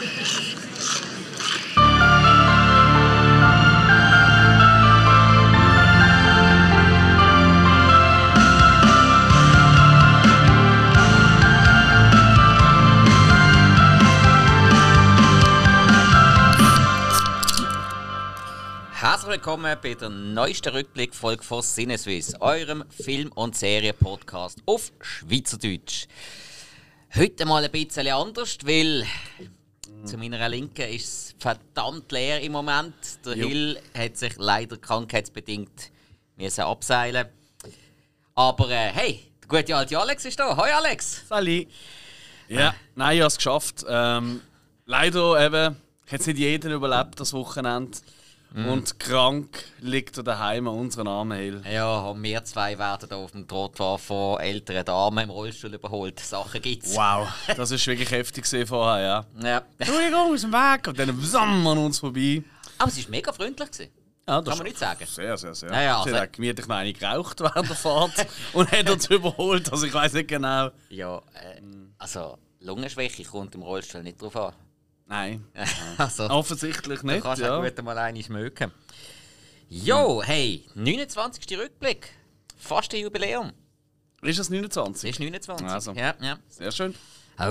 [0.00, 0.16] Herzlich
[19.26, 26.06] willkommen bei der neuesten Rückblickfolge von Sinneswiss, eurem Film- und Serienpodcast auf Schweizerdeutsch.
[27.14, 29.04] Heute mal ein bisschen anders, weil
[30.04, 32.94] zu meiner Linken ist es verdammt leer im Moment.
[33.24, 33.48] Der Jo.
[33.48, 35.90] Hill hat sich leider krankheitsbedingt
[36.36, 37.28] müssen abseilen.
[38.34, 40.56] Aber äh, hey, der gute alte Alex ist da.
[40.56, 41.26] Hoi Alex!
[41.28, 41.68] Sali.
[42.48, 43.84] Ja, nein, ich habe es geschafft.
[43.88, 44.40] Ähm,
[44.86, 45.76] leider eben
[46.10, 47.98] hat es nicht jeder überlebt, das Wochenende.
[48.54, 51.62] Und krank liegt er daheim an unseren Armen Hill.
[51.70, 56.18] Ja, und wir zwei werden da auf dem Trottoir von älteren Damen im Rollstuhl überholt.
[56.18, 56.96] Sachen gibt's.
[56.96, 59.48] Wow, das ist wirklich heftig vorher, ja.
[59.48, 59.62] Ja.
[59.78, 60.88] Entschuldigung, aus dem Weg!
[60.88, 62.42] Und dann wzamm an uns vorbei.
[62.78, 63.70] Aber es war mega freundlich.
[63.70, 63.90] Gewesen.
[64.28, 65.06] Ja, das Kann man nicht sagen.
[65.06, 65.70] Sehr, sehr, sehr.
[65.70, 69.06] Ja, ja, Sie also- hat gemütlich noch eine geraucht während der Fahrt und hat uns
[69.08, 70.70] überholt, also ich weiß nicht genau.
[70.88, 71.60] Ja, äh,
[71.98, 74.52] also Lungenschwäche kommt im Rollstuhl nicht drauf an.
[75.12, 75.44] Nein,
[75.98, 77.58] also, offensichtlich du nicht, kannst ja.
[77.58, 78.70] auch gut mal eine schmöken.
[79.68, 81.58] Jo, hey, 29.
[81.58, 82.10] Rückblick.
[82.56, 83.50] Fast ein Jubiläum.
[84.22, 85.10] Ist es 29?
[85.10, 85.66] Das ist 29.
[85.66, 85.92] Also.
[85.94, 86.38] Ja, ja.
[86.48, 86.94] Sehr schön.
[87.40, 87.42] Oh,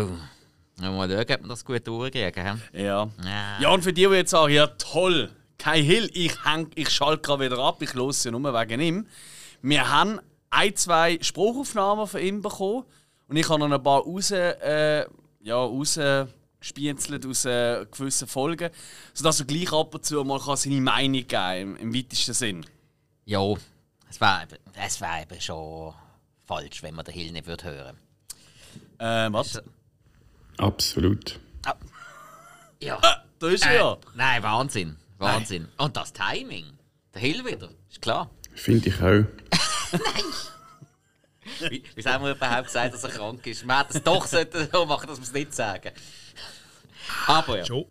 [0.77, 2.61] mal schauen, ob wir das gut durchkriegen.
[2.71, 3.09] Ja.
[3.25, 3.59] Ja.
[3.59, 7.23] Ja, und für die, die jetzt sagen, ja toll, kein Hill, ich, häng, ich schalte
[7.23, 9.07] gerade wieder ab, ich höre ja nur wegen ihm.
[9.61, 12.85] Wir haben ein, zwei Spruchaufnahmen von ihm bekommen
[13.27, 15.05] und ich habe noch ein paar raus, äh,
[15.41, 15.57] ja,
[16.59, 18.69] rausgespienzelt aus äh, gewissen Folgen,
[19.13, 22.33] sodass er gleich ab und zu mal kann seine Meinung geben kann, im, im weitesten
[22.33, 22.65] Sinn.
[23.25, 23.57] Jo,
[24.09, 25.93] es wäre es wär eben schon
[26.45, 27.97] falsch, wenn man den Hill nicht würde hören
[28.97, 29.61] Äh, was?
[30.57, 31.39] Absolut.
[32.81, 32.99] Ja.
[33.39, 33.97] Da ist er ja.
[34.15, 34.97] Nein, Wahnsinn.
[35.17, 35.69] Wahnsinn.
[35.77, 36.65] Und das Timing.
[37.13, 38.29] Der Hill wieder, ist klar.
[38.53, 39.25] Finde ich auch.
[41.69, 43.65] Wie, wieso haben wir überhaupt gesagt, dass er krank ist?
[43.65, 44.25] Man hätte es doch
[44.71, 45.91] so machen, dass wir es nicht sagen.
[47.27, 47.65] Aber ja.
[47.65, 47.85] Schon.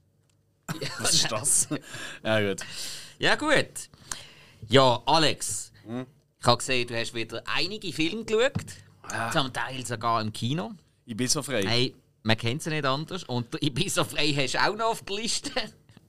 [0.99, 1.69] Was ist das?
[2.23, 2.61] ja, gut.
[3.19, 3.89] Ja, gut.
[4.69, 5.73] Ja, Alex.
[6.41, 9.33] Ich habe gesehen, du hast wieder einige Filme geschaut.
[9.33, 10.73] Zum Teil sogar im Kino.
[11.06, 11.65] Ich bin so frei.
[11.67, 13.25] Hey, man kennt sie nicht anders.
[13.25, 15.50] Und der Ibiza frei hast du auch noch auf der Liste.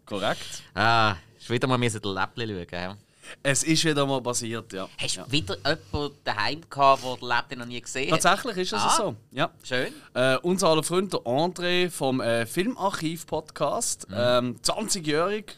[0.06, 0.64] Korrekt.
[0.74, 2.68] ah, hast wieder mal den Läppchen schauen.
[2.72, 2.98] Ja.
[3.44, 4.88] Es ist wieder mal passiert, ja.
[4.98, 8.22] Hast du wieder jemanden daheim gehabt, der den Läppchen noch nie gesehen hat?
[8.22, 8.96] Tatsächlich ist es Ah.
[8.98, 9.16] so.
[9.32, 9.50] Ja.
[9.64, 9.94] Schön.
[10.14, 15.56] Äh, unser aller Freund, der André vom äh, Filmarchiv-Podcast, ähm, 20-jährig.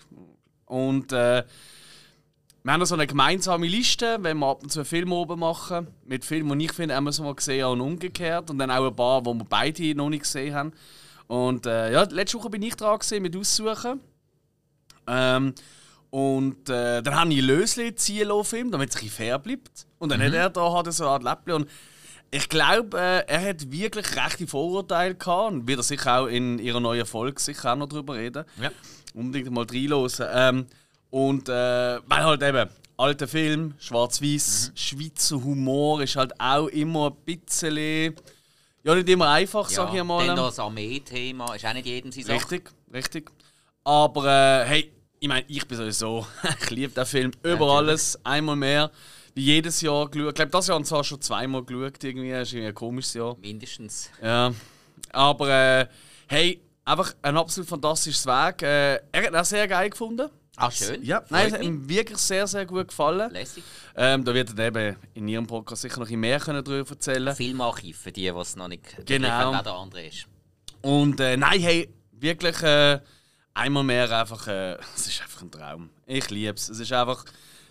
[0.65, 1.43] Und äh,
[2.63, 5.87] wir haben so eine gemeinsame Liste, wenn wir ab und zu einen Film oben machen.
[6.05, 8.49] Mit Filmen, die ich finde, haben wir so mal gesehen und umgekehrt.
[8.49, 10.73] Und dann auch ein paar, die wir beide noch nicht gesehen haben.
[11.27, 13.99] Und äh, ja, letzte Woche bin ich dran gewesen, mit Aussuchen.
[15.07, 15.53] Ähm,
[16.11, 19.87] und äh, dann habe ich Lösli ziehen lassen, Film, damit es ein fair bleibt.
[19.97, 21.53] Und dann hat er da er so eine Art Läppchen.
[21.53, 21.69] Und
[22.29, 26.59] ich glaube, äh, er hat wirklich rechte Vorurteile gehabt und wird er sicher auch in
[26.59, 28.43] ihrer neuen Folge sicher auch noch drüber reden.
[28.61, 28.71] Ja.
[29.13, 30.27] Unbedingt mal reinhören.
[30.33, 30.65] Ähm,
[31.11, 37.37] und äh, weil halt eben, alter Film, schwarz-weiß, Schweizer Humor ist halt auch immer ein
[37.37, 38.15] bisschen.
[38.83, 40.27] Ja, nicht immer einfach, sag ich mal.
[40.27, 42.33] Noch das Armee-Thema, ist auch nicht jedem Sache.
[42.33, 43.31] Richtig, richtig.
[43.83, 46.25] Aber äh, hey, ich meine, ich bin sowieso,
[46.61, 48.91] ich liebe den Film über alles, einmal mehr.
[49.35, 50.29] Wie jedes Jahr geschaut.
[50.29, 52.31] Ich glaube, das Jahr haben wir zwar schon zweimal geschaut, irgendwie.
[52.31, 53.37] Das ist irgendwie ein komisches Jahr.
[53.37, 54.09] Mindestens.
[54.21, 54.51] Ja.
[55.11, 55.87] Aber äh,
[56.27, 58.63] hey, einfach ein absolut fantastisches Weg.
[58.63, 60.27] Äh, er hat auch sehr geil gefunden.
[60.57, 61.03] Ah, schön.
[61.03, 63.31] Ja, nein, es hat ihm wirklich sehr, sehr gut gefallen.
[63.31, 63.63] Lässig.
[63.95, 67.33] Ähm, da wird er eben in ihrem Podcast sicher noch ein mehr können darüber erzählen
[67.35, 69.61] Filmarchiv für die, die es noch nicht Genau.
[69.61, 70.25] der andere ist.
[70.81, 72.99] Und äh, nein, hey, wirklich äh,
[73.53, 75.89] einmal mehr einfach, äh, es ist einfach ein Traum.
[76.05, 76.69] Ich liebe es.
[76.69, 77.25] Es ist einfach,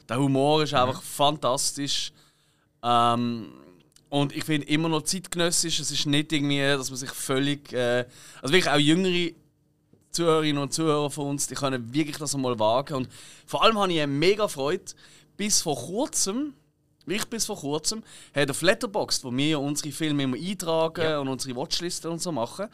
[0.08, 2.12] der Humor ist einfach fantastisch.
[2.82, 3.52] Ähm,
[4.08, 5.78] und ich finde immer noch zeitgenössisch.
[5.78, 8.06] Es ist nicht irgendwie, dass man sich völlig, äh,
[8.42, 9.32] also wirklich auch jüngere
[10.10, 12.94] Zuhörerinnen und Zuhörer von uns, die können wirklich das mal wagen.
[12.94, 13.08] Und
[13.46, 14.84] vor allem habe ich eine mega Freude.
[15.36, 16.54] Bis vor kurzem,
[17.06, 18.02] wirklich bis vor kurzem,
[18.34, 22.66] hat auf Letterboxd, wo wir unsere Filme immer eintragen und unsere Watchliste und so machen,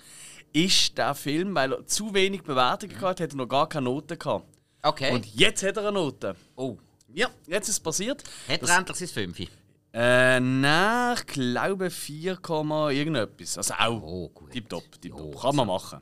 [0.53, 3.85] ist der Film, weil er zu wenig Bewertungen gehabt hat, hat er noch gar keine
[3.85, 4.47] Noten gehabt.
[4.83, 5.13] Okay.
[5.13, 6.37] Und jetzt hat er eine Note.
[6.57, 6.77] oh,
[7.13, 8.23] Ja, jetzt ist es passiert.
[8.49, 9.47] hat er endlich sein Fünfe?
[9.93, 13.57] Äh, nein, ich glaube 4, Komma irgendetwas.
[13.57, 14.51] Also auch Oh, gut.
[14.53, 15.35] tipptopp, tipptopp.
[15.35, 16.01] Ja, Kann man machen.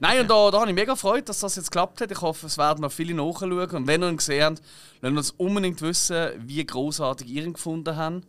[0.00, 2.10] Nein, und da, da habe ich mega Freude, dass das jetzt geklappt hat.
[2.12, 3.70] Ich hoffe, es werden noch viele nachschauen.
[3.70, 4.62] Und wenn ihr ihn gesehen habt,
[5.00, 8.26] lasst uns unbedingt wissen, wie großartig ihr ihn gefunden habt.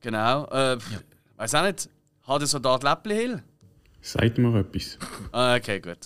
[0.00, 0.46] Genau.
[0.46, 0.78] Äh,
[1.36, 1.88] Weiß auch nicht,
[2.28, 3.42] hat er Soldat Läppli Hill?
[4.02, 4.98] Sagt mir etwas.
[5.30, 5.98] Ah, okay, gut.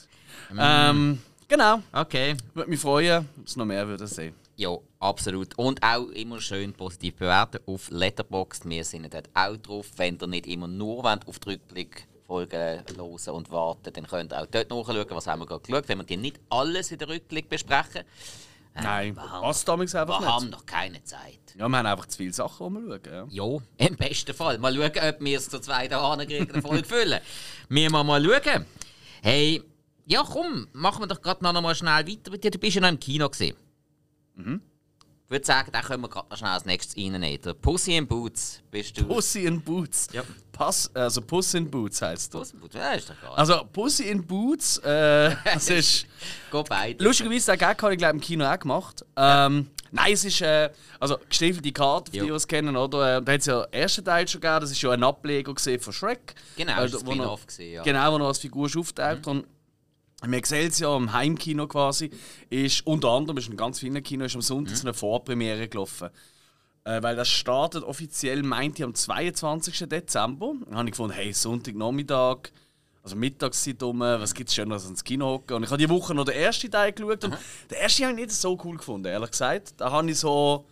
[0.56, 1.82] Ähm, genau.
[1.92, 2.36] Okay.
[2.52, 4.34] Würde mich freuen, wenn es noch mehr würde sehen.
[4.56, 5.56] Ja, absolut.
[5.58, 8.68] Und auch immer schön positiv bewerten auf Letterboxd.
[8.68, 9.86] Wir sind dort auch drauf.
[9.96, 14.32] Wenn ihr nicht immer nur wollt, auf die Rückblick folgen hören und warten, dann könnt
[14.32, 15.88] ihr auch dort nachschauen, was haben wir gerade geschaut.
[15.88, 18.02] Wenn wir die nicht alles in der Rückblick besprechen,
[18.82, 20.52] Nein, wir haben, passt damals einfach wir haben nicht.
[20.52, 21.38] noch keine Zeit.
[21.56, 23.30] Ja, wir haben einfach zu viele Sachen, die wir schauen.
[23.30, 23.44] Ja.
[23.78, 24.58] Ja, im besten Fall.
[24.58, 27.20] Mal schauen, ob wir es zur zweiten Hahnkrieg eine Folge füllen.
[27.68, 28.64] Wir mal mal schauen.
[29.22, 29.62] Hey,
[30.04, 32.50] ja komm, machen wir doch gerade noch mal schnell weiter mit dir.
[32.52, 33.56] Du bist ja noch im Kino gesehen.
[34.36, 34.60] Mhm.
[35.24, 37.40] Ich würde sagen, da können wir gerade noch schnell als nächstes reinnehmen.
[37.42, 39.04] Der Pussy in Boots bist du.
[39.08, 40.06] Pussy in Boots.
[40.12, 40.22] Ja.
[40.56, 42.52] Pass, also Puss in Boots heißt das.
[42.52, 43.38] Pussy in Boots, ja, ist doch klar.
[43.38, 46.06] Also Pussy in Boots, äh, das ist...
[46.50, 47.02] Go beide.
[47.04, 49.04] Lustigerweise, den Gag habe ich glaube im Kino auch gemacht.
[49.16, 53.18] Ähm, nein, es ist, äh, also gestiefelte Karte, für die, die es kennen, oder?
[53.18, 55.52] Äh, da hat es ja den ersten Teil schon gegeben, das ist ja ein Ableger
[55.52, 56.34] gesehen von Shrek.
[56.56, 57.80] Genau, Äh, ein wo noch- gewesen, ja.
[57.82, 57.84] Mhm.
[57.84, 59.26] Genau, wo noch als Figur auftaucht.
[59.26, 59.44] Und
[60.26, 62.10] wir sehen es ja im Heimkino quasi,
[62.48, 64.80] ist unter anderem, ist in ganz vielen Kinos, ist am Sonntag Mhm.
[64.80, 66.08] eine Vorpremiere gelaufen.
[66.86, 69.88] Äh, weil das startet offiziell, meinte ich, am 22.
[69.88, 70.54] Dezember.
[70.66, 72.52] Dann habe ich gefunden, hey, Sonntagnachmittag,
[73.02, 75.56] also Mittagszeit um, was gibt es Schöneres als ins Kino hocken?
[75.56, 77.36] Und ich habe die Woche noch den ersten Teil geschaut und
[77.70, 79.74] den ersten habe ich nicht so cool gefunden, ehrlich gesagt.
[79.78, 80.64] Da habe ich so,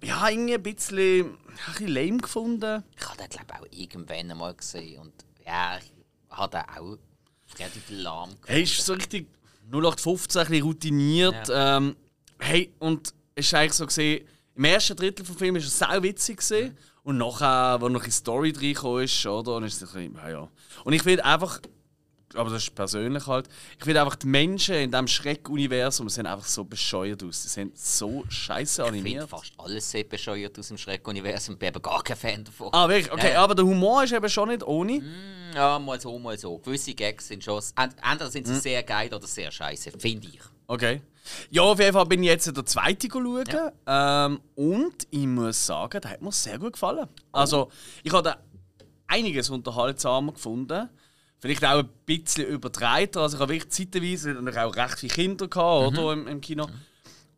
[0.00, 2.84] ja, irgendwie ein bisschen, ein bisschen lame gefunden.
[2.96, 5.00] Ich habe den, glaube ich, auch irgendwann einmal gesehen.
[5.00, 5.12] Und
[5.44, 5.90] ja, ich
[6.30, 6.98] habe den auch
[7.58, 8.46] relativ lahm gefunden.
[8.46, 9.26] Hey, ist so richtig
[9.72, 11.48] 0815, ein bisschen routiniert.
[11.50, 11.96] Ähm,
[12.38, 14.24] hey, und es ist eigentlich so gesehen,
[14.56, 16.76] im ersten Drittel des Films war es sau witzig gesehen.
[17.02, 20.48] Und nachher, wo noch eine Story reingekommen ist, oder, und ist es ein bisschen, ja.
[20.84, 21.60] Und ich finde einfach,
[22.34, 23.48] aber das ist persönlich halt,
[23.78, 27.42] ich finde einfach die Menschen in diesem Schreck-Universum sehen einfach so bescheuert aus.
[27.42, 29.28] Die sind so scheiße Ich finde animiert.
[29.30, 31.54] fast alles sehr bescheuert aus dem Schreck-Universum.
[31.54, 32.70] Ich bin eben gar kein Fan davon.
[32.72, 33.12] Ah, wirklich?
[33.12, 33.44] Okay, Ja.
[33.44, 35.00] aber der Humor ist eben schon nicht ohne.
[35.54, 36.58] Ja, mal so, mal so.
[36.58, 37.62] Gewisse Gags sind schon.
[37.76, 38.60] ent- Entweder sind sie Mhm.
[38.60, 40.40] sehr geil oder sehr scheiße, finde ich.
[40.66, 41.02] Okay.
[41.50, 43.44] Ja, auf jeden Fall bin ich jetzt der zweite schauen.
[43.86, 47.08] Ähm, und ich muss sagen, der hat mir sehr gut gefallen.
[47.32, 47.70] Also,
[48.04, 48.36] ich habe
[49.08, 50.88] einiges unterhaltsamer gefunden.
[51.40, 53.16] Vielleicht auch ein bisschen übertreibt.
[53.16, 56.66] Also, ich habe wirklich zeitweise natürlich auch recht viele Kinder gehabt, oder, im, im Kino.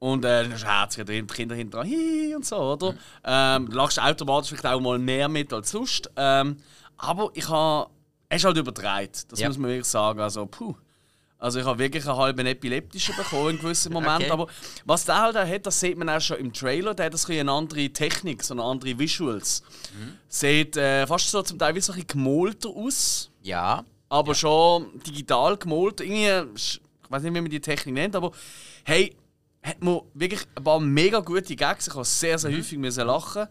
[0.00, 2.94] Und äh, dann ist herzlich drin, die Kinder hinterher hi und so, oder?
[3.24, 6.10] Ähm, du lachst automatisch vielleicht auch mal mehr mit als sonst.
[6.16, 6.58] Ähm,
[6.98, 7.90] aber ich habe.
[8.30, 9.48] Er ist halt übertreibt, das Ja.
[9.48, 10.20] muss man wirklich sagen.
[10.20, 10.74] Also, puh.
[11.40, 14.24] Also ich habe wirklich einen halben epileptischen bekommen in gewissen Momenten.
[14.24, 14.30] Okay.
[14.32, 14.48] Aber
[14.84, 17.24] was der halt auch hat, das sieht man auch schon im Trailer, der hat das
[17.24, 19.62] ein bisschen eine andere Technik, so eine andere Visuals.
[20.28, 23.84] Sieht äh, fast so zum Teil wie so ein bisschen gemolter aus, Ja.
[24.08, 26.00] aber schon digital gemalt.
[26.00, 28.32] Irgendwie, ich weiß nicht, wie man die Technik nennt, aber
[28.84, 29.14] hey,
[29.62, 31.86] hat man wirklich ein paar mega gute Gags.
[31.86, 33.46] Ich habe sehr, sehr häufig müssen lachen.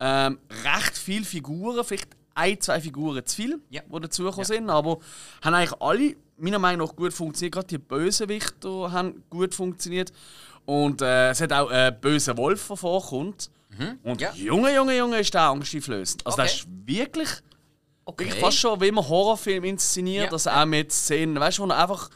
[0.00, 3.82] Ähm, recht viele Figuren, vielleicht ein, zwei Figuren zu viel, Ja.
[3.90, 4.98] die dazugekommen sind, aber
[5.42, 7.54] haben eigentlich alle meiner Meinung nach gut funktioniert.
[7.54, 10.12] Gerade die Bösewichter haben gut funktioniert.
[10.64, 13.50] Und äh, es hat auch einen bösen Wolf, der vorkommt.
[14.02, 14.32] Und Ja.
[14.34, 16.24] Junge, Junge, Junge, ist der angsteinflößend.
[16.26, 16.42] Also, Okay.
[16.48, 17.28] das ist wirklich
[18.08, 18.24] Okay.
[18.26, 20.30] Wirklich fast schon wie man Horrorfilm inszeniert, Ja.
[20.30, 22.08] dass er auch mit Szenen, weißt du, wo er einfach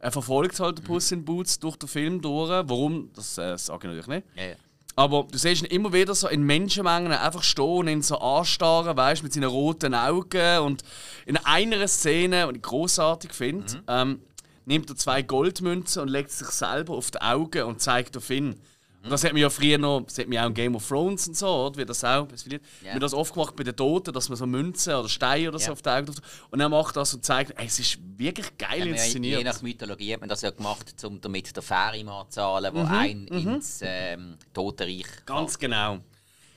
[0.00, 2.48] er verfolgt halt den Puss in Boots durch den Film durch.
[2.50, 3.10] Warum?
[3.14, 4.26] Das äh, sage ich natürlich nicht.
[4.34, 4.54] Ja.
[4.96, 8.96] Aber du siehst ihn immer wieder so in Menschenmengen einfach stehen und ihn so anstarren,
[8.96, 10.58] weißt mit seinen roten Augen.
[10.60, 10.82] Und
[11.26, 13.82] in einer Szene, die ich großartig finde, Mhm.
[13.88, 14.20] ähm,
[14.66, 18.60] nimmt er zwei Goldmünzen und legt sich selber auf die Augen und zeigt auf ihn.
[19.00, 19.04] Mhm.
[19.04, 21.26] Und das hat man ja früher noch, das hat man auch in Game of Thrones
[21.28, 21.78] und so, oder?
[21.78, 22.58] Wie das auch, das Ja.
[22.92, 25.66] man das oft gemacht bei den Toten, dass man so Münzen oder Steine oder so
[25.66, 25.72] Ja.
[25.72, 26.14] auf die Augen.
[26.50, 29.44] Und er macht das und zeigt, ey, es ist wirklich geil Ja, je inszeniert.
[29.44, 32.84] nach Mythologie hat man das ja gemacht, um damit der Ferienmann zu zahlen, Mhm, wo
[32.86, 35.98] einen ins ähm, Totenreich Ganz genau.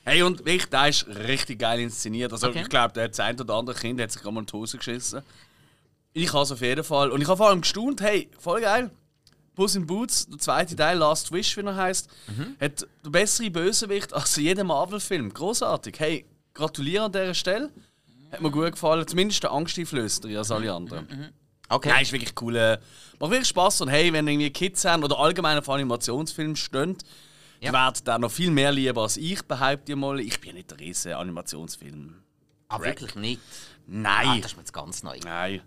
[0.06, 2.30] Hey, und wirklich, der ist richtig geil inszeniert.
[2.30, 2.60] Also, Okay.
[2.60, 4.52] ich glaube, der hat das ein oder andere Kind hat sich gerade mal in die
[4.52, 5.22] Hose geschissen.
[6.12, 7.10] Ich habe es auf jeden Fall.
[7.10, 8.90] Und ich habe vor allem gestaunt, hey, voll geil.
[9.54, 12.08] Puss in Boots, der zweite Teil, Last Wish, wie er heißt,
[12.60, 15.32] hat der bessere Bösewicht als jeder Marvel-Film.
[15.32, 15.98] Großartig.
[15.98, 17.70] Hey, gratuliere an dieser Stelle.
[18.32, 19.06] Hat mir gut gefallen.
[19.06, 21.32] Zumindest der Angsteinflößender als alle anderen.
[21.68, 21.88] Okay.
[21.88, 22.56] Nein, ist wirklich cool.
[22.56, 22.78] äh,
[23.20, 23.80] Macht wirklich Spaß.
[23.82, 26.96] Und hey, wenn irgendwie Kids haben oder allgemein auf Animationsfilmen stehen,
[27.60, 27.70] Ja.
[27.70, 30.20] die werden den noch viel mehr lieben als ich, behaupte ich mal.
[30.20, 32.16] Ich bin ja nicht der riesen Animationsfilm.
[32.68, 33.40] Ah, wirklich nicht.
[33.40, 34.40] Ah, Nein.
[34.42, 35.18] das ist mir jetzt ganz neu.
[35.24, 35.60] Nein.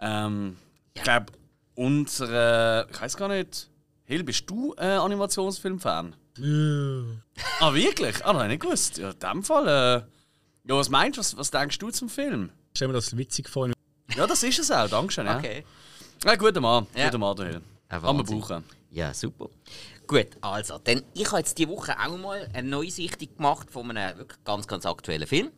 [0.00, 0.56] Ähm,
[0.94, 1.26] Ich glaube,
[1.78, 2.88] unsere.
[2.90, 3.70] Ich weiß gar nicht.
[4.04, 6.14] Hill, bist du äh, Animationsfilm-Fan?
[7.60, 8.24] Ah, wirklich?
[8.24, 8.98] Ah, nein, nicht gewusst.
[8.98, 9.66] Ja, in dem Fall.
[9.68, 11.20] Äh, ja, was meinst du?
[11.20, 12.50] Was, was denkst du zum Film?
[12.72, 13.68] Ich stelle mir das witzig vor.
[14.16, 14.88] Ja, das ist es auch.
[14.88, 15.26] Dankeschön.
[15.26, 15.38] Ja.
[15.38, 15.64] Okay.
[16.24, 16.86] Ja, guter Mann.
[16.94, 17.06] Ja.
[17.06, 17.60] Guter Mann, der Hill.
[17.88, 18.40] Kann man Wahnsinn.
[18.40, 18.64] brauchen.
[18.90, 19.48] Ja, super.
[20.06, 24.18] Gut, also, denn ich habe jetzt diese Woche auch mal eine Neusichtung gemacht von einem
[24.18, 25.50] wirklich ganz, ganz aktuellen Film.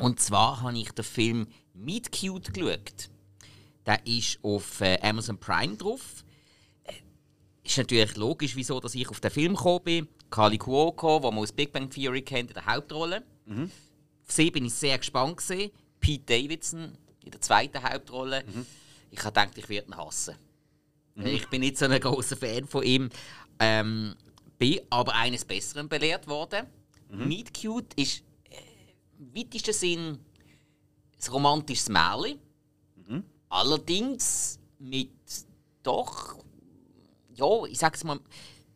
[0.00, 3.08] Und zwar habe ich den Film Meet Cute geschaut.
[3.86, 6.24] Der ist auf äh, Amazon Prime drauf.
[6.84, 6.92] Äh,
[7.64, 10.08] ist natürlich logisch, wieso dass ich auf den Film gekommen bin.
[10.30, 13.22] Kali Cuoco, wo man aus Big Bang Theory kennt, in der Hauptrolle.
[13.46, 13.70] Mhm.
[14.24, 15.70] Auf sie bin ich sehr gespannt gewesen.
[16.00, 18.44] Pete Davidson in der zweiten Hauptrolle.
[18.44, 18.66] Mhm.
[19.10, 20.36] Ich habe gedacht, ich werde ihn hassen.
[21.14, 21.26] Mhm.
[21.26, 23.10] Ich bin nicht so ein großer Fan von ihm.
[23.58, 24.14] Ähm,
[24.58, 26.66] bin aber eines Besseren belehrt worden.
[27.10, 27.28] Mhm.
[27.28, 28.56] Meet Cute ist äh,
[29.18, 30.18] im weitesten Sinn
[31.20, 32.38] ein romantisches Märchen.
[33.52, 35.10] Allerdings mit
[35.82, 36.36] doch,
[37.34, 38.18] ja, ich sag's mal,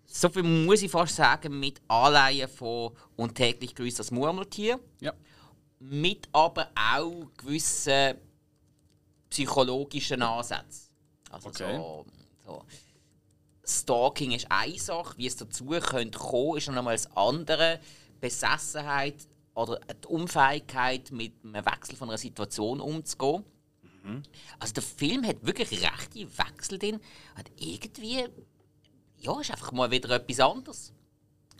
[0.04, 4.78] so viel muss ich fast sagen, mit Anleihen von Und täglich grüßt das Murmeltier.
[5.00, 5.14] Ja.
[5.78, 8.16] Mit aber auch gewissen
[9.30, 10.92] psychologischen Ansätzen.
[11.30, 11.76] Also okay.
[11.76, 12.04] so,
[12.44, 12.62] so.
[13.64, 17.80] Stalking ist eine Sache, wie es dazu könnte kommen, ist noch einmal das andere.
[18.20, 23.42] Besessenheit oder die Unfähigkeit, mit einem Wechsel von einer Situation umzugehen.
[24.06, 24.22] Mhm.
[24.58, 27.00] Also der Film hat wirklich rechte Wechsel drin.
[27.34, 28.24] Hat irgendwie,
[29.18, 30.92] ja, ist einfach mal wieder etwas anderes.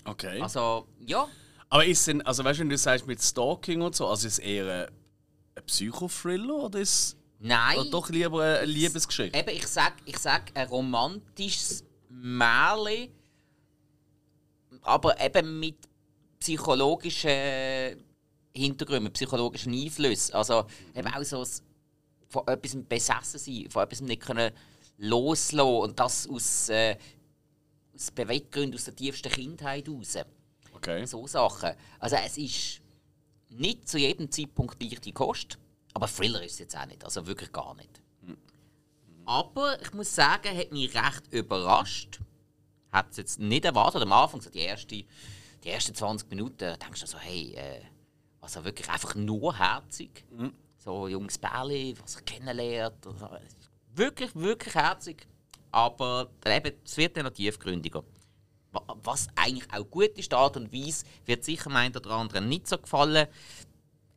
[0.04, 0.40] Okay.
[0.40, 1.28] Also, ja.
[1.68, 4.34] Aber ist denn, also weißt du, wenn du sagst mit Stalking und so, also ist
[4.34, 7.78] es eher ein, Psychothriller oder ist Nein.
[7.78, 9.38] Oder doch lieber eine Liebesgeschichte?
[9.38, 13.10] Eben, ich sag, ich sag ein romantisches Märchen,
[14.82, 15.76] aber eben mit
[16.38, 18.02] psychologischen
[18.54, 20.34] Hintergründen, psychologischen Einflüssen.
[20.34, 21.44] Also eben auch so
[22.28, 24.52] von etwas besessen sein, von etwas nicht können
[24.98, 26.96] loslassen und das aus, äh,
[27.94, 30.16] aus Beweggründen aus der tiefsten Kindheit heraus.
[30.74, 31.04] Okay.
[31.06, 31.72] So Sachen.
[31.98, 32.80] Also es ist
[33.50, 35.58] nicht zu jedem Zeitpunkt leichte Kost,
[35.94, 38.02] aber Thriller ist es jetzt auch nicht, also wirklich gar nicht.
[38.22, 38.36] Mhm.
[39.24, 42.20] Aber ich muss sagen, hat mich recht überrascht.
[42.92, 44.02] Hat es jetzt nicht erwartet.
[44.02, 47.80] Am Anfang, so die, erste, die ersten 20 Minuten, denkst du so, hey, äh,
[48.40, 50.24] also wirklich einfach nur herzig.
[50.30, 50.52] Mhm.
[50.86, 53.04] So junges Bärli, was er kennenlernt.
[53.92, 55.26] Wirklich, wirklich herzig.
[55.72, 58.04] Aber eben, es wird dann noch tiefgründiger.
[59.02, 62.68] Was eigentlich auch gut ist, die Art und Weise, wird sicher meinen oder anderen nicht
[62.68, 63.26] so gefallen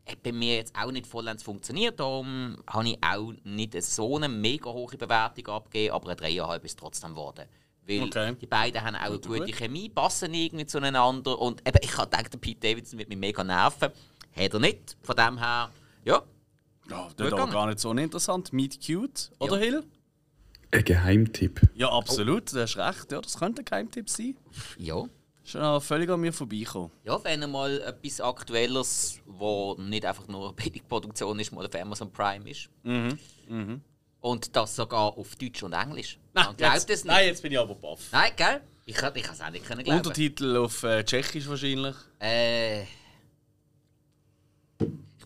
[0.08, 2.00] hat bei mir jetzt auch nicht vollends funktioniert.
[2.00, 6.80] Darum habe ich auch nicht so eine mega hohe Bewertung abgegeben, aber eine 3,5 ist
[6.80, 7.46] trotzdem geworden.
[7.88, 8.36] Weil okay.
[8.40, 9.56] die beiden haben auch eine gute gut.
[9.56, 11.40] Chemie, passen irgendwie zueinander.
[11.40, 13.92] Und eben, ich habe gedacht, der Pete Davidson wird mich mega nerven.
[14.36, 14.98] Hat er nicht.
[15.04, 15.70] Von dem her,
[16.06, 16.24] ja.
[16.90, 18.54] Ja, das ist auch gar nicht so uninteressant.
[18.54, 19.64] Meet Cute, oder ja.
[19.64, 19.84] Hill?
[20.72, 21.62] Ein Geheimtipp.
[21.74, 22.56] Ja, absolut, oh.
[22.56, 23.12] du hast recht.
[23.12, 24.36] Ja, das könnte ein Geheimtipp sein.
[24.78, 25.04] Ja.
[25.44, 26.92] Schon völlig an mir vorbeikommen.
[27.04, 32.12] Ja, wenn mal etwas Aktuelles, wo nicht einfach nur eine Billigproduktion ist, mal auf Amazon
[32.12, 32.70] Prime ist.
[32.84, 33.18] Mhm.
[33.48, 33.82] Mhm.
[34.22, 36.20] Und das sogar auf Deutsch und Englisch.
[36.34, 37.12] Nein, jetzt, es nicht.
[37.12, 38.00] nein jetzt bin ich aber baff.
[38.12, 38.62] Nein, gell?
[38.86, 39.98] Ich, ich kann es auch nicht können glauben.
[40.00, 41.96] Untertitel auf äh, Tschechisch wahrscheinlich?
[42.20, 42.84] Äh.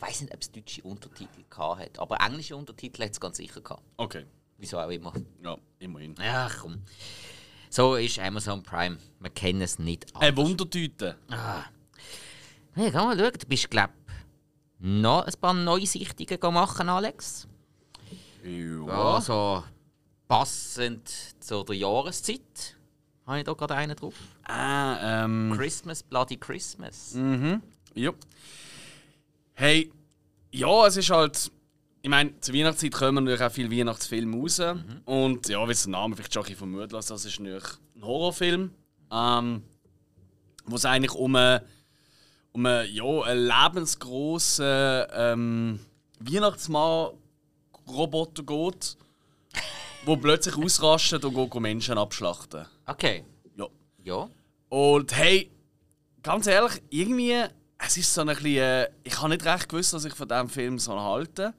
[0.04, 3.62] Ich weiß nicht, ob es deutsche Untertitel hat, aber englische Untertitel hat es ganz sicher
[3.62, 3.84] gehabt.
[3.96, 4.26] Okay.
[4.58, 5.14] Wieso auch immer.
[5.42, 6.14] Ja, immerhin.
[6.20, 6.82] Ja, komm.
[7.70, 8.98] So ist Amazon Prime.
[9.22, 10.28] Wir kennen es nicht anders.
[10.28, 11.18] Eine Wundertüte.
[11.30, 11.64] Ah.
[12.74, 13.32] Hey, komm mal schauen.
[13.32, 13.94] Du bist, glaube
[14.80, 17.48] ich, noch ein paar Neusichtungen machen, Alex.
[18.44, 19.16] Ja.
[19.16, 19.64] Also
[20.28, 21.08] passend
[21.40, 22.76] zu der Jahreszeit.
[23.26, 24.16] Habe ich da gerade einen drauf?
[24.44, 25.54] Ah, ähm.
[25.56, 27.14] Christmas, Bloody Christmas.
[27.14, 27.62] Mhm.
[27.96, 28.12] Ja.
[29.54, 29.92] Hey,
[30.52, 31.52] ja, es ist halt
[32.06, 34.60] ich meine, zur Weihnachtszeit kommen natürlich auch viele Weihnachtsfilme raus.
[34.60, 35.02] Mhm.
[35.06, 37.64] Und ja, wie der Name vielleicht schon ein vermuten lässt, das ist natürlich
[37.96, 38.72] ein Horrorfilm,
[39.10, 39.64] ähm,
[40.66, 41.62] wo es eigentlich um einen,
[42.52, 45.80] um einen, ja, einen lebensgroßen ähm,
[46.20, 48.98] Weihnachtsmann-Roboter geht,
[50.06, 52.66] der plötzlich ausrastet und geht Menschen abschlachten.
[52.86, 53.24] Okay.
[53.56, 53.68] Ja.
[54.04, 54.30] Ja.
[54.68, 55.50] Und hey,
[56.22, 57.46] ganz ehrlich, irgendwie,
[57.86, 60.50] es ist so ein bisschen, äh, ich habe nicht recht gewusst, was ich von diesem
[60.50, 61.54] Film so halte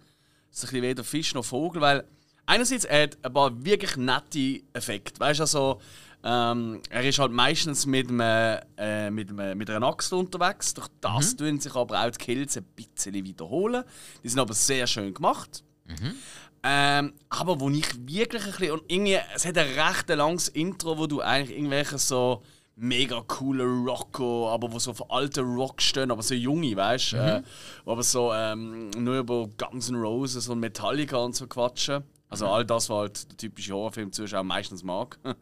[0.55, 2.05] so ein bisschen weder Fisch noch Vogel, weil
[2.47, 5.19] einerseits er hat ein paar wirklich nette Effekte.
[5.19, 5.81] Weißt du, also,
[6.23, 10.73] ähm, er ist halt meistens mit, einem, äh, mit, einem, mit einer Axt unterwegs.
[10.75, 11.39] Durch das mhm.
[11.39, 13.85] tun sich aber auch die Kills ein bisschen wiederholen.
[14.23, 15.65] Die sind aber sehr schön gemacht.
[15.87, 16.15] Mhm.
[16.63, 18.71] Ähm, aber wo ich wirklich ein bisschen.
[18.71, 22.43] Und irgendwie, es hat ein recht langes Intro, wo du eigentlich irgendwelche so
[22.77, 27.17] mega coole Rocker, aber wo so auf alte Rock stehen, aber so junge, weißt du?
[27.17, 27.23] Mhm.
[27.23, 27.43] Äh,
[27.87, 32.03] aber so ähm, nur über Guns N' Roses und Metallica und so quatschen.
[32.29, 32.53] Also mhm.
[32.53, 35.19] all das, was halt der typische Horrorfilm-Zuschauer meistens mag.
[35.25, 35.35] ja.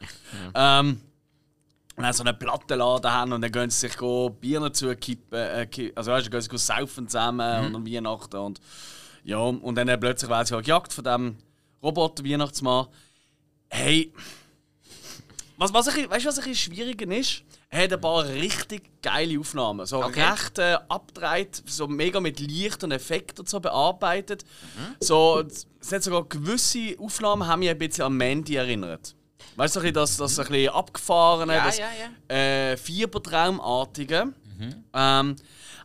[0.80, 1.00] ähm,
[1.94, 3.96] und dann so eine Plattenladen haben und dann gehen sie sich
[4.40, 7.66] Bier dazu kippen, äh, also weißt du, gehen sie saufen zusammen mhm.
[7.66, 8.60] und an Weihnachten und
[9.24, 11.36] ja, und dann plötzlich werden sie halt gejagt von dem
[11.82, 12.86] Roboter-Weihnachtsmann.
[13.68, 14.12] Hey,
[15.58, 17.42] Was, was ich, weißt du, was ein bisschen schwieriger ist?
[17.68, 19.86] Er hat ein paar richtig geile Aufnahmen.
[19.86, 20.22] So Okay.
[20.22, 24.44] recht äh, abgedreht, so mega mit Licht und Effekten und so bearbeitet.
[25.00, 25.42] So,
[25.80, 29.14] es hat sogar gewisse Aufnahmen, haben mich ein bisschen an Mandy erinnert.
[29.56, 34.32] Weißt du, das, das ein bisschen abgefahrene, Ja, das ja, Äh, Fiebertraumartige.
[34.94, 35.36] Ähm,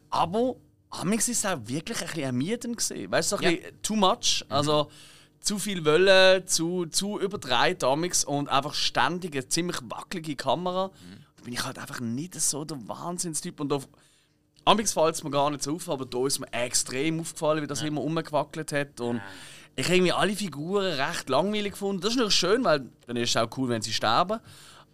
[0.09, 0.55] aber
[0.89, 3.11] amigs ist es auch wirklich ein bisschen ermüdend gewesen.
[3.11, 3.57] Weißt du, so ein Ja.
[3.57, 4.45] bisschen too much.
[4.49, 4.89] Also
[5.39, 10.91] zu viel Welle, zu, zu überdreht amigs und einfach ständig eine ziemlich wackelige Kamera.
[11.37, 13.59] Da bin ich halt einfach nicht so der Wahnsinnstyp.
[13.59, 13.87] Und auf
[14.65, 17.67] Amix fällt es mir gar nicht so auf, aber da ist mir extrem aufgefallen, wie
[17.67, 18.99] das immer rumgewackelt hat.
[18.99, 19.21] Und
[19.75, 22.01] ich habe irgendwie alle Figuren recht langweilig gefunden.
[22.01, 24.39] Das ist natürlich schön, weil dann ist es auch cool, wenn sie sterben.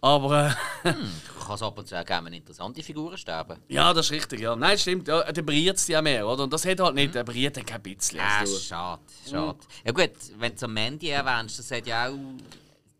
[0.04, 3.58] Aber äh, Kann es ab und zu auch gerne interessante Figuren sterben.
[3.68, 4.40] ja, das ist richtig.
[4.40, 4.54] Ja.
[4.54, 5.08] Nein, stimmt.
[5.08, 6.44] Ja, der brilliert es ja mehr, oder?
[6.44, 8.20] Und das hat halt nicht, der brilliert dann kein bisschen.
[8.20, 9.58] Ah, Also, schade, schade.
[9.82, 12.18] Ja gut, wenn du so Mandy erwähnst, das hat ja auch...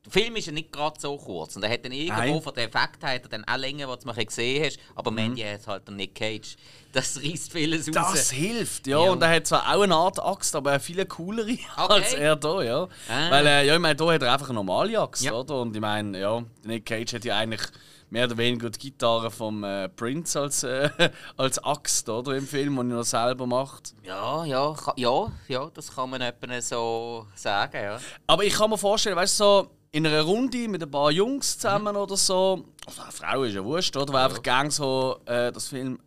[0.06, 1.56] Der Film ist ja nicht gerade so kurz.
[1.56, 2.42] Und er hat dann irgendwo Nein.
[2.42, 4.78] von den Effekten hat er dann auch länger, was du mal gesehen hast.
[4.94, 6.56] Aber Mandy hat halt den Nick Cage.
[6.95, 8.31] Das reißt vieles das raus.
[8.31, 9.03] hilft, ja.
[9.05, 9.11] Ja.
[9.11, 12.63] Und er hat zwar auch eine Art Axt, aber eine viel coolere als er da,
[12.63, 12.89] ja.
[13.09, 13.31] Ah.
[13.31, 15.33] Weil, äh, ja, ich meine, da hat er einfach eine normale Axt, Ja.
[15.33, 15.61] oder?
[15.61, 17.63] Und ich meine, ja, Nick Cage hat ja eigentlich
[18.11, 20.89] mehr oder weniger die Gitarre vom äh, Prince als, äh,
[21.37, 22.37] als Axt, oder?
[22.37, 23.93] Im Film, und er noch selber macht.
[24.05, 27.99] Ja, ja, ja, ja, das kann man etwa so sagen, ja.
[28.29, 31.59] Aber ich kann mir vorstellen, weißt du, so in einer Runde mit ein paar Jungs
[31.59, 34.13] zusammen oder so, also eine Frau ist ja wurscht, oder?
[34.13, 35.99] Die einfach gang so äh, das Film,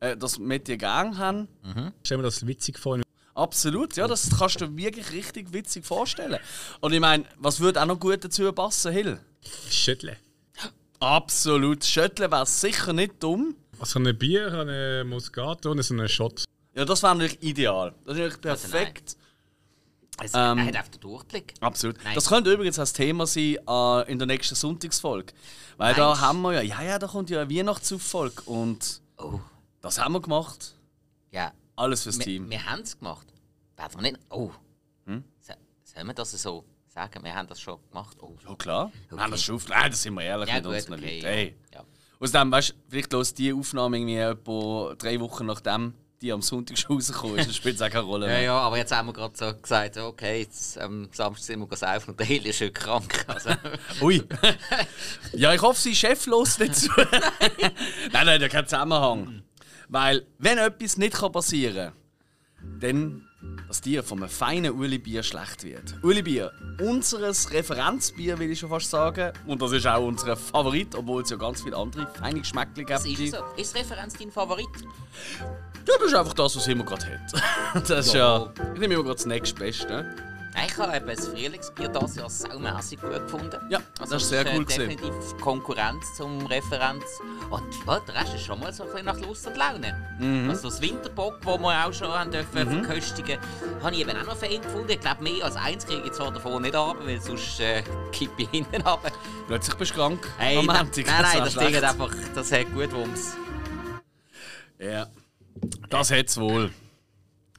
[0.00, 1.48] äh, das mit dir gang haben.
[2.02, 2.98] Stell mir das witzig vor.
[3.34, 6.38] Absolut, ja, das kannst du dir wirklich richtig witzig vorstellen.
[6.80, 9.20] Und ich meine, was würde auch noch gut dazu passen, Hill?
[9.70, 10.16] Schütteln.
[10.98, 13.54] Absolut, Schütteln wäre sicher nicht dumm.
[13.78, 16.44] Also ein Bier, eine Moscato und so einen Shot.
[16.74, 17.94] Ja, das wäre natürlich ideal.
[18.04, 19.16] Das ist natürlich perfekt.
[20.22, 20.58] Es, Ähm.
[20.58, 21.54] er hat auf den Durchblick.
[21.60, 21.96] Absolut.
[22.04, 22.14] Nein.
[22.14, 25.32] Das könnte übrigens als Thema sein äh, in der nächsten Sonntagsfolge.
[25.78, 26.26] Weil da Meinst du?
[26.26, 29.38] haben wir ja, ja, ja, da kommt ja eine Weihnachtsfolge und Oh,
[29.80, 30.74] das haben wir gemacht.
[31.30, 31.52] ja.
[31.76, 32.50] Alles fürs Wir, Team.
[32.50, 33.26] wir haben es gemacht.
[33.76, 34.18] Werden wir nicht...
[34.28, 34.50] Oh.
[35.40, 37.24] So- Sollen wir das so sagen?
[37.24, 38.18] Wir haben das schon gemacht.
[38.20, 38.36] Oh.
[38.46, 38.92] Ja, klar.
[39.08, 39.22] Wir Okay.
[39.22, 39.66] haben das schon auf.
[39.68, 41.14] Nein, das sind wir ehrlich Ja, mit gut, unseren okay.
[41.20, 41.24] Leuten.
[41.24, 41.30] Ja.
[41.30, 41.56] Hey.
[41.72, 41.84] Ja.
[42.20, 46.76] Außerdem, weißt du, vielleicht los die Aufnahme irgendwie etwa drei Wochen nachdem die am Sonntag
[46.76, 47.48] schon rausgekommen ist.
[47.48, 48.42] Das spielt auch keine Rolle Ja, mehr.
[48.42, 52.10] ja, aber jetzt haben wir gerade so gesagt, okay, jetzt am Samstag sind wir saufen
[52.10, 53.24] und der Hill ist schon krank.
[53.26, 53.48] Also,
[54.02, 54.22] Ui.
[55.32, 56.90] ja, ich hoffe, sie ist cheflos dazu.
[58.12, 59.42] nein, nein, da kein Zusammenhang.
[59.90, 63.28] Weil, wenn etwas nicht kann passieren kann, dann,
[63.66, 65.96] dass dir von einem feinen Uli Bier schlecht wird.
[66.04, 69.32] Uli Bier, unseres Referenzbier, will ich schon fast sagen.
[69.48, 72.90] Und das ist auch unser Favorit, obwohl es ja ganz viele andere feine Geschmäckchen gibt.
[72.90, 73.38] das ist so.
[73.56, 74.68] Ist Referenz dein Favorit?
[75.40, 77.42] Ja, das ist einfach das, was immer gerade hat.
[77.88, 78.52] Das ist ja.
[78.74, 79.88] Ich nehme immer gerade das nächstbeste.
[79.88, 80.29] Nein,
[80.66, 83.56] Ich habe eben das Frühlingsbier dieses Jahr saumässig gut gefunden.
[83.70, 84.88] Ja, das ist sehr äh, cool gewesen.
[84.88, 87.04] Definitiv Konkurrenz zum Referenz.
[87.50, 90.16] Und ja, der Rest ist schon mal so ein bisschen nach Lust und Laune.
[90.18, 90.50] Mhm.
[90.50, 93.38] Also das Winterbock, das wir auch schon haben dürfen verköstigen,
[93.82, 94.90] habe ich eben auch noch fein gefunden.
[94.90, 97.82] Ich glaube, mehr als eins kriege ich zwar davon nicht ab, weil sonst äh,
[98.12, 99.10] kippe ich hinten ab.
[99.46, 100.28] Plötzlich bist du krank.
[100.38, 103.36] Hey, am nein, nein, nein, ist das auch Ding hat einfach, das hat gut Wumms.
[104.78, 105.06] Ja.
[105.88, 106.72] Das hat's wohl.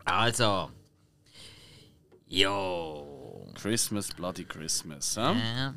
[0.06, 0.70] Also.
[2.32, 3.46] Jo.
[3.56, 5.18] Christmas, bloody Christmas.
[5.18, 5.22] hä?
[5.22, 5.74] Ja.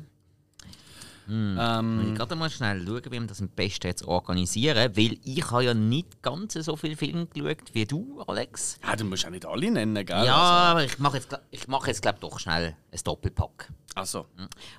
[1.27, 5.51] Ähm, Ich gerade mal schnell schauen, wie wir das am besten jetzt organisieren, weil ich
[5.51, 8.79] habe ja nicht ganz so viele Filme geschaut wie du, Alex.
[8.83, 10.23] ja, du musst ja nicht alle nennen, gell?
[10.25, 13.69] Ja, aber ich mache jetzt, ich mache jetzt glaube doch schnell ein Doppelpack.
[13.95, 14.27] Also,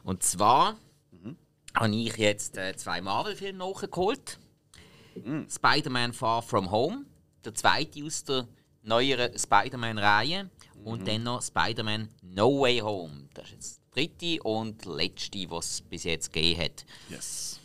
[0.03, 0.77] Und zwar
[1.75, 4.39] habe ich jetzt äh, zwei Marvel-Filme nachgeholt.
[5.51, 7.05] Spider-Man Far From Home,
[7.45, 8.47] der zweite aus der
[8.83, 10.49] neueren Spider-Man-Reihe.
[10.87, 13.29] Und dann noch Spider-Man No Way Home.
[13.35, 16.85] Das ist jetzt der dritte und letzte, was es bis jetzt gegeben hat.
[17.11, 17.59] yes.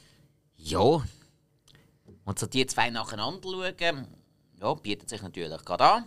[0.57, 1.03] Ja.
[2.23, 4.07] Und so die zwei nacheinander schauen,
[4.59, 6.03] ja, bietet sich natürlich gerade an.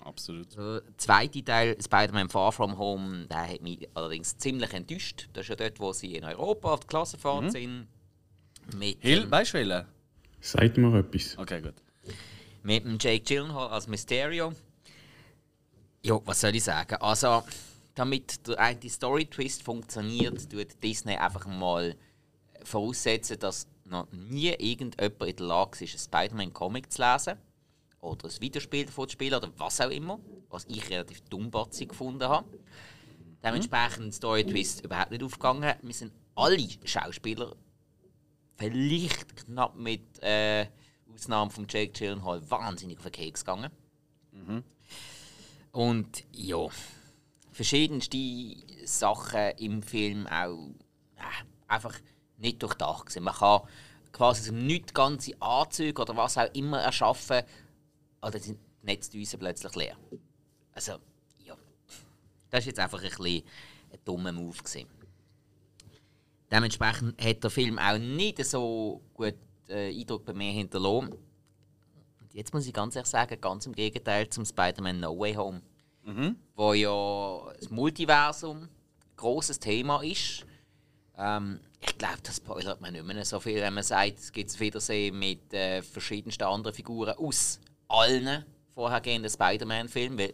[0.00, 0.56] Absolut.
[0.56, 5.28] Der zweite Teil, Spider-Man Far From Home, der hat mich allerdings ziemlich enttäuscht.
[5.32, 7.88] Das ist ja dort, wo sie in Europa auf der Klassenfahrt sind.
[8.76, 9.86] Mit, Hill, weißt du welchen?
[10.40, 11.36] Sagt mir etwas.
[11.38, 11.74] Okay, gut.
[12.62, 14.52] mit dem Jake Gyllenhaal als Mysterio.
[16.04, 16.96] Ja, was soll ich sagen?
[16.96, 17.42] Also,
[17.94, 21.96] damit der eine Story-Twist funktioniert, tut Disney einfach mal
[22.62, 27.38] voraussetzen, dass noch nie irgendjemand in der Lage ist, einen Spider-Man-Comic zu lesen.
[28.02, 30.20] Oder ein Videospiel davon zu spielen oder was auch immer.
[30.50, 32.46] Was ich relativ dummbatzig gefunden habe.
[33.42, 35.74] Dementsprechend Story-Twist überhaupt nicht aufgegangen.
[35.80, 37.56] Wir sind alle Schauspieler,
[38.56, 40.66] vielleicht knapp mit äh,
[41.14, 43.70] Ausnahme von Jake Gyllenhaal, wahnsinnig auf den Keks gegangen.
[45.74, 46.68] Und ja,
[47.50, 48.16] verschiedenste
[48.84, 50.70] Sachen im Film auch
[51.16, 51.98] äh, einfach
[52.38, 53.06] nicht durchdacht.
[53.06, 53.24] Gewesen.
[53.24, 53.62] Man kann
[54.12, 57.42] quasi aus dem Nichts ganze Anzüge oder was auch immer erschaffen,
[58.22, 59.96] oder sind die Netzdüsen plötzlich leer.
[60.70, 60.92] Also,
[61.44, 61.56] ja.
[62.50, 63.42] Das ist jetzt einfach ein bisschen
[63.92, 64.56] ein dummer Move.
[64.56, 64.88] Gewesen.
[66.52, 69.34] Dementsprechend hat der Film auch nicht so gut
[69.68, 71.16] äh, Eindruck bei mir hinterlassen.
[72.34, 75.62] Jetzt muss ich ganz ehrlich sagen, ganz im Gegenteil zum Spider-Man No Way Home.
[76.56, 78.68] Wo ja das Multiversum ein
[79.16, 80.44] grosses Thema ist.
[81.16, 84.58] Ähm, ich glaube, das spoilert man nicht mehr so viel, wenn man sagt, es gibt
[84.58, 88.44] Wiedersehen mit äh, verschiedensten anderen Figuren aus allen
[88.74, 90.32] vorhergehenden Spider-Man-Filmen.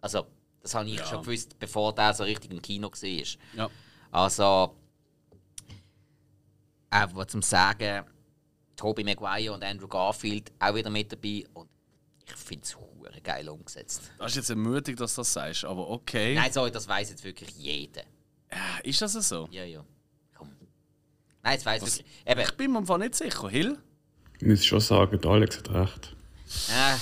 [0.00, 0.26] Also,
[0.62, 3.26] das habe ich schon gewusst, bevor der so richtig im Kino war.
[3.56, 3.70] Ja.
[4.12, 4.76] Also,
[6.90, 8.04] einfach zum Sagen,
[8.80, 11.68] Tobey Maguire und Andrew Garfield auch wieder mit dabei und
[12.24, 14.10] ich finde es hure geil umgesetzt.
[14.18, 16.34] Das ist jetzt ermutigt, dass du das sagst, aber okay.
[16.34, 18.02] Nein, sorry, das weiß jetzt wirklich jeder.
[18.82, 19.48] Ist das so?
[19.50, 19.84] Ja, ja.
[20.34, 20.48] Komm.
[21.42, 22.06] Nein, das weiß wirklich.
[22.24, 23.48] Eben, Ich bin mir Fall nicht sicher.
[23.50, 23.78] Hill?
[24.38, 26.16] Ich muss schon sagen, Alex hat recht.
[26.70, 26.96] äh,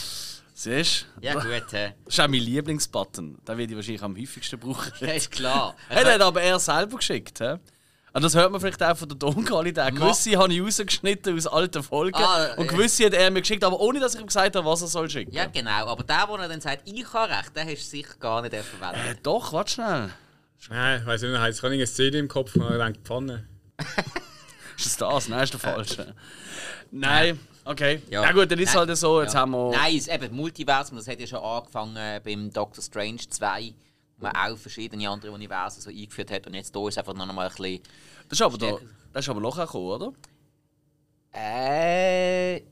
[0.54, 1.24] Siehst du?
[1.24, 3.38] ja gut, äh, Das ist auch mein Lieblingsbutton.
[3.46, 4.92] Den werde ich wahrscheinlich am häufigsten brauchen.
[5.00, 5.76] ja, ist klar.
[5.88, 7.38] Er hat aber er selber geschickt.
[7.38, 7.54] He?
[8.18, 9.94] Und das hört man vielleicht auch von der Tonqualität.
[9.94, 12.16] Gewisse habe ich rausgeschnitten aus alten Folgen.
[12.16, 12.66] Ah, und äh.
[12.66, 15.09] gewisse hat er mir geschickt, aber ohne dass ich ihm gesagt habe, was er soll
[15.09, 15.33] schicken.
[15.33, 15.87] Ja, genau.
[15.87, 19.18] Aber der, der dann sagt, ich habe recht, den hast du sicher gar nicht verwendet.
[19.18, 20.11] Äh, doch, warte schnell.
[20.68, 23.46] Nein, ich weiß nicht, ich habe eine Szene im Kopf und habe gedacht, Pfanne.
[24.76, 25.28] Ist das das?
[25.28, 26.14] Nein, ist der falsche.
[26.90, 28.02] Nein, okay.
[28.11, 28.33] Ja, Ja.
[28.33, 29.22] gut, dann ist es halt so.
[29.22, 29.40] Jetzt Ja.
[29.40, 29.70] haben wir.
[29.70, 33.74] Nein, es, eben, Multiversum, das hat ja schon angefangen beim Doctor Strange 2, wo
[34.18, 36.46] man auch verschiedene andere Universen so eingeführt hat.
[36.46, 37.83] Und jetzt hier ist einfach noch mal ein bisschen.
[38.28, 38.78] Das ist aber, da,
[39.12, 40.12] das ist aber nachher gekommen, oder?
[41.33, 42.62] Äh.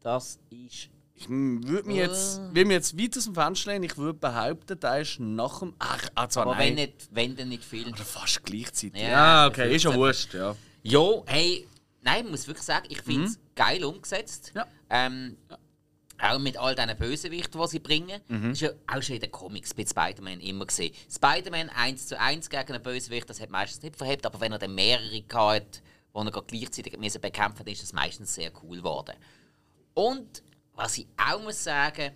[0.00, 0.90] Das ist.
[1.14, 3.84] Ich würde mich jetzt, will mich jetzt weit aus dem Fenster lehnen.
[3.84, 5.74] Ich würde behaupten, der ist nach dem.
[5.78, 6.68] Ach, ah, zwar Aber nein.
[6.68, 7.86] wenn, nicht, wenn dann nicht viel.
[7.86, 9.02] Oder fast gleichzeitig.
[9.02, 10.00] Ja, Ja, okay, ist ja 15.
[10.00, 10.56] wurscht, ja.
[10.82, 11.68] Ja, hey,
[12.00, 14.52] nein, ich muss wirklich sagen, ich finde es geil umgesetzt.
[14.54, 14.66] Ja.
[14.88, 15.36] Ähm,
[16.22, 18.20] Auch mit all diesen Bösewichten, die sie bringen.
[18.28, 20.94] Das ist ja auch schon in den Comics bei Spider-Man immer gesehen.
[21.10, 24.58] Spider-Man 1 zu 1 gegen einen Bösewicht, das hat meistens nicht verhebt, aber wenn er
[24.58, 25.82] dann mehrere hat,
[26.14, 29.14] die er gleichzeitig müssen bekämpfen musste, ist das meistens sehr cool geworden.
[29.94, 30.42] Und
[30.74, 32.12] was ich auch muss sagen,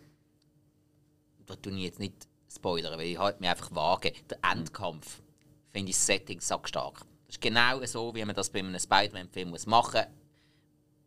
[1.47, 4.13] da tue ich jetzt nicht spoilern, weil ich halt mir einfach wage.
[4.31, 5.23] Der Endkampf
[5.71, 7.01] finde ich das Setting sackstark.
[7.27, 10.07] Das ist genau so, wie man das bei einem Spider-Man-Film machen muss.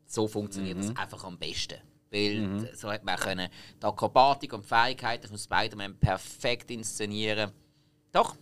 [0.05, 1.79] So funktioniert das einfach am besten.
[2.11, 3.49] Weil so hat man können
[3.81, 7.51] die Akrobatik und die Fähigkeiten von Spider-Man perfekt inszenieren.
[8.11, 8.35] Doch,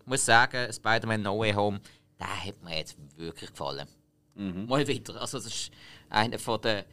[0.00, 1.80] ich muss sagen, Spider-Man No Way Home,
[2.18, 3.88] der hat mir jetzt wirklich gefallen.
[4.34, 5.20] Mal wieder.
[5.20, 5.70] Also das ist
[6.08, 6.84] einer von den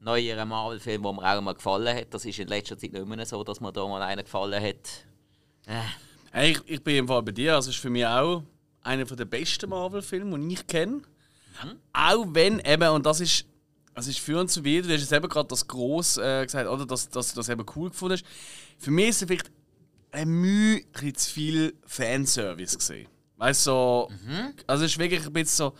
[0.00, 2.14] neueren Marvel-Filmen, der mir auch mal gefallen hat.
[2.14, 5.04] Das ist in letzter Zeit nicht mehr so, dass mir da mal einer gefallen hat.
[5.66, 5.82] Äh,
[6.30, 7.54] Hey, ich, ich bin im Fall bei dir.
[7.54, 8.42] Also, ist für mich auch
[8.82, 11.02] einer der besten Marvel-Filme, die ich kenne.
[11.92, 13.46] Auch wenn eben, und das ist,
[13.98, 16.68] das ist für uns so wieder, du hast jetzt eben gerade das groß äh, gesagt,
[16.68, 18.24] oder dass, dass du das eben cool gefunden hast.
[18.78, 19.50] Für mich ist es vielleicht
[20.12, 23.08] ein Mühe ein bisschen zu viel Fanservice gesehen.
[23.36, 24.08] Weißt du, so,
[24.66, 25.74] also es ist wirklich ein bisschen so,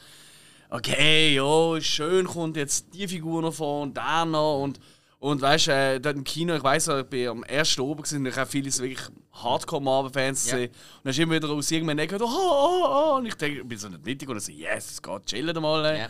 [0.70, 4.81] okay, ja, schön, kommt jetzt die Figur noch vor und der noch und
[5.20, 8.18] und weißt du, äh, dort im Kino, ich weiss, ich bin am ersten oben gewesen,
[8.20, 10.54] und ich habe viele so wirklich Hardcore-Marvel-Fans Ja.
[10.59, 10.70] gesehen.
[10.70, 13.66] Und dann ist immer wieder aus irgendeinem Ecke, oh, oh, oh, und ich denke, ich
[13.66, 15.85] bin so nicht mittig und so, yes, es geht, chillen mal.
[15.87, 16.07] Ey.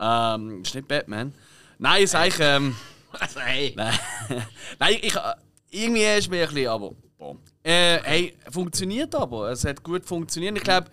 [0.00, 1.32] Ähm, ist nicht Batman.
[1.78, 2.76] Nein, ist eigentlich, ähm,
[3.12, 3.98] also hey, Nein,
[4.78, 5.34] Nein ich, äh,
[5.70, 6.92] irgendwie ist mir ein bisschen, aber.
[7.18, 7.36] Boah.
[7.62, 9.50] Äh, hey, funktioniert aber.
[9.50, 10.56] Es hat gut funktioniert.
[10.56, 10.90] Ich glaube,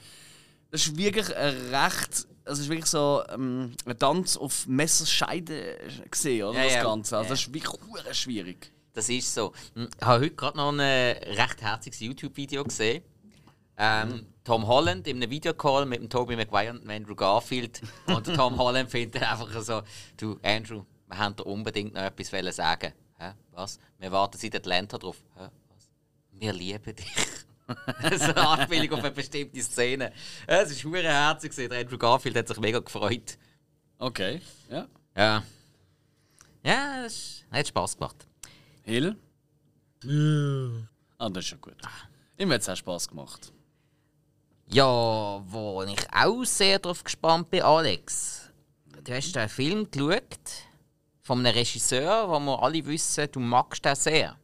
[0.71, 2.27] das ist wirklich ein recht.
[2.45, 5.77] Es ist wirklich so ähm, ein Tanz auf Messerscheide
[6.09, 6.63] gesehen, oder?
[6.63, 6.83] Ja, das.
[6.83, 7.17] Ganze.
[7.17, 8.71] Also, das ist wirklich schwierig.
[8.93, 9.53] das ist so.
[9.75, 13.03] Hm, Ich habe heute gerade noch ein äh, recht herziges YouTube-Video gesehen.
[13.77, 17.81] Ähm, Tom Holland in einem Videocall mit dem Tobey Maguire und Andrew Garfield.
[18.07, 19.81] Und Tom Holland findet einfach so:
[20.17, 22.93] Du, Andrew, wir haben dir unbedingt noch etwas sagen.
[23.17, 23.31] Hä?
[23.51, 23.79] Was?
[23.99, 25.23] Wir warten seit Atlanta drauf.
[25.35, 25.47] Hä?
[25.69, 25.89] Was?
[26.31, 27.15] Wir lieben dich.
[28.19, 30.11] so eine Anspielung auf eine bestimmte Szene.
[30.47, 31.71] Ja, Es war hure herzig.
[31.71, 33.37] Andrew Garfield hat sich mega gefreut.
[33.97, 34.87] Okay, ja.
[35.15, 35.43] Ja.
[36.63, 38.27] Ja, es hat Spass gemacht.
[38.83, 39.15] Hill?
[41.17, 41.77] Ah, das ist schon gut.
[42.37, 43.52] Ihm hat es auch Spass gemacht.
[44.67, 48.49] Ja, wo ich auch sehr drauf gespannt bin, Alex.
[49.03, 50.23] Du hast den Film geschaut
[51.21, 54.37] von einem Regisseur, wo wir alle wissen, du magst den sehr.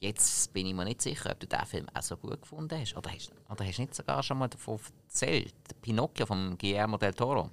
[0.00, 2.94] Jetzt bin ich mir nicht sicher, ob du den Film auch so gut gefunden hast.
[2.96, 5.54] Oder hast, oder hast du nicht sogar schon mal davon erzählt?
[5.80, 7.50] Pinocchio von Guillermo del Toro.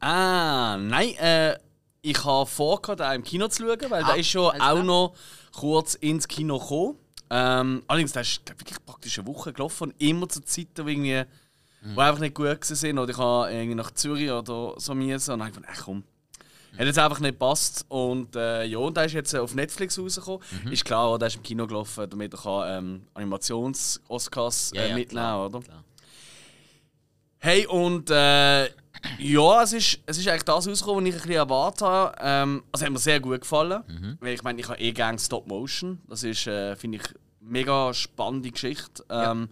[0.00, 1.58] Ah, nein, äh,
[2.00, 4.82] ich habe vor, den auch im Kino zu schauen, weil Ah, der ist schon auch
[4.82, 5.14] noch
[5.54, 6.96] kurz ins Kino gekommen.
[7.30, 11.24] Ähm, allerdings, der ist wirklich praktisch eine Woche gelaufen und immer zu Zeiten, wo irgendwie
[11.82, 12.98] die einfach nicht gut sind.
[12.98, 15.32] Oder ich habe irgendwie nach Zürich oder so müssen.
[15.32, 16.04] Und dann habe ich gedacht, ach komm,
[16.78, 17.84] hat jetzt einfach nicht gepasst.
[17.88, 20.40] Und äh, ja, und der ist jetzt äh, auf Netflix rausgekommen.
[20.70, 25.46] Ist klar, der ist im Kino gelaufen, damit er kann, ähm, Animations-Oscars äh, mitnehmen klar,
[25.46, 25.60] oder?
[25.60, 25.84] klar.
[27.38, 28.68] Hey, und äh,
[29.18, 32.16] ja, es ist, es ist eigentlich das rausgekommen, was ich ein bisschen erwartet habe.
[32.20, 33.82] Ähm, also hat mir sehr gut gefallen.
[34.20, 36.00] Weil ich meine, ich habe eh gerne Stop Motion.
[36.08, 37.04] Das ist, äh, finde ich,
[37.40, 39.04] mega spannende Geschichte.
[39.08, 39.48] Ähm,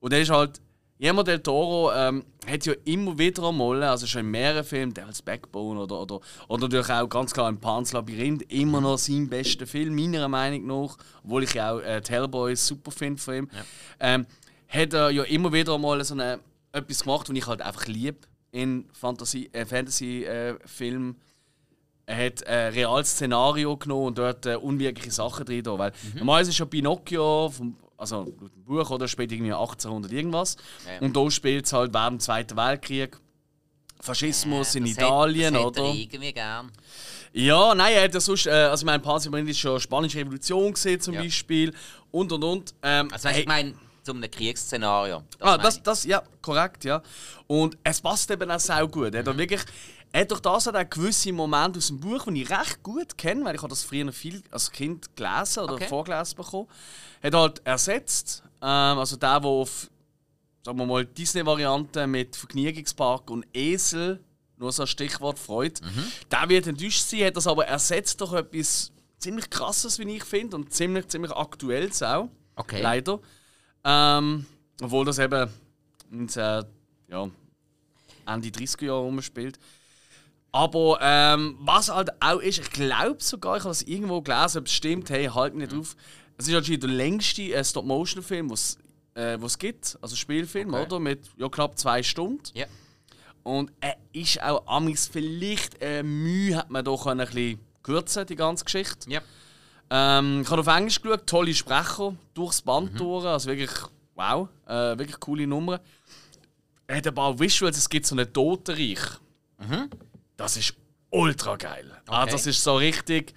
[0.00, 0.60] Und er ist halt,
[0.98, 5.22] Guillermo del Toro ähm, hat ja immer wieder einmal, also schon in mehreren Filmen, Devil's
[5.22, 9.66] Backbone oder, oder, oder natürlich auch ganz klar im Pan's Labyrinth, immer noch sein bester
[9.66, 10.96] Film, meiner Meinung nach.
[11.24, 13.50] Obwohl ich ja auch äh, Hellboy super finde von ihm.
[13.98, 14.26] Ähm,
[14.68, 16.38] hat er ja immer wieder mal so eine,
[16.72, 18.18] etwas gemacht, was ich halt einfach liebe
[18.52, 21.16] in Fantasy, äh, Fantasy-Filmen.
[22.06, 25.62] er hat ein reales Szenario genommen und dort äh, unwirkliche Sachen drin.
[25.62, 30.10] da, Weil normalerweise ist ja Pinocchio, vom, also laut dem Buch, oder spielt irgendwie 1800
[30.12, 30.56] irgendwas.
[30.86, 31.00] Ja, ja.
[31.00, 33.16] Und da spielt es halt während dem Zweiten Weltkrieg.
[34.00, 35.82] Faschismus in Das hat- Italien, das oder?
[35.84, 36.72] Er irgendwie gern.
[37.32, 41.00] Ja, nein, er hat ja sonst, äh, also mein Panzer ist schon Spanische Revolution gesehen
[41.00, 41.22] zum Ja.
[41.22, 41.72] Beispiel
[42.10, 42.74] und und und.
[42.82, 43.74] Ähm, Also weißt, ich meine,
[44.10, 45.22] zu einem Kriegsszenario.
[45.38, 47.02] Das ah, das, das, ja, korrekt, ja.
[47.46, 49.14] Und es passt eben auch sehr gut.
[49.14, 49.62] Er hat, wirklich,
[50.12, 53.16] er hat durch das hat er gewisse Momente aus dem Buch, die ich recht gut
[53.18, 55.88] kenne, weil ich habe das früher viel als Kind gelesen oder Okay.
[55.88, 56.68] vorgelesen bekommen.
[57.22, 59.90] Hat halt ersetzt, ähm, also der, der auf
[60.62, 64.20] sagen wir mal, Disney-Variante mit Vergnügungspark und Esel,
[64.58, 65.80] nur so ein Stichwort Freude,
[66.30, 70.56] der wird enttäuscht sein, hat das aber ersetzt durch etwas ziemlich krasses, wie ich finde,
[70.56, 72.28] und ziemlich, ziemlich aktuelles auch.
[72.56, 72.82] Okay.
[72.82, 73.20] Leider.
[73.84, 74.46] Ähm,
[74.82, 75.48] obwohl das eben
[76.10, 76.64] in äh,
[77.08, 77.30] ja,
[78.26, 79.58] Ende 30er Jahre rumspielt.
[80.52, 84.66] Aber ähm, was halt auch ist, ich glaube sogar, ich habe das irgendwo gelesen, ob
[84.66, 85.94] es stimmt, hey, halt mich nicht auf.
[86.36, 88.78] Es ist anscheinend der längste äh, Stop-Motion-Film, was
[89.14, 90.86] äh, es gibt, also Spielfilm, Okay.
[90.86, 90.98] oder?
[90.98, 92.42] Mit ja, knapp zwei Stunden.
[92.54, 92.66] Ja.
[93.42, 98.36] Und er ist auch amigs vielleicht äh, Mühe, hat man doch ein bisschen kürzen, die
[98.36, 99.08] ganze Geschichte.
[99.08, 99.20] Ja.
[99.90, 103.70] Ähm, ich habe auf Englisch geschaut, tolle Sprecher durchs Band durch, also wirklich,
[104.14, 105.80] wow, äh, wirklich coole Nummer.
[106.86, 109.00] Er hat ein paar Visuals, es gibt so einen Totenreich.
[110.36, 110.74] Das ist
[111.10, 111.90] ultra geil.
[112.06, 112.32] Ah, Okay.
[112.32, 113.34] das ist so richtig.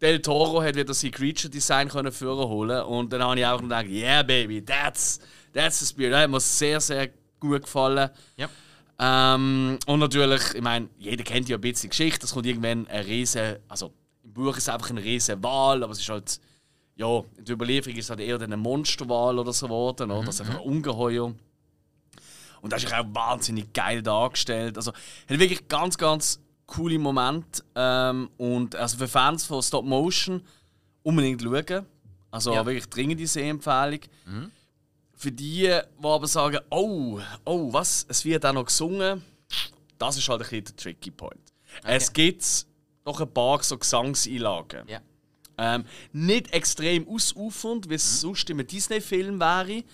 [0.00, 3.60] Del Toro hat wieder sein Creature Design können führen holen und dann habe ich auch
[3.62, 5.18] gedacht, yeah baby, that's
[5.54, 6.12] that's the spirit.
[6.12, 7.08] Das hat mir sehr sehr
[7.40, 8.10] gut gefallen.
[8.36, 8.48] Ja.
[8.98, 12.26] Ähm, und natürlich, ich meine, jeder kennt ja ein bisschen Geschichte.
[12.26, 13.92] Es kommt irgendwann ein riesen, also
[14.36, 16.40] Buch ist einfach ein riesen Wal, aber es ist halt,
[16.96, 20.24] ja, in der Überlieferung ist es halt eher dann ein Monsterwal oder so geworden, oder?
[20.26, 21.34] Das ist einfach ein Ungeheuer.
[22.62, 24.76] Und das ist auch wahnsinnig geil dargestellt.
[24.76, 27.62] Also, hat wirklich ganz, ganz coole Momente.
[27.74, 30.42] Ähm, und also für Fans von Stop Motion
[31.02, 31.86] unbedingt schauen.
[32.30, 32.66] Also Ja.
[32.66, 34.00] wirklich dringende Sehempfehlung.
[35.14, 39.22] Für die, die aber sagen, oh, oh, was, es wird auch noch gesungen,
[39.98, 41.40] das ist halt ein bisschen der tricky point.
[41.84, 42.66] Es gibt
[43.06, 44.86] noch ein paar so Gesangseinlagen.
[44.88, 45.00] Ja.
[45.58, 49.84] Ähm, nicht extrem ausufernd, wie es sonst in einem Disney-Film wäre.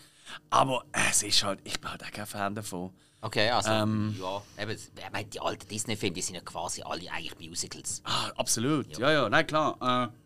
[0.51, 2.91] Aber es ist halt, ich bin halt auch kein Fan davon.
[3.21, 4.17] Okay, also, Ähm.
[4.21, 4.43] ja.
[4.61, 8.01] Eben, ich meine, die alten Disney-Filme, die sind ja quasi alle eigentlich Musicals.
[8.05, 9.77] Ah, absolut, ja, ja, nein, klar.
[9.81, 10.22] Äh,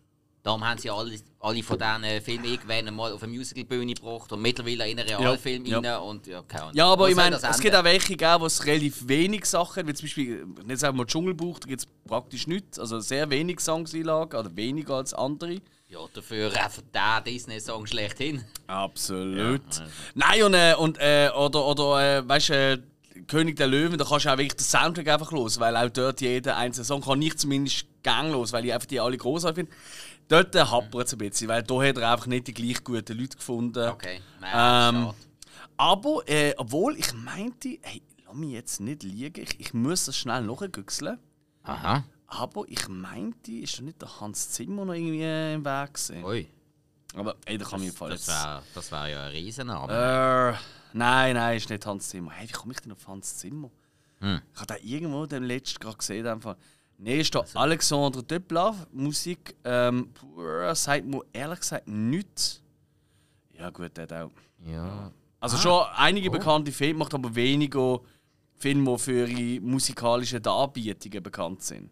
[0.47, 4.41] Darum haben sie alle, alle von diesen Filmen irgendwann mal auf eine Musicalbühne gebracht und
[4.41, 6.75] mittlerweile in einen Realfilm Ja, rein und ja, keine Ahnung.
[6.77, 9.93] ja, aber Wo ich meine, es gibt auch welche, wo es relativ wenig Sachen wie
[9.93, 14.39] zum Beispiel, nicht sagen wir Dschungelbuch, da gibt es praktisch nichts, also sehr wenig Gesangseinlagen,
[14.39, 15.59] oder weniger als andere.
[15.89, 18.45] Ja, dafür einfach der Disney-Song schlechthin.
[18.67, 19.61] Absolut.
[20.15, 22.77] Nein, und, äh, und äh, oder, oder äh, weißt du, äh,
[23.27, 26.21] König der Löwen, da kannst du auch wirklich den Soundtrack einfach los, weil auch dort
[26.21, 29.71] jeder einzelne Song kann ich zumindest gang los, weil ich einfach die alle großartig finde.
[30.27, 33.37] Dort hapert es ein bisschen, weil da hat er einfach nicht die gleich guten Leute
[33.37, 33.89] gefunden.
[33.89, 35.13] Okay, nein, Ähm.
[35.77, 40.17] Aber, äh, obwohl ich meinte, hey, lass mich jetzt nicht liegen, ich, ich muss das
[40.17, 41.19] schnell nachgüchseln.
[41.63, 42.03] Aha.
[42.27, 46.23] Aber ich meinte, ist da nicht der Hans Zimmer noch irgendwie im Weg gewesen?
[46.25, 46.47] Ui.
[47.15, 48.25] Aber ey, da kann Das, falsch.
[48.25, 49.93] das wäre das wär ja ein Riesenname.
[49.93, 52.31] Äh, nein, nein, ist nicht Hans Zimmer.
[52.31, 53.71] Hey, wie komme ich denn auf Hans Zimmer?
[54.19, 54.41] Hm.
[54.53, 56.27] Ich habe den irgendwo den letzten gerade gesehen.
[56.27, 56.57] Einfach.
[56.99, 59.55] Nein, ist da Alexandre Desplat, Musik.
[59.63, 60.09] Ähm,
[60.73, 62.61] sagt mir ehrlich gesagt nichts.
[63.57, 64.31] Ja, gut, der auch.
[64.65, 65.11] ja.
[65.39, 66.31] Also schon einige Oh.
[66.31, 67.99] bekannte Filme, macht aber weniger
[68.55, 71.91] Filme, die für ihre musikalischen Darbietungen bekannt sind.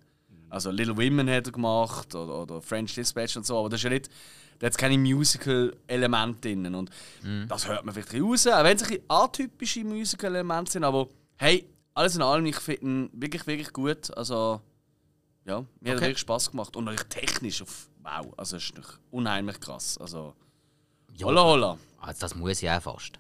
[0.50, 3.84] Also Little Women hat er gemacht oder, oder French Dispatch und so, aber das ist
[3.84, 4.10] ja nicht,
[4.58, 6.74] da hat keine Musical-Elemente drin.
[6.74, 6.90] Und
[7.48, 11.68] das hört man vielleicht raus, auch wenn es ein bisschen atypische Musical-Elemente sind, aber hey,
[11.94, 14.16] alles in allem, ich finde ihn wirklich, wirklich gut.
[14.18, 14.62] Also,
[15.46, 16.02] ja, mir hat er Okay.
[16.02, 16.76] wirklich Spaß gemacht.
[16.76, 19.98] Und natürlich technisch, auf, wow, also ist noch unheimlich krass.
[19.98, 20.34] Also,
[21.16, 21.26] Ja.
[21.28, 21.78] holla holla.
[22.00, 23.14] Also das muss ich auch fast.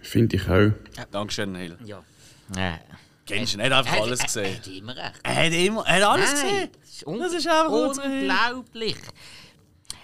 [0.00, 0.72] Finde ich auch.
[1.10, 1.78] Dankeschön, Hill.
[1.84, 2.02] Ja.
[2.56, 2.78] Äh,
[3.24, 4.56] Kennst du nicht einfach hat- alles Er gesehen?
[4.58, 5.20] hat immer recht.
[5.22, 6.68] Er hat immer, er hat alles Nein, gesehen.
[6.80, 8.96] Das ist, un Das ist einfach unglaublich.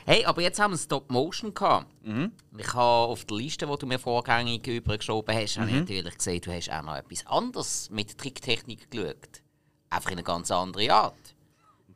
[0.07, 1.87] Hey, aber jetzt haben wir Stop Motion gehabt.
[2.03, 2.33] Mhm.
[2.57, 5.61] Ich habe auf der Liste, die du mir vorgängig übergeschoben hast, Mhm.
[5.63, 9.43] habe ich natürlich gesehen, du hast auch noch etwas anderes mit Tricktechnik geschaut.
[9.91, 11.15] Einfach in eine ganz andere Art.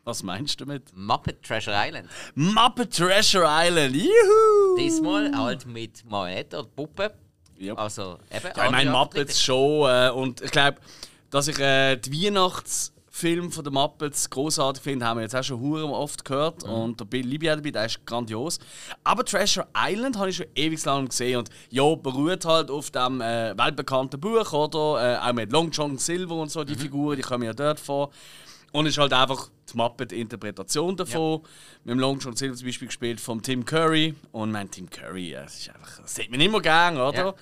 [0.04, 0.96] Was meinst du damit?
[0.96, 2.08] Muppet Treasure Island.
[2.34, 4.76] Muppet Treasure Island, juhu!
[4.76, 7.14] Diesmal halt mit Marionette oder Puppe.
[7.56, 7.74] Ja.
[7.74, 8.48] Also eben.
[8.56, 9.88] Ja, ich meine Muppets schon.
[9.88, 10.78] Äh, und ich glaube,
[11.30, 12.10] dass ich äh, die
[13.12, 16.64] Weihnachtsfilm von den Muppets großartig finde, haben wir jetzt auch schon hure oft gehört.
[16.64, 18.58] Und da liebe ich auch dabei, der ist grandios.
[19.04, 21.38] Aber Treasure Island habe ich schon ewig lang gesehen.
[21.38, 25.16] Und ja, beruht halt auf dem äh, weltbekannten Buch, oder?
[25.22, 28.10] Äh, auch mit Long John Silver und so, die Figuren, die kommen ja dort vor.
[28.72, 31.42] Und ist halt einfach die Muppet-Interpretation davon.
[31.84, 34.14] Mit dem Long John Silver zum Beispiel gespielt von Tim Curry.
[34.32, 37.26] Und mein Tim Curry, ja, das ist einfach, das sieht man immer gern, oder?
[37.26, 37.34] Ja.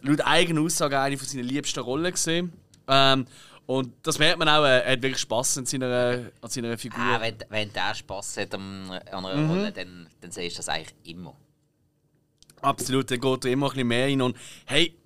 [0.00, 2.54] Laut eigener Aussage eine von seinen liebsten Rollen gesehen.
[2.88, 3.26] Ähm,
[3.68, 6.98] und das merkt man auch, er hat wirklich Spaß an seiner, an seiner Figur.
[6.98, 9.50] Ah, wenn, wenn der Spaß hat an, einer Mhm.
[9.50, 11.36] Rolle, dann, dann siehst du das eigentlich immer.
[12.62, 14.22] Absolut, dann geht er immer ein bisschen mehr rein.
[14.22, 14.96] Und hey,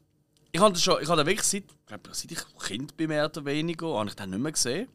[0.53, 1.65] ich habe das schon, ich habe wirklich seit,
[2.13, 4.89] seit ich Kind bin, mehr oder weniger, habe ich den nicht mehr gesehen.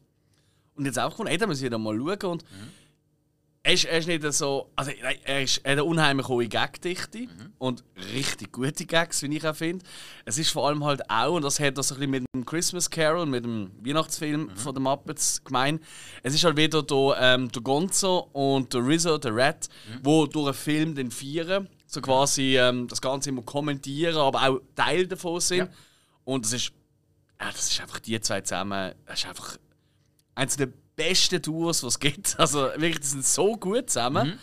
[0.74, 2.30] Und jetzt auch gefunden, hey, da ich wieder mal schauen.
[2.30, 2.44] Und
[3.62, 6.48] er, ist, er ist nicht so, also nein, er, ist, er hat eine unheimlich hohe
[6.48, 7.26] Gagdichte
[7.58, 9.84] und richtig gute Gags, wie ich auch finde.
[10.24, 12.88] Es ist vor allem halt auch, und das hat das ein bisschen mit dem Christmas
[12.88, 15.82] Carol, mit dem Weihnachtsfilm von den Muppets gemeint,
[16.22, 19.68] es ist halt wieder der, ähm, der Gonzo und der Rizzo, der Rat,
[20.02, 24.60] wo durch einen Film den vieren, so quasi ähm, das Ganze immer kommentieren, aber auch
[24.76, 25.58] Teil davon sind.
[25.58, 25.68] Ja.
[26.24, 26.72] Und das ist,
[27.40, 29.56] ja, das ist einfach die zwei zusammen, das ist einfach
[30.34, 30.68] eines der
[30.98, 32.38] besten Tours, die es gibt.
[32.38, 34.38] Also wirklich, die sind so gut zusammen.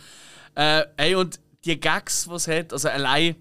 [0.55, 3.35] Äh, ey, und die Gags, die es hat, also allein,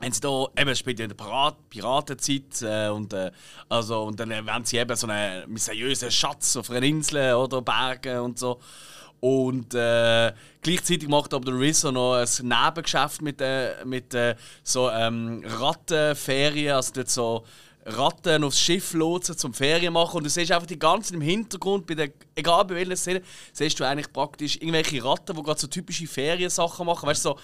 [0.00, 3.32] wenn sie da, eben, spielt in der Pirat Piratenzeit äh, und, äh,
[3.68, 8.20] also, und dann werden sie eben so einen mysteriösen Schatz auf einer Insel oder Bergen
[8.20, 8.60] und so.
[9.20, 14.90] Und äh, gleichzeitig macht aber der Rizzo noch ein Nebengeschäft mit, äh, mit äh, so
[14.90, 17.44] ähm, Rattenferien, also dort so
[17.96, 21.86] Ratten aufs Schiff lotsen zum Ferien machen und du siehst einfach die ganzen im Hintergrund,
[21.86, 23.22] bei der, egal bei welcher Szene,
[23.52, 27.38] siehst du eigentlich praktisch irgendwelche Ratten, die gerade so typische Feriensachen machen, weißt du, so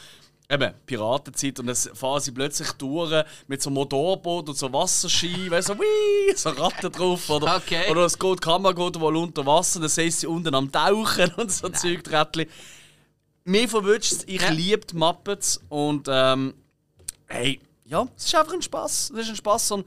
[0.51, 5.71] eben Piratenzeit und dann fahren sie plötzlich durch mit so Motorboot und so Wasserski, weißt
[5.71, 7.91] du, so, wii, so Ratten drauf oder, Okay.
[7.91, 10.71] oder es geht, die Kamera geht wohl unter Wasser, dann siehst du sie unten am
[10.71, 12.03] Tauchen und so Zeug.
[13.47, 14.51] Mir verwünscht es, ich Ja.
[14.51, 16.55] liebe die Muppets und ähm,
[17.27, 19.11] hey, ja, es ist einfach ein Spaß.
[19.11, 19.87] Es ist ein Spaß und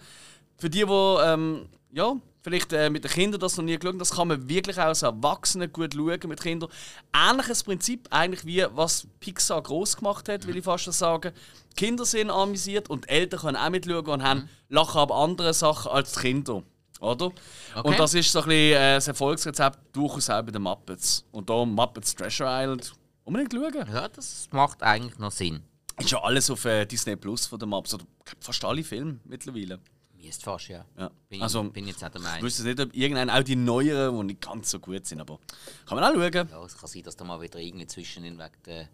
[0.58, 4.00] für die, die ähm, ja, vielleicht äh, mit den Kindern das noch nie geschaut haben,
[4.00, 6.70] das kann man wirklich auch als Erwachsene gut schauen mit Kindern.
[7.14, 11.34] Ähnliches Prinzip eigentlich wie was Pixar groß gemacht hat, will ich fast schon sagen.
[11.72, 15.54] Die Kinder sind amüsiert und die Eltern können auch mitschauen und haben lachen aber andere
[15.54, 16.64] Sachen als die Kinder.
[17.00, 17.26] Oder?
[17.26, 17.88] Okay.
[17.88, 21.26] Und das ist so ein bisschen äh, das Erfolgsrezept durchaus auch bei den Muppets.
[21.32, 22.94] Und da Muppets Treasure Island
[23.24, 23.94] unbedingt schauen.
[23.94, 25.62] Ja, das macht eigentlich noch Sinn.
[26.00, 27.94] Ist ja alles auf äh, Disney Plus von den Muppets.
[27.94, 28.06] Oder
[28.40, 29.80] fast alle Filme mittlerweile.
[30.28, 30.86] Ist fast, ja.
[30.98, 31.10] Ja.
[31.30, 32.44] Bin, Also, bin jetzt auch der Ich Meinung.
[32.44, 35.40] wüsste nicht, ob irgendein, auch die neueren, die nicht ganz so gut sind, aber
[35.86, 36.48] kann man auch schauen.
[36.52, 38.90] Ja, es kann sein, dass da mal wieder irgendwie zwischen den wegen der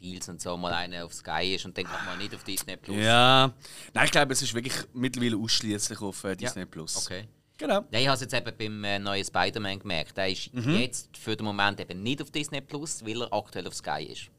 [0.00, 2.76] Deals und so mal einer auf Sky ist und dann kommt man nicht auf Disney
[2.76, 2.96] Plus.
[2.96, 3.52] Ja.
[3.92, 6.96] Nein, ich glaube, es ist wirklich mittlerweile ausschließlich auf äh, Disney Plus.
[7.06, 7.28] Okay.
[7.58, 7.84] Genau.
[7.90, 10.16] Ja, ich habe es jetzt eben beim äh, neuen Spider-Man gemerkt.
[10.16, 10.76] Der ist Mhm.
[10.76, 14.30] jetzt für den Moment eben nicht auf Disney Plus, weil er aktuell auf Sky ist.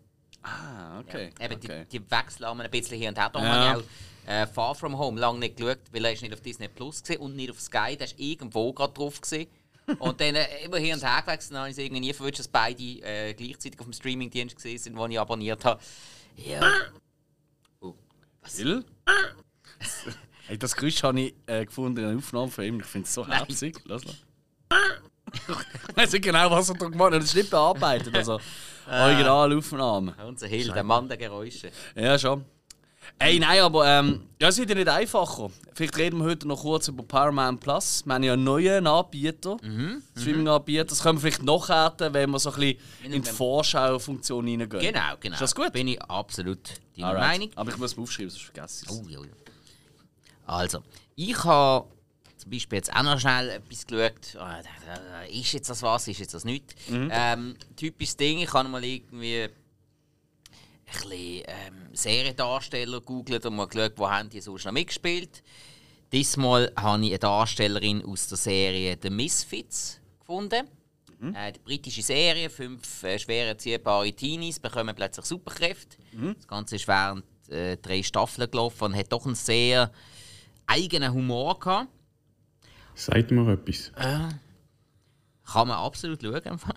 [0.41, 1.29] Ah, okay.
[1.39, 1.85] Eben okay.
[1.91, 3.29] die, die wechseln ein bisschen hier und her.
[3.31, 3.47] Da Ja.
[3.69, 3.89] habe ich auch
[4.25, 7.19] äh, Far From Home lange nicht geschaut, weil er ist nicht auf Disney Plus war
[7.21, 7.95] und nicht auf Sky.
[7.97, 9.19] Der ist irgendwo gerade drauf.
[9.19, 9.47] Gewesen.
[9.99, 11.53] und dann äh, immer hier und her gewechselt.
[11.53, 14.77] Dann habe ich es irgendwie nie verwünscht, dass beide äh, gleichzeitig auf dem Streamingdienst gesehen
[14.77, 15.81] sind, den ich abonniert habe.
[16.37, 16.61] Ja.
[17.79, 17.95] Oh,
[18.41, 18.57] was?
[18.57, 18.85] Will?
[20.47, 22.79] hey, das Geräusch habe ich äh, gefunden in einer Aufnahme von ihm.
[22.79, 23.45] Ich finde es so Nein.
[23.45, 23.79] herzig.
[23.85, 24.15] Lass mal.
[25.33, 27.21] ich weiß nicht genau, was er da gemacht hat.
[27.21, 28.15] Das ist nicht bearbeitet.
[28.15, 28.39] Also,
[28.87, 30.15] Originalaufnahme.
[30.27, 31.71] Unser Hill, der Mann der Geräusche.
[31.95, 32.45] Ja, schon.
[33.23, 35.51] Ey, nein, aber ähm, ja, es wird ja nicht einfacher.
[35.75, 38.03] Vielleicht reden wir heute noch kurz über Paramount Plus.
[38.03, 39.57] Wir haben ja einen neuen Anbieter,
[40.17, 40.85] Streaming-Anbieter.
[40.85, 42.79] Das können wir vielleicht noch härten, wenn wir so ein bisschen
[43.13, 44.69] in die Vorschaufunktion reingehen.
[44.69, 45.35] Genau, genau.
[45.35, 45.71] Ist das gut?
[45.71, 46.67] Bin ich absolut
[46.97, 47.27] deiner Alright.
[47.27, 47.51] Meinung.
[47.55, 48.97] Aber ich muss es aufschreiben, sonst vergesse ich es.
[48.97, 49.27] Oh, ja, ja.
[50.47, 50.79] Also,
[51.15, 51.87] ich habe
[52.37, 54.35] zum Beispiel jetzt auch noch schnell etwas geschaut.
[54.39, 54.61] Ah,
[55.31, 56.73] Ist jetzt das was, ist jetzt das nicht?
[56.89, 59.47] Ähm, typisches Ding, ich habe mal irgendwie
[60.93, 65.43] ein bisschen ähm, Seriendarsteller gegoogelt und mal geschaut, wo haben die sonst noch mitgespielt.
[66.11, 70.67] Diesmal habe ich eine Darstellerin aus der Serie The Misfits gefunden.
[71.35, 75.97] Äh, die britische Serie, fünf äh, schwer erziehbare Teenies bekommen plötzlich Superkräfte.
[76.35, 79.91] Das Ganze ist während äh, drei Staffeln gelaufen und hat doch einen sehr
[80.65, 81.89] eigenen Humor gehabt.
[82.95, 83.91] Sagt mir etwas.
[83.93, 86.43] Kann man absolut schauen.
[86.43, 86.73] einfach.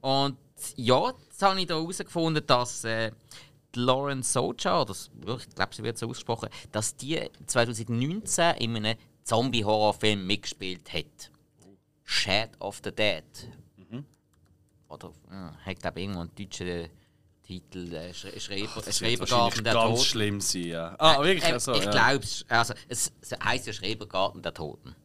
[0.00, 0.36] Und
[0.76, 3.10] ja, jetzt habe ich da herausgefunden, dass äh,
[3.76, 8.76] Lauren Socha, oder s- ja, ich glaube, sie wird so ausgesprochen, dass die 2019 in
[8.76, 11.30] einem Zombie-Horrorfilm mitgespielt hat.
[12.04, 13.24] Shad of the Dead.
[14.88, 16.88] Oder ja, hat, glaube ich, irgendwo einen deutschen
[17.44, 20.04] Titel, äh, Schre Schreiber, wird Schrebergarten wahrscheinlich der ganz Toten.
[20.04, 20.96] schlimm sein, ja.
[20.98, 21.44] Ah, wirklich?
[21.44, 21.90] Äh, Also, ich ja.
[21.92, 22.44] glaube es.
[22.48, 24.96] Also, es es heisst ja Schrebergarten der Toten.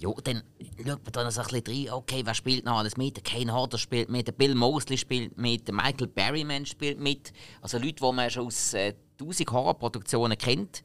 [0.00, 0.42] Ja, dann
[0.78, 1.92] schaut man da noch so ein bisschen rein.
[1.92, 3.16] Okay, wer spielt noch alles mit?
[3.16, 7.32] Der Kane Hodder spielt mit, der Bill Mosley spielt mit, der Michael Berryman spielt mit.
[7.60, 10.82] Also Leute, die man schon aus äh, 1000 Horrorproduktionen kennt.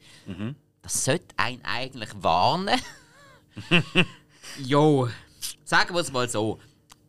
[0.82, 2.78] Das sollte einen eigentlich warnen.
[4.64, 5.08] jo,
[5.64, 6.58] sagen wir es mal so.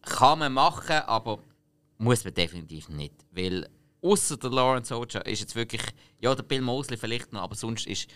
[0.01, 1.39] Kann man machen, aber
[1.97, 3.13] muss man definitiv nicht.
[3.31, 3.67] Weil
[4.01, 5.81] außer der Lawrence Ocha ist jetzt wirklich,
[6.21, 8.09] ja, der Bill Mosley vielleicht noch, aber sonst ist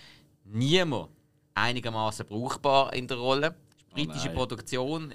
[0.45, 1.09] niemand
[1.53, 3.55] einigermaßen brauchbar in der Rolle.
[3.93, 4.35] Britische nein.
[4.35, 5.11] Produktion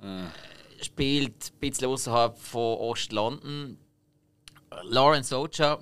[0.00, 0.24] äh,
[0.82, 3.78] spielt ein bisschen außerhalb von Ost-London.
[4.82, 5.78] Lawrence Ocha,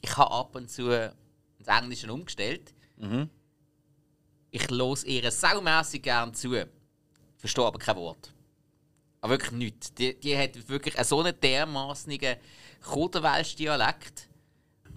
[0.00, 2.74] ich habe ab und zu ins Englische umgestellt.
[4.50, 6.56] Ich los ihr saumässig gern zu,
[7.36, 8.32] verstehe aber kein Wort.
[9.20, 9.94] Aber wirklich nichts.
[9.94, 12.36] Die, die hat wirklich so einen dermaßnigen
[12.82, 14.27] Kuderwelsch-Dialekt.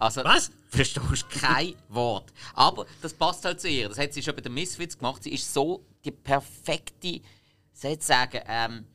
[0.01, 0.51] Also, Was?
[0.69, 2.33] Verstehst kein Wort.
[2.55, 3.87] Aber das passt halt zu ihr.
[3.89, 5.21] Das hat sie schon bei den Misfits gemacht.
[5.23, 7.21] Sie ist so die perfekte,
[7.73, 8.85] soll ich sagen, ähm,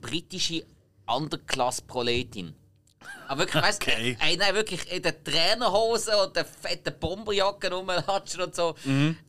[0.00, 0.64] britische
[1.06, 2.54] Underklass-Proletin.
[3.26, 4.16] Aber wirklich, weißt du, Okay.
[4.20, 8.74] ey, nein, wirklich in den Trainerhosen und den fetten Bomberjacken rumlatschen und so.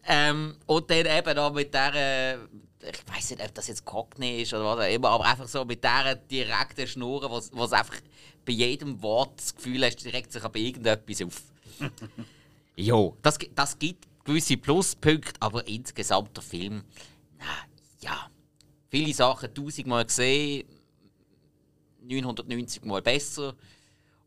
[0.06, 2.38] Ähm, und dann eben auch mit der,
[2.90, 5.66] ich weiß nicht, ob das jetzt Cockney ist oder was auch immer, aber einfach so
[5.66, 7.98] mit dieser direkten Schnur, wo es einfach
[8.46, 11.42] bei jedem Wort das Gefühl hast, direkt sich aber irgendetwas auf.
[12.76, 16.84] jo, das, das gibt gewisse Pluspunkte, aber insgesamt der Film,
[17.38, 17.46] na
[18.02, 18.30] ja.
[18.90, 20.66] Viele Sachen tausendmal gesehen,
[22.02, 23.56] 990 Mal besser.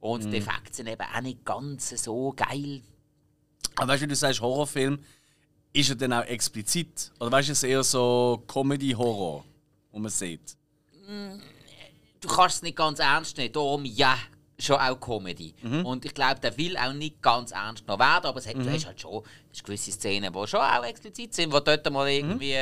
[0.01, 2.83] Und die Effekte sind eben auch nicht ganz so geil.
[3.77, 4.99] Aber weißt du, du sagst Horrorfilm,
[5.79, 7.13] ist er dann auch explizit?
[7.21, 9.45] Oder weißt du, es ist eher so Comedy-Horror,
[9.93, 10.57] wo man sieht?
[12.21, 13.53] Du kannst es nicht ganz ernst nehmen.
[13.53, 14.19] Darum, ja,
[14.59, 15.55] schon auch Comedy.
[15.85, 18.71] Und ich glaube, der will auch nicht ganz ernst genommen werden, aber es hat, du
[18.71, 19.23] hast halt schon
[19.53, 22.57] ist gewisse Szenen, die schon auch explizit sind, wo dort mal irgendwie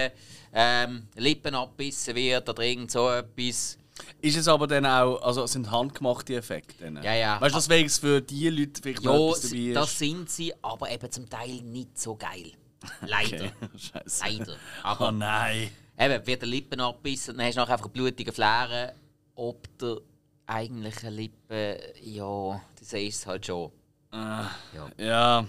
[0.53, 3.79] ähm, Lippen abbissen wird oder irgend so etwas.
[4.21, 6.85] Ist es aber dann auch, also es sind handgemachte Effekte?
[6.85, 7.03] Dann?
[7.03, 7.41] Ja, ja.
[7.41, 9.75] Weißt du, deswegen für die Leute vielleicht noch Ja, etwas dabei ist?
[9.77, 12.53] das sind sie, aber eben zum Teil nicht so geil.
[13.07, 13.45] Leider.
[13.45, 13.53] Okay.
[13.79, 14.25] Scheiße.
[14.25, 14.53] Leider.
[14.53, 15.71] Oh Aber nein.
[15.99, 18.93] Eben, wird der Lippen abbissen, dann hast du nachher einfach blutige Flären.
[19.35, 19.99] Ob der
[20.47, 23.73] eigentliche Lippen, ja, das ist halt schon.
[24.13, 24.51] Ja,
[24.99, 25.43] ja,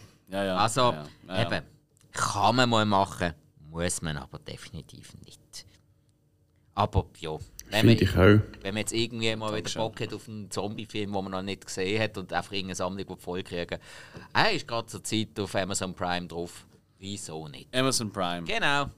[0.43, 0.57] ja.
[0.57, 1.41] Also, ja, ja, ja.
[1.45, 1.65] eben,
[2.11, 3.33] kann man mal machen,
[3.69, 5.65] muss man aber definitiv nicht.
[6.73, 7.35] Aber ja,
[7.69, 8.41] wenn man, auch.
[8.61, 9.79] wenn man jetzt irgendwie mal wieder.
[9.79, 13.17] Bock hat auf einen Zombie-Film, den man noch nicht gesehen hat und einfach irgendeine Sammlung
[13.17, 13.79] voll kriegen
[14.33, 16.67] er ist gerade zur Zeit auf Amazon Prime drauf.
[16.99, 17.73] Wieso nicht?
[17.75, 18.43] Amazon Prime.
[18.43, 18.89] Genau.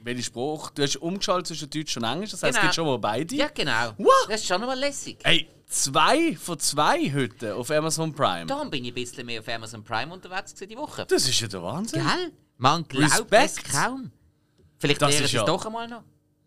[0.00, 0.70] Welcher Spruch?
[0.70, 2.62] Du hast umgeschaltet zwischen Deutsch und Englisch, das heißt, es Genau.
[2.62, 3.34] gibt schon mal beide.
[3.34, 3.92] Ja, genau.
[3.98, 4.08] What?
[4.28, 5.18] Das ist schon mal lässig.
[5.24, 8.46] Hey, zwei von zwei heute auf Amazon Prime.
[8.46, 11.06] Darum bin ich ein bisschen mehr auf Amazon Prime unterwegs gewesen die Woche.
[11.06, 12.02] Das ist ja der Wahnsinn.
[12.06, 12.32] Gell?
[12.58, 14.10] Man glaubt es kaum.
[14.78, 16.02] Vielleicht Das wäre ist es ja- doch einmal noch.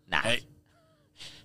[0.06, 0.20] Nein.
[0.22, 0.42] Hey.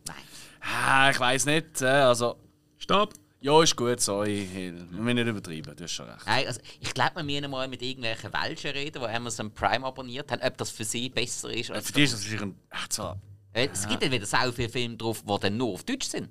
[0.08, 0.16] Nein.
[0.62, 1.82] Ah, ich weiß nicht.
[1.82, 2.38] äh, Also,
[2.78, 3.14] Stopp!
[3.44, 4.48] Ja, ist gut, sorry.
[4.54, 6.26] Wir müssen nicht übertreiben, du hast schon recht.
[6.26, 10.32] Nein, also ich glaube, wir müssen mal mit irgendwelchen Welschen reden, die Amazon Prime abonniert
[10.32, 11.70] haben, ob das für sie besser ist.
[11.72, 12.56] Als Für dich ist das sicher ein.
[12.70, 13.20] Ach, zwar.
[13.52, 16.30] Es gibt dann wieder so viele Filme drauf, die dann nur auf Deutsch sind.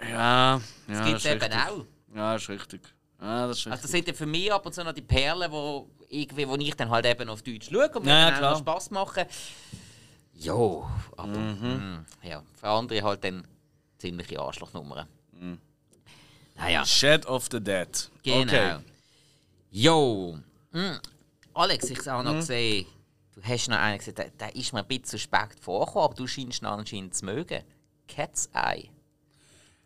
[0.00, 0.08] Ja,
[0.56, 0.60] ja.
[0.86, 1.60] Das gibt es eben richtig.
[1.60, 1.84] auch.
[2.14, 2.80] Ja, ist richtig.
[3.20, 3.82] Ja, das ist Also richtig.
[3.82, 6.74] das sind ja für mich ab und zu noch die Perlen, wo, irgendwie, wo ich
[6.74, 9.24] dann halt eben auf Deutsch schaue und mir Ja, dann auch Spass machen.
[10.34, 12.04] Jo, aber Mhm.
[12.22, 13.46] mm, ja, für andere halt dann
[13.98, 15.08] ziemliche Arschlochnummern.
[16.56, 16.84] Naja.
[16.84, 17.88] Shed of the Dead.
[18.22, 18.42] Genau.
[18.42, 18.76] Okay.
[19.70, 20.38] Jo.
[20.72, 20.98] Hm.
[21.54, 22.38] Alex, ich habe noch Mhm.
[22.40, 22.86] gesehen,
[23.34, 26.26] du hast noch einen gesagt, der, der ist mir ein bisschen suspekt vorgekommen, aber du
[26.26, 27.62] scheinst ihn anscheinend zu mögen.
[28.08, 28.90] Cat's Eye.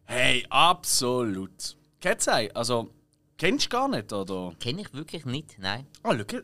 [0.05, 1.77] Hey, absolut.
[2.01, 2.91] Cat's Eye, also,
[3.39, 4.53] kennst du gar nicht, oder?
[4.59, 5.87] Kenne ich wirklich nicht, nein.
[6.03, 6.39] Ah, schau,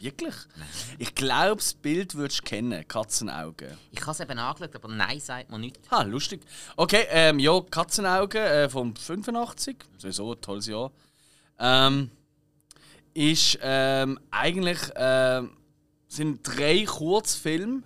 [0.00, 0.34] wirklich?
[0.98, 3.76] Ich glaube, das Bild würdest du kennen, Katzenaugen.
[3.90, 5.78] Ich habe es eben angeschaut, aber nein, sagt man nicht.
[5.90, 6.40] Ha, lustig.
[6.76, 10.92] Okay, ähm, ja, Katzenaugen äh, vom 85, sowieso ein tolles Jahr.
[11.58, 12.10] Ähm,
[13.14, 15.50] ist ähm, eigentlich ähm,
[16.06, 17.82] sind drei Kurzfilme,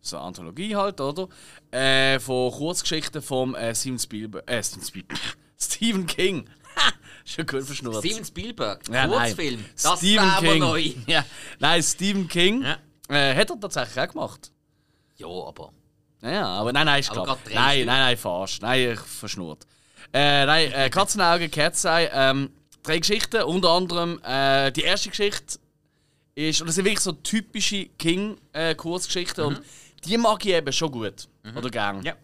[0.00, 1.28] so eine Anthologie halt, oder?
[1.70, 5.20] Äh, von Kurzgeschichten von äh, Steven Spielberg, äh, Steven, Spielberg,
[5.58, 6.48] Stephen King.
[7.34, 8.04] Schon gut verschnurrt.
[8.04, 9.10] Steven Spielberg, Ja, nein.
[9.34, 9.64] Kurzfilm.
[9.82, 10.58] Das Stephen King.
[10.58, 10.82] neu.
[11.06, 11.24] Ja.
[11.58, 12.78] Nein, Stephen King Ja.
[13.08, 14.50] äh, hat er tatsächlich auch gemacht.
[15.16, 15.72] Ja, aber.
[16.22, 17.26] Ja, aber nein, nein, ist klar.
[17.46, 18.62] Nein, nein, nein, fast.
[18.62, 19.66] Nein, ich verschnurrt.
[20.12, 22.50] Äh, nein, äh, Katzenauge, Cat's Eye, ähm,
[22.82, 23.42] drei Geschichten.
[23.42, 25.58] Unter anderem äh, die erste Geschichte
[26.34, 29.60] ist, und das sind wirklich so typische King-Kurzgeschichten und
[30.04, 31.28] die mag ich eben schon gut.
[31.56, 32.02] Oder gern.
[32.02, 32.14] Ja.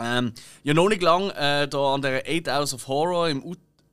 [0.00, 0.32] Ähm,
[0.62, 3.42] ja, noch nicht lang äh, da an der 8 Hours of Horror im,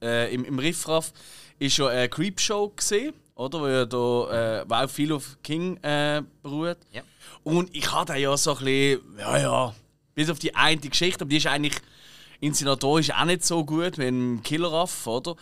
[0.05, 1.11] äh, im, im Riffraff
[1.59, 3.59] ist ja eine Creepshow gesehen, oder?
[3.59, 6.77] Wo ja da, äh, wo auch viel auf King äh, beruht.
[6.91, 7.01] Ja.
[7.43, 9.75] Und ich hatte ja so ein bisschen, ja, ja,
[10.13, 11.75] bis auf die eine Geschichte, aber die ist eigentlich
[12.39, 15.35] inszenatorisch auch nicht so gut mit dem Killer-Raff, oder?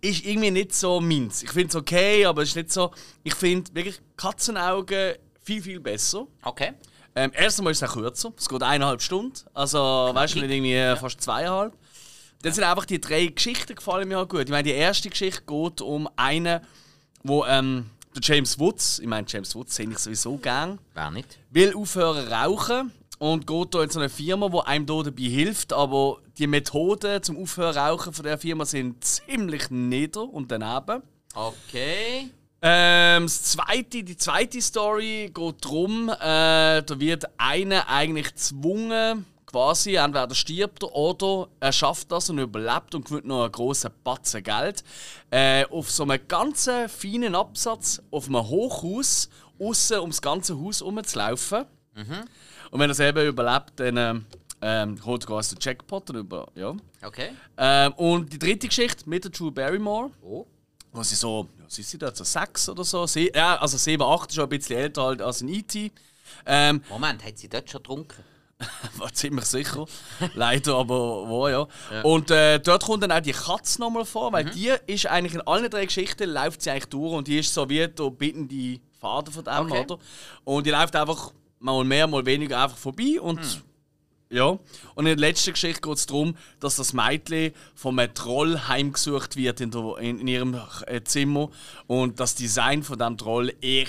[0.00, 1.42] Ist irgendwie nicht so meins.
[1.42, 2.92] Ich finde es okay, aber es ist nicht so.
[3.24, 6.26] Ich finde wirklich Katzenaugen viel, viel besser.
[6.42, 6.72] Okay.
[7.14, 8.32] Ähm, erst einmal ist es auch kürzer.
[8.36, 9.34] Es geht eineinhalb Stunden.
[9.54, 11.72] Also, weißt du, nicht irgendwie äh, fast zweieinhalb.
[12.42, 14.42] Dann sind einfach die drei Geschichten gefallen mir halt gut.
[14.42, 16.60] Ich meine, die erste Geschichte geht um einen,
[17.22, 21.38] wo ähm, der James Woods, ich meine, James Woods sehe ich sowieso gern, Wer nicht?
[21.50, 25.72] will aufhören rauchen und geht da in so eine Firma, wo einem da dabei hilft,
[25.72, 31.02] aber die Methoden zum Aufhören rauchen von der Firma sind ziemlich nieder und daneben.
[31.34, 32.30] Okay.
[32.62, 39.94] Ähm, das zweite, die zweite Story geht darum, äh, da wird einer eigentlich gezwungen, quasi,
[39.94, 44.42] entweder stirbt er oder er schafft das und überlebt und gewinnt noch einen grossen Batzen
[44.42, 44.82] Geld,
[45.30, 49.28] äh, auf so einem ganz feinen Absatz auf einem Hochhaus,
[49.58, 51.64] außen ums ganze Haus herumzulaufen.
[52.70, 54.26] Und wenn er selber überlebt, dann ähm,
[54.60, 56.10] ähm, holt er quasi den Jackpot.
[56.10, 56.74] Über, ja.
[57.02, 57.30] Okay.
[57.56, 60.44] ähm, und die dritte Geschichte mit der Drew Barrymore Oh.
[60.92, 63.06] wo sie so, ja, sie sind jetzt so sechs oder so.
[63.06, 65.92] Sie, ja, also sieben, acht ist schon ein bisschen älter halt als ein E.T.
[66.44, 68.24] Ähm, Moment, hat sie dort schon getrunken?
[68.96, 69.84] war ziemlich sicher.
[70.34, 71.66] Leider, aber wo, ja.
[72.02, 75.42] Und äh, dort kommt dann auch die Katze nochmal vor, weil die ist eigentlich in
[75.42, 79.30] allen drei Geschichten läuft sie eigentlich durch und die ist so wie der bittende Vater
[79.30, 79.80] von dem, Okay.
[79.82, 79.98] oder?
[80.44, 83.40] Und die läuft einfach mal mehr, mal weniger einfach vorbei und
[84.28, 84.46] ja.
[84.46, 84.60] Und
[84.96, 89.60] in der letzten Geschichte geht es darum, dass das Mädchen von einem Troll heimgesucht wird
[89.60, 91.50] in, der, in, in ihrem äh, Zimmer.
[91.86, 93.88] Und das Design von dem Troll, ich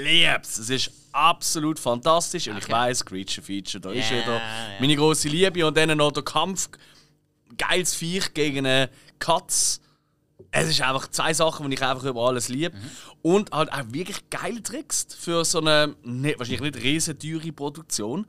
[0.00, 0.58] lieb's.
[0.58, 2.48] Es ist absolut fantastisch.
[2.48, 2.72] Und ich Okay.
[2.72, 4.40] weiß, Creature Feature, da ist Ja, wieder
[4.80, 5.66] meine große Liebe.
[5.66, 6.68] Und dann noch der Kampf,
[7.56, 9.80] geiles Viech gegen eine Katz.
[10.50, 12.76] Es ist einfach zwei Sachen, die ich einfach über alles liebe.
[13.22, 18.26] Und halt auch wirklich geile Tricks für so eine, ne, wahrscheinlich nicht riesen teure Produktion.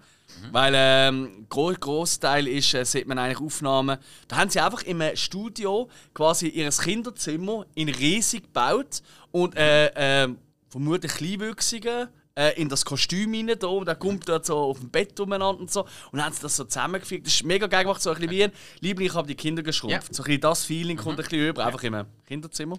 [0.51, 3.97] Weil ähm, gro Großteil ist, äh, sieht man eigentlich Aufnahmen.
[4.27, 10.23] Da haben sie einfach im äh, Studio quasi ihr Kinderzimmer in riesig gebaut und äh,
[10.23, 10.29] äh,
[10.69, 14.89] vermutlich Kleinwüchsige äh, in das Kostüm rein, da, und der kommt dort so auf dem
[14.89, 15.81] Bett umeinander und so.
[15.81, 17.25] Und dann haben sie das so zusammengefügt.
[17.25, 19.63] Das ist mega geil gemacht, so ein bisschen wie ein Liebling, ich habe die Kinder
[19.63, 20.09] geschrumpft.
[20.09, 20.13] Ja.
[20.13, 22.77] So ein bisschen das Feeling kommt ein bisschen über, einfach im Kinderzimmer.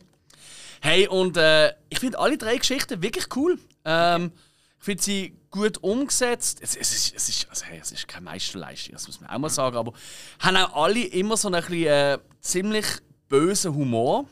[0.80, 3.59] Hey, und äh, ich finde alle drei Geschichten wirklich cool.
[3.84, 4.32] Ähm,
[4.78, 6.59] ich finde sie gut umgesetzt.
[6.61, 9.38] Es, es, ist, es, ist, also, hey, es ist keine Meisterleistung, das muss man auch
[9.38, 9.92] mal sagen, aber
[10.40, 12.86] haben auch alle immer so einen bisschen, äh, ziemlich
[13.28, 14.26] bösen Humor.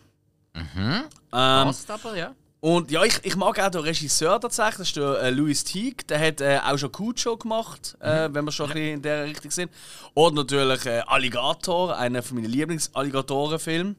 [0.55, 2.35] Ähm, Passt aber, ja.
[2.65, 6.05] Und ja, ich, ich mag auch den Regisseur tatsächlich, das ist der äh, Louis Teague,
[6.09, 9.25] der hat äh, auch schon Cujo gemacht, äh, wenn wir schon ein bisschen in der
[9.25, 9.73] Richtung sind.
[10.15, 13.97] Und natürlich äh, Alligator, einer von meinen Lieblings-Alligatoren-Filmen.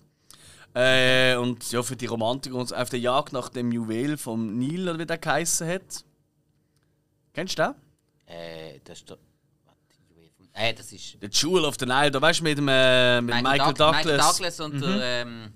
[0.76, 4.88] Äh, und ja, für die Romantiker und auf der Jagd nach dem Juwel vom Nil,
[4.88, 6.05] oder wie der geheißen hat.
[7.34, 8.34] Kennst du den?
[8.34, 9.18] Äh, das ist der.
[10.53, 11.18] Äh, das ist.
[11.20, 14.05] The Jewel of the Nile, da weißt du mit, dem, äh, mit Michael, Doug- Douglas,
[14.05, 15.51] Michael Douglas und der, ähm,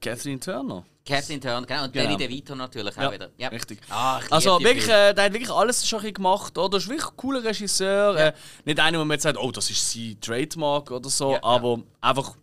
[0.00, 0.84] Catherine Turner.
[1.08, 1.84] Kathleen Turner, genau.
[1.84, 2.04] Und Genau.
[2.04, 3.30] Danny DeVito natürlich auch wieder.
[3.38, 3.48] Ja.
[3.48, 3.80] Richtig.
[3.88, 6.76] Ah, ich Also wirklich, äh, der hat wirklich alles schon gemacht, oder?
[6.78, 8.16] ist wirklich ein cooler Regisseur.
[8.16, 8.32] Äh,
[8.64, 11.42] nicht einer, wo man jetzt sagt, oh, das ist sein Trademark oder so, Ja, ja.
[11.42, 12.34] aber einfach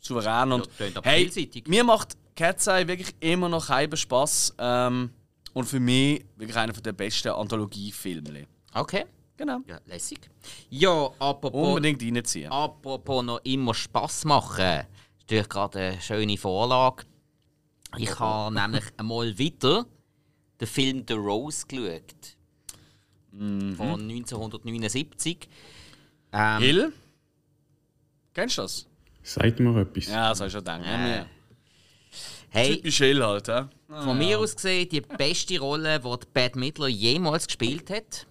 [0.00, 0.52] souverän.
[0.52, 1.30] Und Ja, hey,
[1.66, 4.54] mir macht Cat's Eye wirklich immer noch halben Spass.
[4.58, 5.10] Ähm,
[5.52, 8.46] und für mich wirklich einer der besten Anthologiefilme.
[8.74, 9.06] Okay.
[9.38, 9.58] Genau.
[9.66, 10.20] Ja, lässig.
[10.70, 12.50] Ja, apropos, Unbedingt reinziehen.
[12.50, 14.56] apropos noch immer Spass machen.
[14.64, 14.86] Das ist
[15.20, 17.04] natürlich gerade eine schöne Vorlage.
[17.98, 19.86] Ich habe nämlich einmal wieder
[20.60, 22.36] den Film The Rose geschaut.
[23.32, 23.76] Mhm.
[23.76, 25.48] Von 1979.
[26.32, 26.92] Ähm, Hill?
[28.34, 28.86] Kennst du das?
[29.22, 30.06] Sagt mir etwas.
[30.06, 30.82] Ja, das habe ich schon gedacht.
[30.84, 31.24] Äh,
[32.50, 33.68] hey, Typisch Hill halt, ja.
[33.88, 38.26] Von mir aus gesehen die beste Rolle, die die Bette Midler jemals gespielt hat.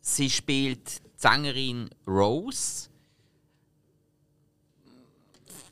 [0.00, 2.88] Sie spielt die Sängerin Rose.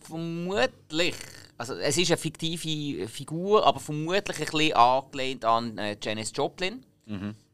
[0.00, 1.14] Vermutlich,
[1.62, 6.84] also es ist eine fiktive Figur, aber vermutlich ein bisschen angelehnt an äh, Janis Joplin.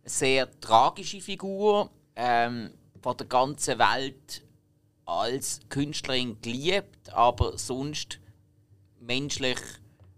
[0.00, 2.70] Eine sehr tragische Figur, ähm,
[3.02, 4.46] von der ganzen Welt
[5.04, 8.18] als Künstlerin geliebt, aber sonst
[8.98, 9.58] menschlich,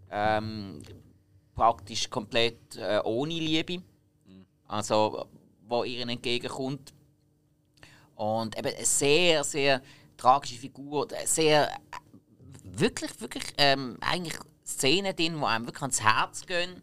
[0.09, 0.81] ähm,
[1.53, 3.83] praktisch komplett äh, ohne Liebe.
[4.69, 5.25] Also,
[5.67, 6.93] wo ihr entgegenkommt.
[8.15, 9.81] Und eben eine sehr, sehr
[10.15, 11.69] tragische Figur, sehr,
[12.79, 16.81] wirklich, wirklich, ähm, eigentlich Szenen drin, die einem wirklich ans Herz gehen.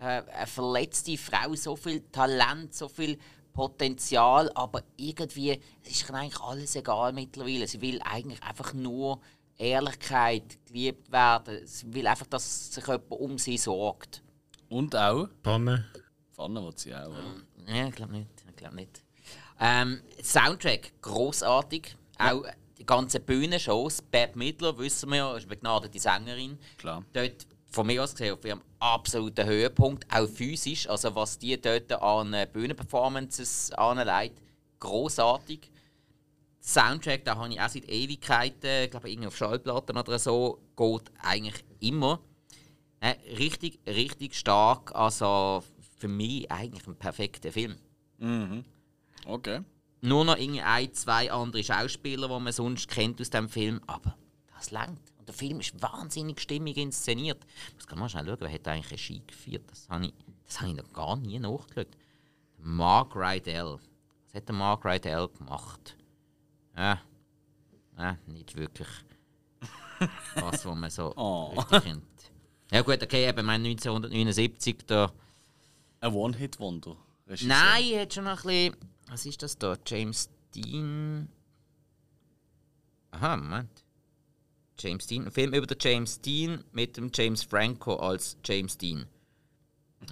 [0.00, 3.18] Äh, eine verletzte Frau, so viel Talent, so viel
[3.52, 7.66] Potenzial, aber irgendwie es ist ihr eigentlich alles egal mittlerweile.
[7.66, 9.20] Sie will eigentlich einfach nur
[9.56, 11.66] Ehrlichkeit, geliebt werden.
[11.66, 14.22] Sie will einfach, dass sich jemand um sie sorgt.
[14.68, 15.84] Und auch, Pfanne.
[16.32, 17.34] Pfanne will sie auch, oder?
[17.66, 18.30] Ja, ich glaube nicht.
[18.48, 19.04] Ich glaub nicht.
[19.60, 21.96] Ähm, Soundtrack, großartig.
[22.18, 22.44] Auch
[22.80, 24.02] die ganzen Bühnenshows.
[24.02, 26.58] Bette Midler, wissen wir ja, ist eine begnadete Sängerin.
[26.78, 27.04] Klar.
[27.12, 30.88] Dort, von mir aus gesehen, auf ihrem absoluten Höhepunkt, auch physisch.
[30.88, 34.40] Also, was die dort an äh, Bühnenperformances anlegt,
[34.80, 35.70] großartig.
[36.62, 41.10] Soundtrack, da habe ich auch seit Ewigkeiten, ich glaube, irgendwie auf Schallplatten oder so, geht
[41.22, 42.20] eigentlich immer.
[43.00, 44.94] Äh, richtig, richtig stark.
[44.94, 45.62] Also,
[45.98, 47.76] für mich eigentlich ein perfekter Film.
[49.26, 49.60] Okay.
[50.02, 54.16] Nur noch irgendwie ein, zwei andere Schauspieler, die man sonst kennt aus dem Film, aber
[54.56, 55.00] das langt.
[55.18, 57.44] Und der Film ist wahnsinnig stimmig inszeniert.
[57.68, 59.64] Ich muss gerade mal schnell schauen, wer hat eigentlich Regie geführt?
[59.70, 60.14] Das habe ich,
[60.46, 61.88] das habe ich noch gar nie nachgeschaut.
[62.58, 63.78] Mark Rydell.
[64.26, 65.96] Was hat der Mark Rydell gemacht?
[66.76, 67.00] Ja,
[67.98, 68.88] ja nicht wirklich.
[70.36, 71.54] Was, wo man so Oh.
[71.82, 72.04] kennt.
[72.72, 75.12] Ja gut, okay, eben mein 1979, da...
[76.00, 76.96] Ein One-Hit-Wonder.
[77.42, 78.76] Nein, er hat schon noch ein bisschen.
[79.10, 79.76] Was ist das da?
[79.86, 81.28] James Dean.
[83.10, 83.84] Aha, Moment.
[84.78, 85.24] James Dean.
[85.26, 89.06] Ein Film über den James Dean mit dem James Franco als James Dean.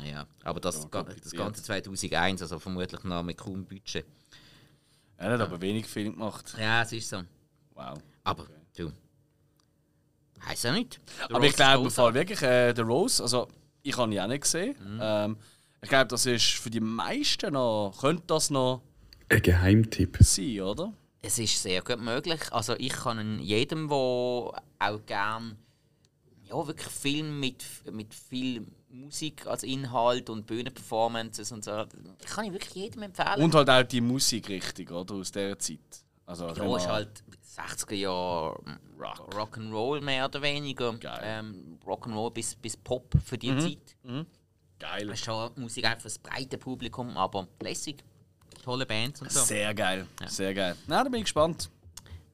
[0.05, 1.33] Ja, aber das, ga- das.
[1.33, 4.05] Ganze 2001, also vermutlich noch mit kaum Budget.
[5.17, 6.55] Er hat aber wenig Film gemacht.
[6.59, 7.23] Ja, es ist so.
[7.75, 7.99] Wow.
[8.25, 8.47] Aber,
[8.77, 8.93] du.
[10.45, 11.01] Heißt ja nicht.
[11.19, 13.49] Der Aber Rose ich glaube im ist Fall wirklich, äh, der Rose, also
[13.83, 14.77] ich habe ihn auch nicht gesehen.
[14.79, 14.99] Mhm.
[15.03, 15.37] Ähm,
[15.81, 18.83] ich glaube, das ist für die meisten noch, könnte das noch
[19.29, 20.17] Ein Geheimtipp.
[20.21, 20.93] sein, oder?
[21.21, 22.41] Es ist sehr gut möglich.
[22.53, 25.59] Also ich kann jedem, der auch gern
[26.45, 31.85] ja, wirklich Film mit, mit viel Musik als Inhalt und Bühnenperformances und so,
[32.27, 33.43] kann ich wirklich jedem empfehlen.
[33.43, 35.15] Und halt auch die Musik richtig, oder?
[35.15, 35.79] Aus dieser Zeit.
[36.25, 37.25] Also, ja, ist halt
[37.57, 38.61] 60er Jahre
[38.99, 39.35] Rock.
[39.35, 40.93] Rock'n'Roll mehr oder weniger.
[40.95, 41.21] Geil.
[41.23, 43.97] Ähm, Rock'n'Roll bis, bis Pop für die Zeit.
[44.79, 45.07] geil.
[45.07, 48.05] Das ist schon Musik einfach für das breite Publikum, aber lässig.
[48.63, 49.41] Tolle Bands und so.
[49.41, 50.07] Sehr geil.
[50.27, 50.77] Sehr geil.
[50.87, 51.71] Na, da bin ich gespannt.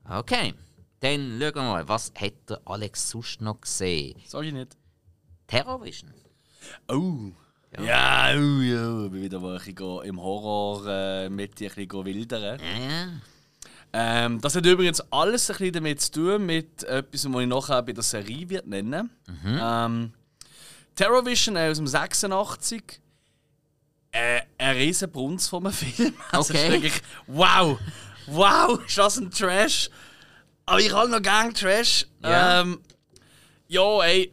[0.08, 0.54] Okay,
[1.00, 4.20] dann schauen wir mal, was hat der Alex sonst noch gesehen?
[4.26, 4.76] Sag ich nicht.
[5.46, 6.12] Terrorvision.
[6.88, 7.30] Oh.
[7.82, 9.04] Ja, oh, ja.
[9.06, 12.60] Ich bin wieder mal ein bisschen im Horror äh, mit dir ein bisschen wildern.
[12.60, 13.08] Ja,
[13.96, 17.82] Ähm, das hat übrigens alles ein bisschen damit zu tun, mit etwas, was ich nachher
[17.82, 19.10] bei der Serie wird nennen
[19.44, 20.12] ähm,
[20.94, 23.00] Terrorvision äh, aus dem 86.
[24.16, 26.14] Äh, ein riesen Brunz von einem Film.
[26.30, 26.66] Also Okay.
[26.66, 27.78] ist wirklich, wow!
[28.26, 29.90] Wow, ist das ein Trash?
[30.66, 32.06] Aber ich habe noch gerne Trash.
[32.22, 32.60] Ja.
[32.62, 32.80] Ähm,
[33.68, 34.32] ja, ey.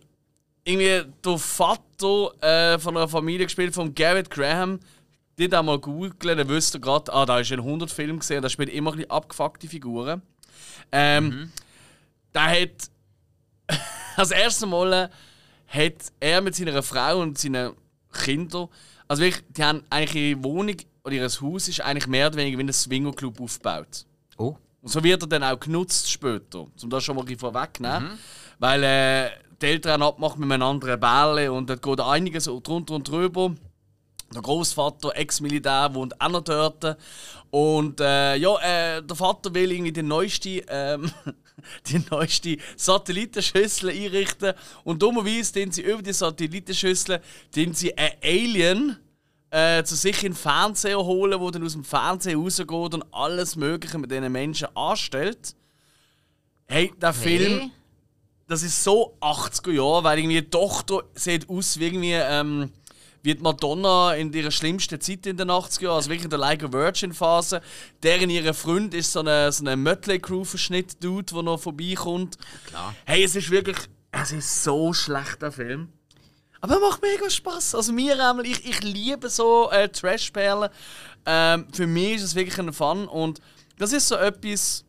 [0.63, 4.79] Irgendwie der Vater äh, von einer Familie gespielt von Garrett Graham.
[5.35, 8.69] Da mal googeln, dann wisst ihr gerade, ah, da ist ein 100-Film gesehen, da spielt
[8.69, 10.21] immer ein bisschen abgefuckte Figuren.
[10.91, 11.51] Ähm,
[12.35, 12.91] Der hat.
[14.17, 15.09] das erste Mal
[15.67, 17.73] hat er mit seiner Frau und seinen
[18.23, 18.67] Kindern.
[19.11, 22.57] Also wirklich, die haben eigentlich ihre Wohnung oder ihr Haus ist eigentlich mehr oder weniger
[22.57, 24.05] wie ein Swingerclub aufgebaut.
[24.37, 27.41] Oh, Und so wird er dann auch genutzt später, um das schon mal ein bisschen
[27.41, 28.17] vorwegzunehmen.
[28.59, 29.29] Weil äh,
[29.61, 33.53] die Eltern abmachen mit einem anderen Bälle und dort geht einiges so drunter und drüber.
[34.33, 36.95] Der Großvater, Ex-Militär, wohnt auch noch dort.
[37.49, 41.11] Und äh, ja, äh, der Vater will irgendwie die neueste, ähm,
[41.87, 44.53] die neueste Satellitenschüssel einrichten.
[44.83, 47.21] Und dummerweise den sie über die Satellitenschüssel
[47.55, 48.97] den sie ein Alien
[49.51, 53.55] äh, zu sich in den Fernseher holen, wo dann aus dem Fernseher rausgeht und alles
[53.55, 55.55] Mögliche mit diesen Menschen anstellt.
[56.67, 57.71] Hey, der Film,
[58.47, 62.71] das ist so 80er Jahre, weil irgendwie die Tochter sieht aus wie irgendwie ähm,
[63.23, 66.39] wie die Madonna in ihrer schlimmsten Zeit in den 80er Jahren, also wirklich in der
[66.39, 67.61] Like a Virgin Phase.
[68.03, 72.37] Deren ihre Freund ist so ein so eine Mötley Crew Verschnitt Dude, der noch vorbeikommt.
[72.65, 72.95] klar.
[73.05, 73.77] Hey, es ist wirklich,
[74.11, 75.89] es ist so schlecht der Film.
[76.61, 77.75] Aber er macht mega Spaß.
[77.75, 80.69] Also mir einmal, ich, ich liebe so äh, Trash-Perlen.
[81.25, 83.41] Ähm, für mich ist es wirklich ein Fun und
[83.77, 84.85] das ist so etwas.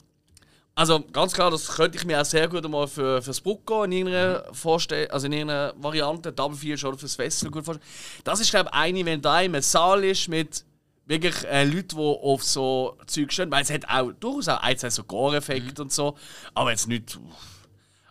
[0.74, 3.92] Also ganz klar, das könnte ich mir auch sehr gut mal für, fürs Brucko in
[3.92, 7.90] irgendeiner Vorstell also in irgendeiner Variante, Double Feature oder fürs Festival gut vorstellen.
[8.24, 10.64] Das ist glaube ich eine, wenn da im Saal ist mit
[11.04, 14.78] wirklich äh, Leuten, die auf so Zeug stehen, weil es hat auch durchaus auch ein,
[14.78, 16.16] zwei so Gore-Effekte und so,
[16.54, 17.18] aber jetzt nicht.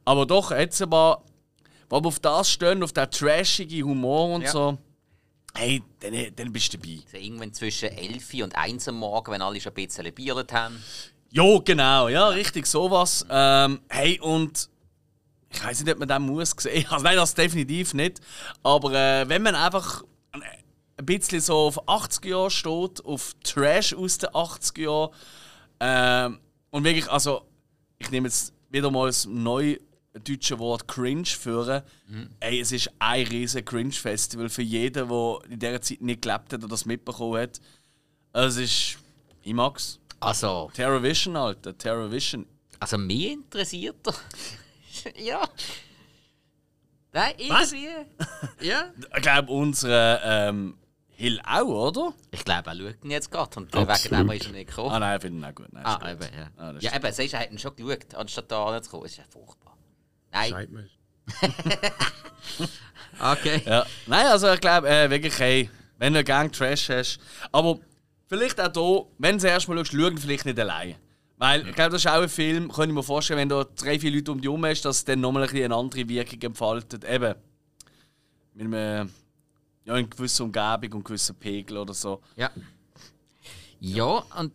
[0.06, 1.24] Aber doch, jetzt aber
[1.92, 4.52] die aber auf das stehen, auf den trashige Humor und Ja.
[4.52, 4.78] so,
[5.56, 7.00] hey, dann, dann bist du dabei.
[7.06, 10.82] Also irgendwann zwischen 11 und 1 am Morgen, wenn alle schon ein bisschen biert haben.
[11.34, 13.26] Jo, genau, ja, richtig, sowas.
[13.30, 14.70] Ähm, hey, und
[15.50, 16.86] ich weiß nicht, ob man den muss sehen.
[16.92, 18.20] Also nein, das definitiv nicht.
[18.64, 20.04] Aber äh, wenn man einfach
[20.34, 25.10] ein bisschen so auf 80 Jahre steht, auf Trash aus den 80 Jahren,
[25.80, 27.44] ähm, und wirklich, also,
[27.98, 29.78] ich nehme jetzt wieder mal das neue
[30.14, 31.82] deutsche Wort cringe führen.
[32.42, 36.60] Ey, es ist ein riesen Cringe-Festival für jeden, der in dieser Zeit nicht gelebt hat
[36.60, 37.62] oder das mitbekommen hat.
[38.34, 38.98] Es ist.
[39.44, 40.01] Ich mag's.
[40.22, 41.78] Also, Terrorvision, Alter.
[41.78, 42.46] Terrorvision.
[42.80, 44.14] also mich interessiert er.
[45.22, 45.42] ja.
[47.14, 47.74] Nein, Was?
[47.74, 48.06] irgendwie.
[48.62, 48.86] ja.
[49.16, 50.78] Ich glaube, unsere ähm,
[51.10, 52.14] Hill auch, oder?
[52.32, 54.20] Ich glaube, er schaut ihn jetzt gerade und äh, wegen Absolut.
[54.20, 54.92] dem ist er nicht gekommen.
[54.92, 55.74] Ah nein, ich finde ihn auch gut.
[55.74, 56.08] Nein, Ah, gut.
[56.08, 56.48] eben, ja.
[56.58, 59.04] Ah, ja, eben, siehst du, er hat ihn schon geschaut, anstatt da anzukommen.
[59.04, 59.76] Das ist ja furchtbar.
[60.32, 60.50] Nein.
[60.52, 60.90] Scheint mir.
[63.20, 63.62] Okay.
[63.66, 63.86] Ja.
[64.08, 67.20] Nein, also ich glaube, äh, wirklich, hey, wenn du gerne Trash hast.
[67.52, 67.78] Aber
[68.32, 70.96] vielleicht auch hier, wenn du erstmal schaust, schau ihn vielleicht nicht allein.
[71.38, 74.00] Weil ich glaube, das ist auch ein Film, kann ich mir vorstellen, wenn du drei,
[74.00, 77.04] vier Leute um dich herum hast, dass es dann nochmal ein eine andere Wirkung entfaltet.
[77.04, 77.36] Eben.
[78.54, 79.10] Mit einem,
[79.84, 82.22] ja, in gewisser Umgebung und gewissen Pegel oder so.
[82.38, 82.50] Ja.
[83.82, 84.54] Ja, und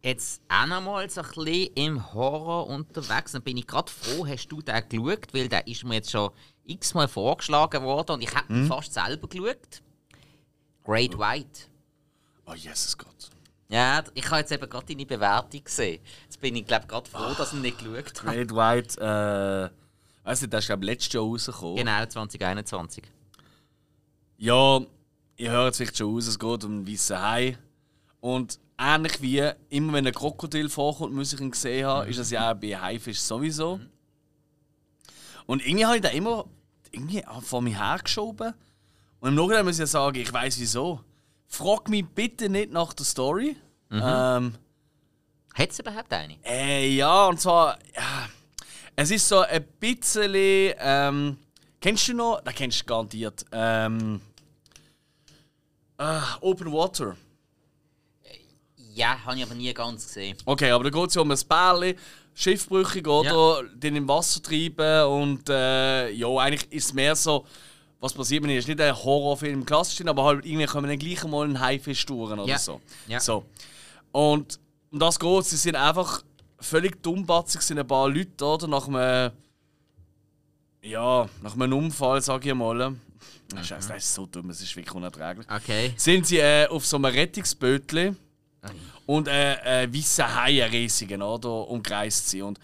[0.00, 3.32] jetzt auch noch mal so ein bisschen im Horror unterwegs.
[3.32, 6.30] Dann bin ich gerade froh, hast du den geschaut, weil der ist mir jetzt schon
[6.64, 9.82] x-mal vorgeschlagen worden und ich habe ihn fast selber geschaut.
[10.84, 11.71] Great White.
[12.46, 13.30] Oh, Jesus Gott.
[13.68, 16.02] Ja, ich habe jetzt eben gerade deine Bewertung gesehen.
[16.24, 18.44] Jetzt bin ich, glaube gerade froh, dass ich nicht geschaut habe.
[18.44, 21.76] Great White, äh, du, der ist, glaube ich, letztes Jahr rausgekommen.
[21.76, 23.04] Genau, 2021.
[24.36, 24.80] Ja,
[25.36, 27.58] ihr hört es vielleicht schon aus, es geht um einen weißen Hai.
[28.20, 32.30] Und ähnlich wie immer, wenn ein Krokodil vorkommt, muss ich ihn gesehen haben, ist das
[32.30, 33.80] ja auch bei Haifisch sowieso.
[35.46, 36.44] Und irgendwie habe ich den immer
[36.90, 38.52] irgendwie vor mir hergeschoben.
[39.20, 41.00] Und im Nachhinein muss ich ja sagen, ich weiß wieso.
[41.52, 43.56] Frag mich bitte nicht nach der Story.
[43.90, 44.54] Ähm,
[45.54, 46.38] Hat es überhaupt eine?
[46.44, 48.26] äh, ja, und zwar, ja,
[48.96, 51.36] es ist so ein bisschen, ähm,
[51.78, 54.22] kennst du noch, da kennst du garantiert, ähm,
[55.98, 57.18] äh, Open Water.
[58.94, 60.38] Ja, habe ich aber nie ganz gesehen.
[60.46, 61.96] Okay, aber da geht es ja um ein Bärli,
[62.32, 63.62] schiffbrüchig, oder?
[63.74, 67.46] Den im Wasser treiben und, äh, ja, eigentlich ist es mehr so,
[68.02, 70.98] was passiert, man ist nicht ein Horrorfilm im klassischen, aber halt irgendwie können wir dann
[70.98, 72.58] gleich mal einen Haifisch touren oder Ja.
[72.58, 72.80] so.
[73.06, 73.20] Ja.
[73.20, 73.44] So.
[74.10, 74.58] Und
[74.90, 76.22] um das geht sie sind einfach
[76.58, 78.66] völlig dummbatzig, sind ein paar Leute, oder?
[78.66, 79.30] Nach einem,
[80.82, 82.96] ja, nach einem Unfall, sag ich mal.
[83.54, 85.46] Scheiße, das ist so dumm, es ist wirklich unerträglich.
[85.48, 85.92] Okay.
[85.96, 88.14] Sind sie äh, auf so einem Rettungsbötli
[89.06, 91.68] und äh, äh, weiße Haie riesigen, oder?
[91.68, 92.42] Umkreist sie.
[92.42, 92.58] Und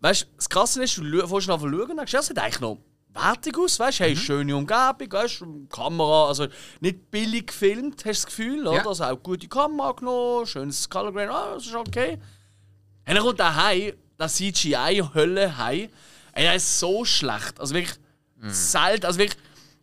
[0.00, 2.60] weißt du, das Krasse ist, du fährst nach schauen und denkst, ja, es sieht eigentlich
[2.60, 2.78] noch
[3.20, 6.46] wertig aus, weißt du, hey, schöne Umgebung, weißt du, Kamera, also
[6.80, 8.76] nicht billig gefilmt, hast du das Gefühl, oder?
[8.76, 8.86] Ja.
[8.86, 12.18] Also auch gute Kamera genommen, schönes Color Grade, ah, das ist okay.
[13.06, 15.90] Und dann kommt der Hai, der CGI-Hölle-Hai,
[16.32, 17.98] ey, der ist so schlecht, also wirklich
[18.42, 19.38] selten, also wirklich,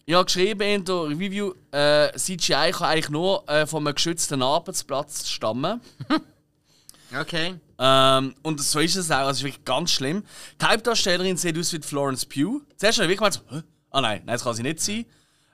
[0.05, 4.41] ich habe geschrieben in der Review, äh, CGI kann eigentlich nur äh, von einem geschützten
[4.41, 5.81] Arbeitsplatz stammen.
[7.13, 7.55] Okay.
[7.77, 9.17] Ähm, und so ist es auch.
[9.17, 10.23] Also, ist wirklich ganz schlimm.
[10.61, 12.61] Die Hauptdarstellerin sieht aus wie Florence Pugh.
[12.77, 15.05] Zuerst habe ich wirklich gemeint, ah nein, nein, das kann sie nicht sein.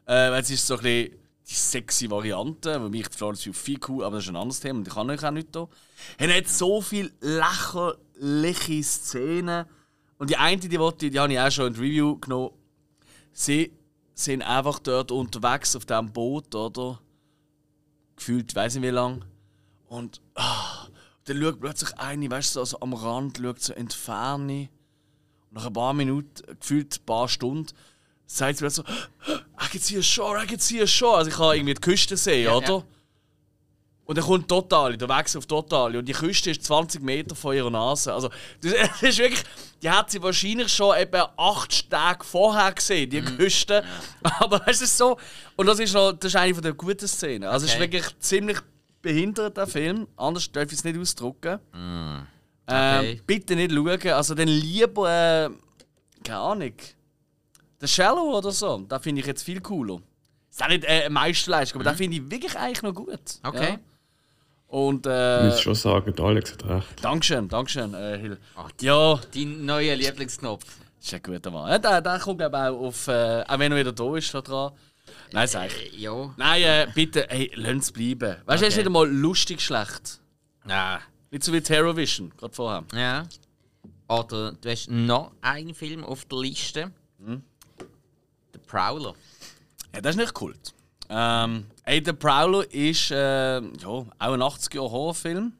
[0.05, 3.53] Äh, weil sie ist so ein bisschen die sexy Variante, wobei ich die Florence Pugh
[3.53, 5.67] viel cool, aber das ist ein anderes Thema und ich kann euch auch nicht da.
[6.17, 9.65] Er hat so viele lächerliche Szenen.
[10.17, 12.51] Und die eine, die, wollte, die habe ich auch schon in die Review genommen.
[13.33, 13.71] Sie
[14.13, 16.99] sind einfach dort unterwegs auf diesem Boot, oder?
[18.15, 19.25] Gefühlt, weiß nicht wie lang.
[19.87, 20.87] Und ah,
[21.25, 24.69] dann schaut plötzlich eine, weißt du, so, so am Rand, schaut so in die Ferne.
[25.49, 27.67] Und nach ein paar Minuten, gefühlt ein paar Stunden,
[28.25, 28.93] sagt sie plötzlich so:
[29.61, 31.17] I can see a shore, I can see a shore.
[31.17, 32.67] Also ich kann irgendwie die Küste sehen, Ja, oder?
[32.77, 32.83] ja.
[34.05, 35.97] Und dann kommt Totali, der Wechsel auf Totali.
[35.97, 38.13] Und die Küste ist 20 Meter von ihrer Nase.
[38.13, 38.29] Also,
[38.61, 39.43] das das ist wirklich.
[39.81, 43.37] Die hat sie wahrscheinlich schon etwa acht Tage vorher gesehen, die Mhm.
[43.37, 43.83] Küste.
[44.39, 45.17] Aber es ist so.
[45.55, 47.45] Und das ist, noch, das ist eine der guten Szenen.
[47.47, 47.91] Also, es ist Okay.
[47.93, 48.57] wirklich ziemlich
[49.01, 50.07] behindert, der Film.
[50.17, 51.59] Anders darf ich es nicht ausdrücken.
[51.73, 52.27] Mhm.
[52.67, 53.11] Okay.
[53.13, 54.13] Ähm, bitte nicht schauen.
[54.13, 55.09] Also, dann lieber.
[55.45, 55.49] Äh,
[56.23, 56.73] keine Ahnung.
[57.81, 58.77] Der Shallow oder so.
[58.87, 59.99] Da finde ich jetzt viel cooler.
[60.49, 63.09] Ist auch nicht äh, eine Meisterleistung, aber den finde ich wirklich eigentlich noch gut.
[63.09, 63.49] Mhm.
[63.49, 63.69] Okay.
[63.71, 63.79] Ja.
[64.67, 66.87] Und Ich äh, muss schon sagen, Alex hat recht.
[67.03, 68.37] Dankeschön, Dankeschön, äh, Hill.
[68.55, 70.63] Ah, Ja, Dein neuer Lieblingsknopf.
[71.01, 71.69] ist ein guter Mann.
[71.69, 74.33] Ja, der, der kommt glaube ich auch auf, äh, auch wenn er wieder da ist,
[74.33, 74.71] da dran.
[75.31, 75.93] Nein, sag ich.
[75.93, 76.33] Äh, ja.
[76.37, 78.37] Nein, äh, bitte, hey, lass es bleiben.
[78.45, 78.77] Weißt du, er ist Okay.
[78.77, 80.19] nicht einmal lustig schlecht.
[80.67, 80.99] Ja.
[81.31, 82.83] Nicht so wie Terrorvision, gerade vorher.
[82.93, 83.23] Ja.
[84.07, 86.91] Oder du hast noch einen Film auf der Liste.
[88.67, 89.13] Prowler.
[89.93, 90.73] Ja, das ist nicht Kult.
[91.09, 95.51] Ähm, ey, der Prowler ist äh, ja, auch ein 80er-Horrorfilm.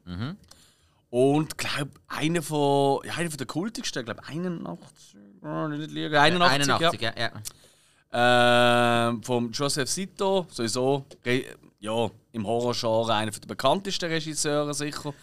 [1.10, 6.14] Und glaube einer von, ja, einer von der kultigsten, ich glaube 81, oh, nicht liegen,
[6.14, 7.12] 81, 81, ja.
[7.18, 7.32] ja.
[8.12, 9.08] Ja.
[9.08, 11.04] Ähm, vom Joseph Sito, sowieso
[11.80, 15.14] ja, im Horrorgenre einer der bekanntesten Regisseure sicher.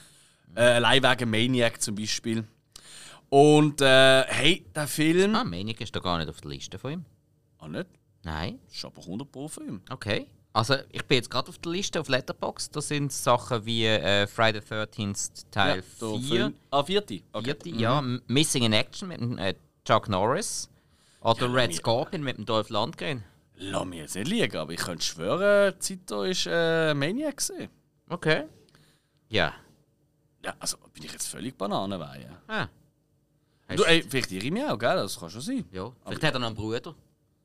[0.56, 2.44] Äh, allein wegen Maniac zum Beispiel.
[3.30, 5.36] Und äh, hey, der Film.
[5.36, 7.06] Ah, Maniac ist da gar nicht auf der Liste von ihm.
[7.60, 7.88] Ah, nicht?
[8.24, 8.60] Nein.
[8.68, 9.82] Das ist aber 100 Pro Film.
[9.90, 10.26] Okay.
[10.52, 12.76] Also, ich bin jetzt gerade auf der Liste auf Letterboxd.
[12.76, 16.20] Da sind Sachen wie äh, Friday the 13th Teil der 4.
[16.28, 17.22] Film- Ah, vierte.
[17.32, 17.46] Okay.
[17.46, 18.00] Vierte, ja.
[18.00, 19.54] M- Missing in Action mit äh,
[19.86, 20.68] Chuck Norris.
[21.22, 23.24] Oder Ja, Red Scorpion mit dem Dolph Lundgren.
[23.56, 27.70] Lass mich jetzt nicht liegen, aber ich könnte schwören, Zito ist äh, Maniac gesehen.
[28.08, 28.46] Okay.
[29.28, 29.54] Ja.
[30.44, 32.30] Ja, also bin ich jetzt völlig Bananenweihe.
[32.48, 32.68] Ah.
[33.76, 34.96] Du, ey, vielleicht irre ich mich auch, gell?
[34.96, 35.66] Das kann schon sein.
[35.72, 35.92] Ja.
[36.06, 36.96] Vielleicht hat er noch einen Bruder.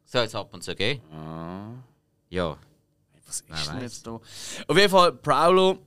[0.05, 1.01] Soll es ab und zu gehen?
[2.31, 2.57] Ja.
[3.27, 3.83] Was ist Wer denn weiß.
[3.83, 4.11] jetzt da?
[4.13, 5.79] Auf jeden Fall, Prowlo,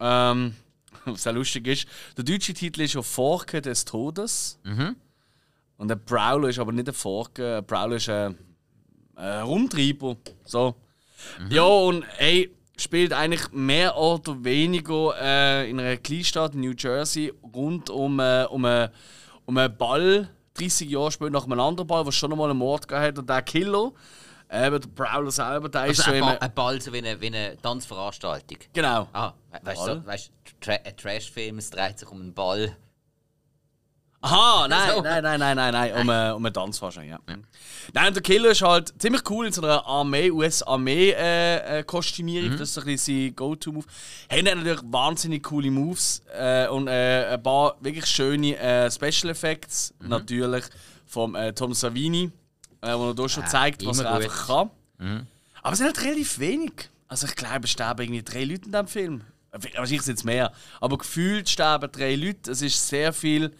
[0.00, 0.56] ähm,
[1.04, 4.58] was auch lustig ist, der deutsche Titel ist ja Forke des Todes.
[4.64, 4.96] Mhm.
[5.80, 8.36] Und der Prowlo ist aber nicht ein Forke, ein Prowlo ist ein,
[9.16, 10.16] ein Rumtreiber.
[10.44, 10.74] So.
[11.38, 11.50] Mhm.
[11.50, 17.32] Ja, und ey, spielt eigentlich mehr oder weniger äh, in einer Kleinstadt in New Jersey
[17.54, 18.88] rund um, äh, um, äh,
[19.46, 20.28] um einen Ball.
[20.54, 23.18] 30 Jahre später nach einem anderen Ball, was schon einmal einen Mord gegeben hat.
[23.18, 23.92] Und der Killer,
[24.52, 26.98] eben der Prowler selber, der ist Also so ein, in ba ein Ball so wie
[26.98, 28.58] eine, wie eine Tanzveranstaltung.
[28.74, 29.08] Genau.
[29.14, 32.76] Ah, we- weißt du, so, weißt, tra ein Trashfilm, es dreht sich um einen Ball.
[34.22, 35.02] Aha, nein, So.
[35.02, 37.18] nein, nein, nein, nein, nein, um, äh, um einen Tanz wahrscheinlich, ja.
[37.94, 41.82] Nein, und der Killer ist halt ziemlich cool in so einer Armee, US-Armee äh, äh,
[41.84, 43.86] Kostümierung, das ist so ein bisschen sein Go-To-Move.
[44.30, 49.94] Haben natürlich wahnsinnig coole Moves äh, und äh, ein paar wirklich schöne äh, Special Effects,
[50.00, 50.64] natürlich,
[51.06, 52.30] vom Tom Savini,
[52.82, 54.22] äh, wo er da schon zeigt, was er gut.
[54.24, 54.46] einfach
[54.98, 55.26] kann.
[55.62, 56.72] Aber es sind halt relativ wenig.
[57.08, 59.20] Also ich glaube, es sterben irgendwie drei Leute in diesem Film.
[59.50, 60.52] Wahrscheinlich sind es mehr.
[60.80, 62.52] Aber gefühlt sterben drei Leute.
[62.52, 63.50] Es ist sehr viel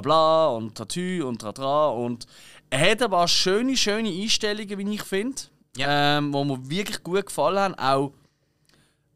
[0.02, 2.26] bla und Tattoo und Tratra und
[2.70, 5.40] er hat aber auch schöne, schöne Einstellungen, wie ich finde,
[5.76, 6.18] Ja.
[6.18, 7.74] ähm, wo mir wirklich gut gefallen haben.
[7.76, 8.12] Auch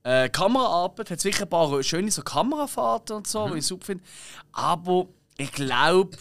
[0.05, 4.05] äh, Kameraarbeit, hat sicher ein paar schöne so Kamerafahrten und so, die ich super finde.
[4.53, 5.07] Aber
[5.37, 6.16] ich glaube,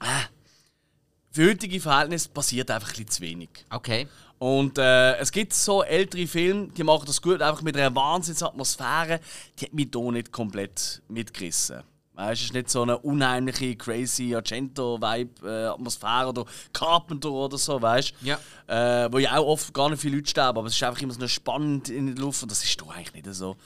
[0.00, 0.04] äh,
[1.30, 3.50] für heutige Verhältnisse passiert einfach ein bisschen zu wenig.
[3.70, 4.06] Okay.
[4.38, 9.20] Und äh, es gibt so ältere Filme, die machen das gut, einfach mit einer Wahnsinnsatmosphäre.
[9.58, 11.82] Die hat mich hier nicht komplett mitgerissen.
[12.22, 18.38] Weißt, es ist nicht so eine unheimliche, crazy Argento-Vibe-Atmosphäre oder Carpenter oder so, weißt Ja.
[18.68, 21.12] Äh, wo ja auch oft gar nicht viele Leute sterben, aber es ist einfach immer
[21.12, 23.56] so eine spannend in der Luft und das ist doch eigentlich nicht so.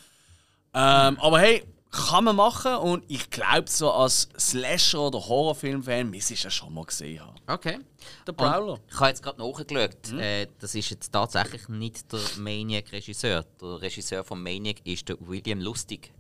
[0.73, 6.33] Ähm, aber hey, kann man machen und ich glaube, so als Slasher- oder Horrorfilm-Fan müsste
[6.35, 7.37] ich das schon mal gesehen haben.
[7.47, 7.79] Okay.
[8.27, 8.75] Der Prowler.
[8.75, 10.13] Und ich habe jetzt gerade nachgeschaut.
[10.19, 13.45] Äh, das ist jetzt tatsächlich nicht der Maniac-Regisseur.
[13.61, 16.13] Der Regisseur von Maniac ist der William Lustig.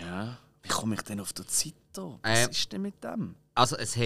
[0.00, 0.38] Ja.
[0.68, 2.18] Wie komme ich denn auf der Zeit da?
[2.22, 3.34] Äh, Was ist denn mit dem?
[3.54, 4.04] Also es hat...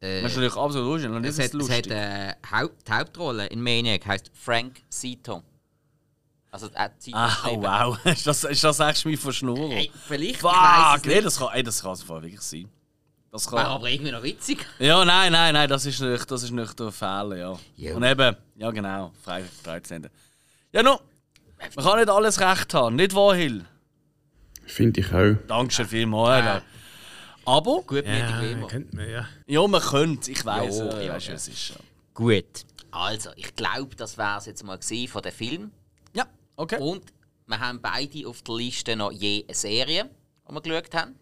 [0.00, 1.10] Äh, Das ist natürlich absolut lustig.
[1.10, 1.54] und es hat, es hat
[1.86, 1.90] lustig.
[1.90, 5.42] äh, Haupt, die Hauptrolle in Maniac heißt Frank Zito.
[6.50, 7.62] Also äh, Zito Ah, geschrieben.
[7.62, 7.98] wow.
[8.06, 9.70] ist, das, ist das echt mich verschnurren?
[9.72, 10.52] Hey, vielleicht, ich Fuck!
[10.96, 11.26] es Nee, nicht.
[11.26, 12.68] das kann, ey, das kann es wirklich sein.
[13.32, 13.58] Das kann.
[13.58, 14.64] Wäre aber irgendwie noch witzig.
[14.78, 17.58] Ja, nein, nein, nein, das ist nicht, das ist nicht der Fehler, ja.
[17.76, 17.94] Ja.
[17.94, 20.08] Und eben, ja genau, Freitag 13.
[20.72, 21.00] Ja, no,
[21.74, 23.64] man kann nicht alles recht haben, nicht wahr, Hill?
[24.66, 25.34] Finde ich auch.
[25.46, 26.44] Dankeschön vielmals.
[26.44, 26.62] Ja.
[27.44, 28.66] Aber, Gutmütig wie immer.
[28.66, 29.28] kennt man, ja.
[29.46, 31.16] ja, man könnte, ich weiß, Ja, ja, ja.
[31.16, 31.76] es ist ja.
[32.12, 32.44] Gut.
[32.90, 35.70] Also, ich glaube, das wäre es jetzt mal von dem Film.
[36.12, 36.78] Ja, okay.
[36.80, 37.04] Und
[37.46, 40.10] wir haben beide auf der Liste noch je eine Serie,
[40.48, 41.14] die wir geschaut haben.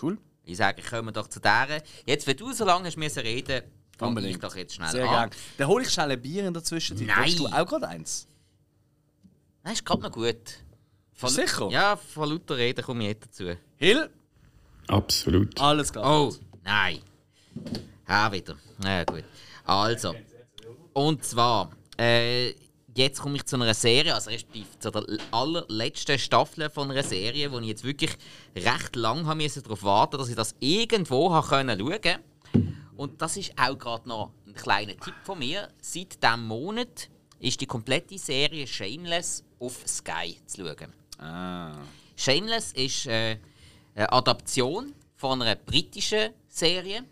[0.00, 0.16] Cool.
[0.44, 1.82] Ich sage, kommen wir doch zu der.
[2.06, 3.62] Jetzt, wenn du so lange hast müssen reden,
[3.98, 5.10] fange ich doch jetzt schnell Sehr an.
[5.10, 5.30] gerne.
[5.58, 7.06] Dann hole ich schnell ein Bier in der Zwischenzeit.
[7.06, 7.24] Nein.
[7.24, 8.26] Willst du auch gerade eins?
[9.64, 10.36] Das ist gerade noch gut.
[11.18, 11.68] Von, Sicher?
[11.70, 13.50] Ja, von lauter Reden komme ich nicht dazu.
[13.76, 14.08] Hill,
[14.86, 15.60] Absolut.
[15.60, 16.28] alles klar.
[16.28, 17.00] Oh, nein.
[18.08, 18.56] Ja, wieder.
[18.78, 19.24] Na ja, gut.
[19.64, 20.14] Also.
[20.92, 22.54] Und zwar, äh,
[22.94, 27.50] jetzt komme ich zu einer Serie, also respektive zu der allerletzten Staffel von einer Serie,
[27.50, 28.12] wo ich jetzt wirklich
[28.54, 32.18] recht lang haben müssen darauf warten, dass ich das irgendwo habe können schauen.
[32.96, 35.68] Und das ist auch gerade noch ein kleiner Tipp von mir.
[35.82, 37.08] Seit diesem Monat
[37.40, 40.92] ist die komplette Serie Shameless auf Sky zu schauen.
[41.18, 41.78] Ah.
[42.16, 43.36] Shameless ist äh,
[43.94, 47.04] eine Adaption von einer britischen Serie,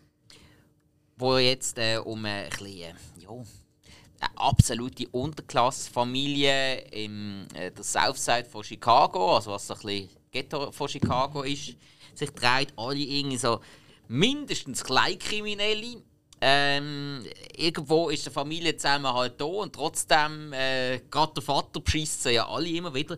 [1.17, 8.63] wo jetzt äh, um eine, kleine, ja, eine absolute Unterklassfamilie im äh, der Southside von
[8.63, 11.75] Chicago, also was so ein bisschen Ghetto von Chicago ist,
[12.15, 12.73] sich dreht.
[12.77, 13.61] Alle irgendwie so
[14.09, 16.03] mindestens Kleinkriminelle, äh,
[16.39, 17.25] Ähm,
[17.57, 22.93] irgendwo ist der Familienzusammenhalt da und trotzdem, äh, gerade der Vater beschissen ja alle immer
[22.93, 23.17] wieder.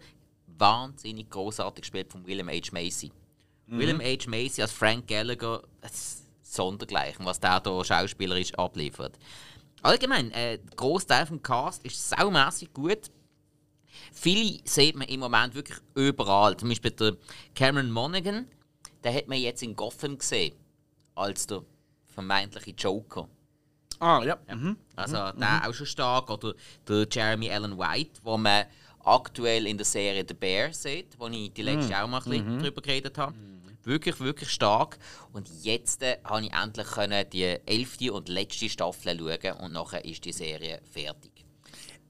[0.59, 2.73] Wahnsinnig großartig gespielt von William H.
[2.73, 3.13] Macy.
[3.67, 4.29] William H.
[4.29, 9.19] Macy als Frank Gallagher, das ist Sondergleichen, was der hier schauspielerisch abliefert.
[9.83, 13.11] Allgemein, äh, der Großteil vom Cast ist saumässig gut.
[14.13, 16.57] Viele sieht man im Moment wirklich überall.
[16.57, 17.17] Zum Beispiel der
[17.55, 18.49] Cameron Monaghan,
[19.05, 20.55] den hat man jetzt in Gotham gesehen,
[21.15, 21.63] als der
[22.07, 23.29] vermeintliche Joker.
[24.01, 24.39] Ah, ja.
[24.53, 24.77] Mhm.
[24.97, 26.31] Also der auch schon stark.
[26.31, 26.55] Oder
[26.87, 28.65] der Jeremy Allen White, wo man
[29.09, 32.59] aktuell in der Serie The Bear sieht, wo ich die letzte auch mal ein bisschen
[32.59, 33.35] drüber geredet habe.
[33.85, 34.99] Wirklich, wirklich stark.
[35.33, 40.05] Und jetzt äh, habe ich endlich können die elfte und letzte Staffel schauen und nachher
[40.05, 41.33] ist die Serie fertig.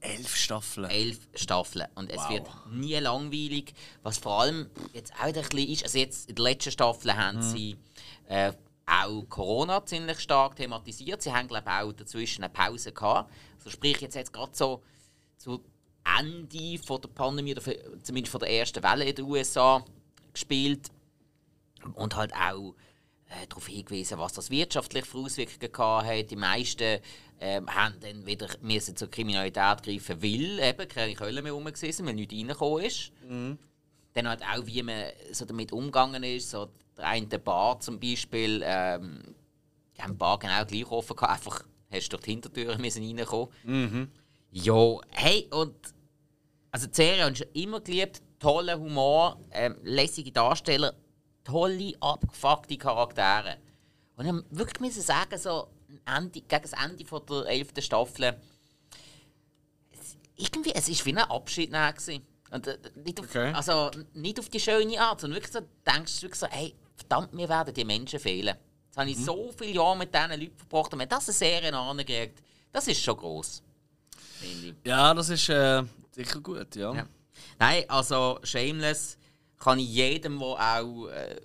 [0.01, 0.89] Elf Staffeln.
[0.89, 1.87] Elf Staffeln.
[1.95, 2.29] Und es Wow.
[2.29, 3.73] wird nie langweilig.
[4.01, 7.41] Was vor allem jetzt auch ein bisschen ist, also jetzt in der letzten Staffel haben
[7.41, 7.75] sie
[8.27, 8.53] äh,
[8.85, 11.21] auch Corona ziemlich stark thematisiert.
[11.21, 13.31] Sie haben, glaube ich, auch dazwischen eine Pause gehabt.
[13.57, 14.81] Also sprich, jetzt gerade so
[15.37, 15.63] zu
[16.17, 17.61] Ende von der Pandemie, oder
[18.03, 19.83] zumindest von der ersten Welle in den USA
[20.33, 20.89] gespielt.
[21.93, 22.75] Und halt auch
[23.29, 26.31] äh, darauf hingewiesen, was das wirtschaftlich für Auswirkungen gehabt hat.
[26.31, 26.99] Die meisten
[27.39, 31.71] ähm, haben dann wieder müssen zur Kriminalität greifen, weil eben keine Köln mehr rum war,
[31.71, 33.11] weil nichts reingekommen ist.
[34.13, 36.49] Dann halt auch, wie man so damit umgegangen ist.
[36.49, 39.35] So der eine Bar zum Beispiel, ähm,
[39.95, 43.03] die haben die Bar genau gleich offen gehabt, einfach hast du durch die Hintertür müssen
[43.03, 43.49] reinkommen.
[44.51, 45.75] Ja, hey, und
[46.71, 48.21] also die Serie habe ich schon immer geliebt.
[48.39, 50.93] Toller Humor, ähm, lässige Darsteller,
[51.43, 53.57] tolle, abgefuckte Charaktere.
[54.15, 55.67] Und ich muss wirklich müssen sagen, so
[56.05, 57.69] Ende, gegen das Ende von der 11.
[57.79, 58.37] Staffel,
[59.91, 62.25] es, irgendwie, es ist wie ein Abschied gewesen.
[62.51, 63.51] Und, äh, nicht, auf, Okay.
[63.53, 67.33] also, nicht auf die schöne Art, sondern wirklich so, denkst du wirklich so, hey, verdammt,
[67.33, 68.55] mir werden die Menschen fehlen.
[68.87, 71.75] Jetzt habe ich so viele Jahre mit diesen Leuten verbracht und wenn das eine Serie
[71.75, 72.41] ankriegt,
[72.71, 73.61] das ist schon gross.
[74.83, 76.93] Ja, das ist äh, sicher gut, ja.
[76.93, 77.07] Ja.
[77.57, 79.17] Nein, also Shameless
[79.57, 81.35] kann ich jedem, der auch äh,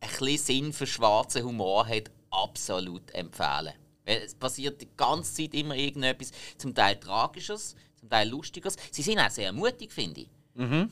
[0.00, 3.72] ein bisschen Sinn für schwarzen Humor hat, absolut empfehlen.
[4.04, 8.76] Es passiert die ganze Zeit immer irgendetwas, zum Teil Tragisches, zum Teil Lustiges.
[8.90, 10.28] Sie sind auch sehr mutig, finde ich,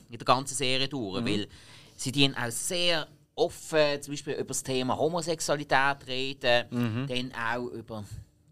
[0.09, 1.47] in der ganzen Serie durch, weil
[1.95, 8.03] sie die auch sehr offen zum Beispiel über das Thema Homosexualität reden, dann auch über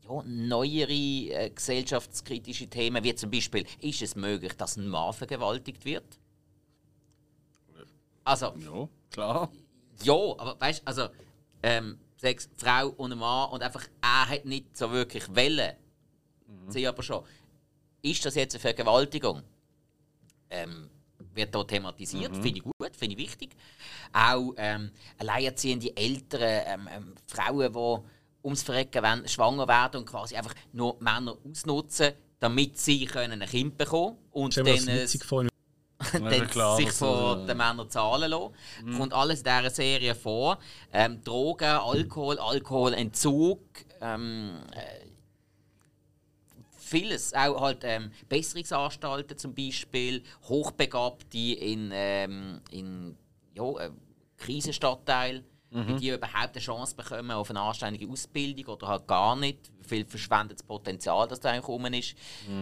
[0.10, 5.86] ja, neuere äh, gesellschaftskritische Themen, wie zum Beispiel, ist es möglich, dass ein Mann vergewaltigt
[5.86, 6.20] wird?
[8.24, 9.52] Also, Ja, klar.
[10.04, 11.08] ja, aber weißt also,
[11.64, 15.78] ähm, sechs Frau und ein Mann und einfach, er hat nicht so wirklich Welle.
[16.68, 17.24] Sie aber schon.
[18.02, 19.44] Ist das jetzt eine Vergewaltigung?
[20.50, 20.90] Ähm,
[21.34, 23.56] wird hier thematisiert, finde ich gut, finde ich wichtig.
[24.14, 30.36] Auch ähm, alleinerziehende Eltern, ähm, ähm, Frauen, die ums Verrecken wollen, schwanger werden und quasi
[30.36, 34.66] einfach nur Männer ausnutzen, damit sie können ein Kind bekommen und dann
[36.14, 38.98] dann Ja, klar, sich von äh, den Männern zahlen lassen.
[38.98, 40.58] Kommt alles in dieser Serie vor.
[40.94, 43.60] Ähm, Drogen, Alkohol, Alkoholentzug,
[44.02, 45.08] ähm, äh,
[46.78, 47.34] vieles.
[47.34, 53.18] Auch halt ähm, Besserungsanstalten zum Beispiel, Hochbegabte in, ähm, in
[53.54, 53.92] ja, äh,
[54.38, 59.72] Krisenstadtteilen, wie die überhaupt eine Chance bekommen auf eine anständige Ausbildung oder halt gar nicht.
[59.80, 62.16] Wie viel verschwendetes Potenzial das da eigentlich rum ist.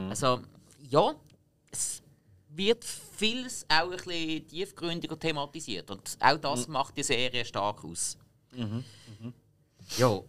[0.09, 0.41] Also,
[0.89, 1.13] ja,
[1.71, 2.01] es
[2.49, 5.89] wird vieles auch ein bisschen tiefgründiger thematisiert.
[5.91, 8.17] Und auch das macht die Serie stark aus.
[9.97, 10.19] Ja,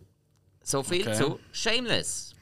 [0.62, 1.16] so viel Okay.
[1.16, 2.34] zu Shameless.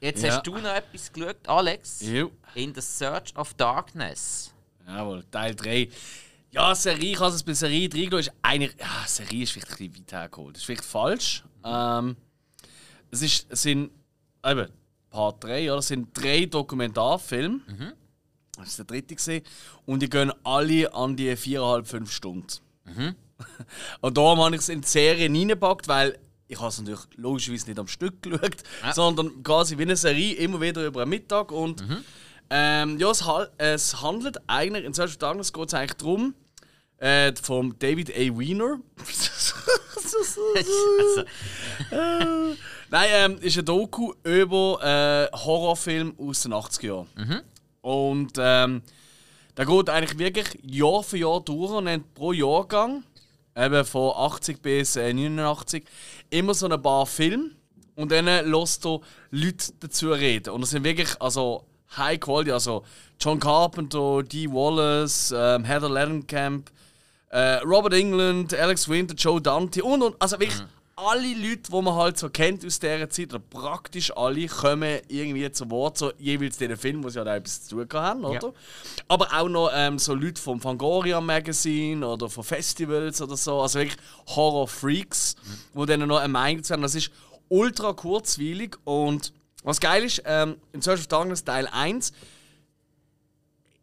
[0.00, 0.36] Jetzt Ja.
[0.36, 2.00] hast du noch etwas geschaut, Alex.
[2.00, 2.30] Jo.
[2.54, 4.54] In The Search of Darkness.
[4.86, 5.90] Jawohl, Teil 3.
[6.52, 8.74] Ja, Serie, ich habe es bei Serie 3 geschaut, ist eigentlich.
[8.80, 10.56] Ja, Serie ist vielleicht ein bisschen weit hergeholt.
[10.56, 11.44] Das ist vielleicht falsch.
[11.64, 12.16] Ähm,
[13.10, 13.90] es, ist, es sind.
[14.44, 14.68] Eben,
[15.10, 17.60] Part 3, ja, das sind drei Dokumentarfilme.
[18.56, 19.42] Das ist der dritte gesehen.
[19.86, 22.46] Und die gehen alle an die 4,5-5 Stunden.
[24.00, 27.68] Und darum habe ich es in die Serie reingepackt, weil ich habe es natürlich logischerweise
[27.68, 28.92] nicht am Stück geschaut, Ja.
[28.92, 31.52] sondern quasi wie eine Serie immer wieder über einen Mittag.
[31.52, 31.82] Und
[32.50, 33.24] ähm, ja, es,
[33.58, 36.34] es handelt eigentlich, in solchen Tagen geht es eigentlich darum,
[36.98, 38.38] äh, vom David A.
[38.38, 38.80] Wiener.
[41.90, 41.94] Äh,
[42.90, 47.06] Nein, ähm, ist ein Doku über äh, Horrorfilm aus den 80er Jahren.
[47.82, 48.82] Und ähm,
[49.56, 53.04] der geht eigentlich wirklich Jahr für Jahr durch und hat pro Jahrgang,
[53.56, 55.84] eben von 80 bis äh, 89,
[56.30, 57.50] immer so ein paar Filme.
[57.94, 60.50] Und dann lässt er Leute dazu reden.
[60.50, 62.84] Und das sind wirklich also High Quality, also
[63.20, 66.70] John Carpenter, Dee Wallace, ähm, Heather Langenkamp,
[67.30, 70.60] äh, Robert England, Alex Winter, Joe Dante und, und also wirklich
[70.96, 75.50] alle Leute, die man halt so kennt aus dieser Zeit, oder praktisch alle, kommen irgendwie
[75.50, 78.48] zu Wort, so jeweils diesen Film, wo sie halt auch etwas zu tun haben, oder?
[78.48, 78.52] Ja.
[79.08, 83.78] Aber auch noch ähm, so Leute vom Fangoria Magazine oder von Festivals oder so, also
[83.78, 83.96] wirklich
[84.28, 85.36] Horror-Freaks,
[85.74, 85.80] Mhm.
[85.80, 86.82] die dann noch eine Meinung zu haben.
[86.82, 87.10] Das ist
[87.48, 89.32] ultra kurzweilig und
[89.62, 92.12] was geil ist, ähm, in Search of Darkness Teil 1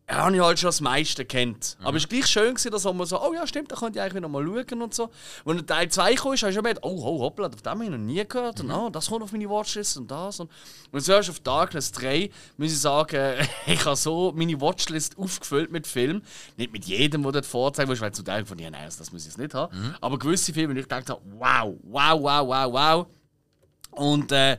[0.09, 1.77] ja, habe ich halt schon das meiste kennt.
[1.83, 4.01] Aber es war gleich schön, gewesen, dass man so, oh ja, stimmt, da könnte ich
[4.01, 5.09] eigentlich wieder mal schauen und so.
[5.43, 7.83] Wenn dann Teil 2 kam, hast du schon gedacht, oh, oh, hoppla, auf dem habe
[7.83, 8.61] ich noch nie gehört.
[8.61, 10.39] Und oh, das kommt auf meine Watchlist und das.
[10.39, 10.49] Und,
[10.91, 15.85] und zuerst auf Darkness 3 muss ich sagen, ich habe so meine Watchlist aufgefüllt mit
[15.85, 16.23] Filmen.
[16.55, 19.27] Nicht mit jedem, der dort vorzeigt weil zu Teil von dir, nein, das muss ich
[19.27, 19.93] jetzt nicht haben.
[19.99, 23.07] Aber gewisse Filme, wo ich gedacht habe, wow, wow, wow, wow, wow.
[23.91, 24.57] Und äh,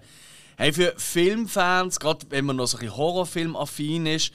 [0.59, 4.33] hey, für Filmfans, gerade wenn man noch so ein bisschen Horrorfilm-affin ist,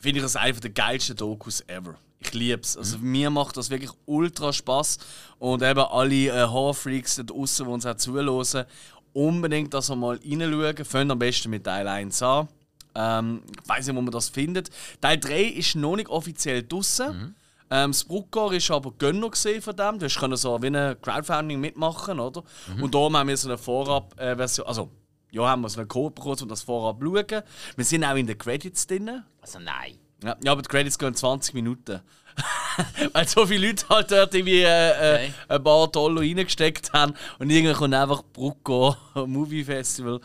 [0.00, 1.94] finde ich das einfach der geilste Dokus ever.
[2.20, 2.76] Ich liebe es.
[2.76, 4.98] Also mir macht das wirklich ultra Spaß
[5.38, 8.64] und eben alle äh, Horrorfreaks da draußen, die uns auch zuhören,
[9.12, 10.84] unbedingt das mal reinschauen.
[10.84, 12.48] Fangen am besten mit Teil 1 an.
[12.94, 14.70] Ähm, ich weiß nicht, wo man das findet.
[15.02, 17.34] Teil 3 ist noch nicht offiziell draußen.
[17.70, 19.98] Ähm, das Bruckgar ist aber Gönner von dem.
[19.98, 22.42] Du können so wie ein Crowdfunding mitmachen, oder?
[22.80, 24.90] Und darum haben wir so eine Vorab-Version, also
[25.30, 27.42] ja, haben wir so einen Code bekommen, um das vorab zu schauen.
[27.76, 29.22] Wir sind auch in den Credits drin.
[29.40, 29.98] Also nein.
[30.22, 32.00] Ja, ja, aber die Credits gehen 20 Minuten.
[33.12, 37.50] Weil so viele Leute halt dort irgendwie äh, äh, ein paar Dollar reingesteckt haben und
[37.50, 40.20] irgendwann kommt einfach Brucko Movie Festival.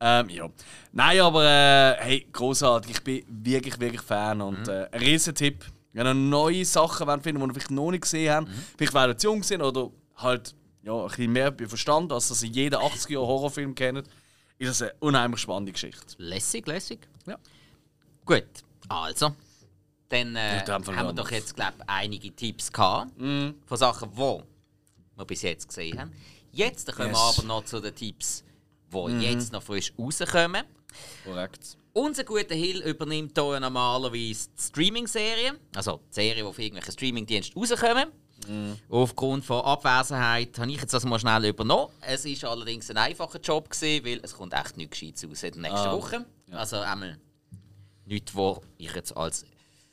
[0.00, 0.48] Ähm, ja.
[0.92, 2.90] Nein, aber äh, hey, großartig.
[2.90, 5.64] Ich bin wirklich, wirklich Fan und äh, ein Riesentipp.
[5.92, 9.10] Wenn ihr neue Sachen wollt finden die ihr vielleicht noch nicht gesehen habt, vielleicht weil
[9.10, 12.50] ihr zu jung sind oder halt ja, ein bisschen mehr bei Verstand, als dass ihr
[12.50, 14.06] jeden 80er Horrorfilm kennt,
[14.58, 16.14] ist das eine unheimlich spannende Geschichte.
[16.18, 17.00] Lässig, lässig.
[17.26, 17.38] Ja.
[18.24, 18.44] Gut,
[18.88, 19.34] also.
[20.08, 23.12] Dann äh, Ja, haben wir doch jetzt, glaube ich, einige Tipps gehabt.
[23.18, 24.16] Von Sachen, die
[25.16, 26.12] wir bis jetzt gesehen haben.
[26.52, 27.38] Jetzt kommen wir Yes.
[27.38, 28.44] aber noch zu den Tipps,
[28.92, 30.64] die jetzt noch frisch rauskommen.
[31.24, 31.76] Korrekt.
[31.92, 35.58] Unser guter Hill übernimmt hier normalerweise die Streaming-Serie.
[35.74, 38.10] Also die Serie, die auf irgendwelchen Streaming-Diensten rauskommen.
[38.88, 41.92] Aufgrund von Abwesenheit habe ich jetzt das mal schnell übernommen.
[42.00, 45.52] Es war allerdings ein einfacher Job, gewesen, weil es kommt echt nichts Gescheites raus in
[45.52, 46.24] der nächsten Ah, Woche.
[46.52, 47.18] Also einmal
[48.04, 49.44] nichts, was ich jetzt als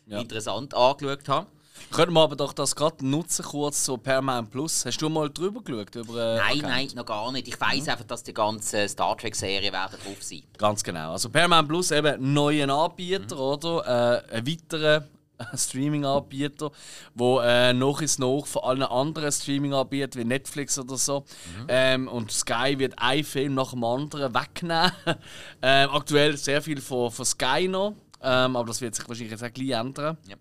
[0.05, 0.19] Ja.
[0.19, 1.47] interessant angeschaut habe.
[1.91, 4.85] Können wir aber doch das gerade nutzen, kurz so Paramount Plus.
[4.85, 5.95] Hast du mal drüber geschaut?
[5.95, 6.63] Über, äh, Nein, Agent?
[6.63, 7.47] nein, noch gar nicht.
[7.47, 10.43] Ich weiss einfach, dass die ganzen Star Trek-Serien werden drauf sein.
[10.57, 11.13] Ganz genau.
[11.13, 14.23] Also Paramount Plus eben ein neuer Anbieter, oder?
[14.31, 15.07] Äh, ein weiterer
[15.55, 16.71] Streaming-Anbieter,
[17.15, 21.25] wo äh, noch ist noch von allen anderen Streaming-Anbietern wie Netflix oder so.
[21.67, 24.91] Ähm, und Sky wird ein Film nach dem anderen wegnehmen.
[25.61, 29.43] ähm, aktuell sehr viel von, von Sky noch, ähm, aber das wird sich wahrscheinlich jetzt
[29.43, 30.17] auch gleich ändern.
[30.27, 30.35] Ja.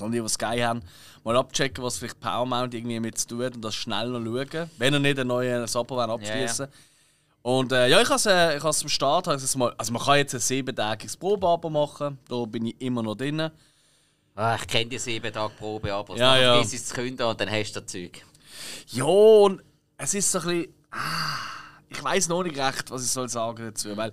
[0.00, 0.82] Und die, die Sky haben,
[1.24, 4.70] mal abchecken, was vielleicht Paramount irgendwie mit zu tun hat und das schnell noch schauen,
[4.78, 6.68] wenn er nicht einen neuen Abo wollen abschließen
[7.42, 10.34] Und äh, ja, ich habe es äh, ich am Start, mal, also man kann jetzt
[10.34, 13.50] ein siebentägiges Probeabo machen, da bin ich immer noch drin.
[14.36, 16.60] Ah, ich kenne die 7 Tage Probe, aber Ja, ja.
[16.60, 18.22] es ist zu künden und dann hast du das Zeug.
[18.88, 19.62] Ja, und
[19.96, 21.38] es ist so ein bisschen, ah,
[21.88, 24.12] ich weiß noch nicht recht, was ich soll sagen dazu, weil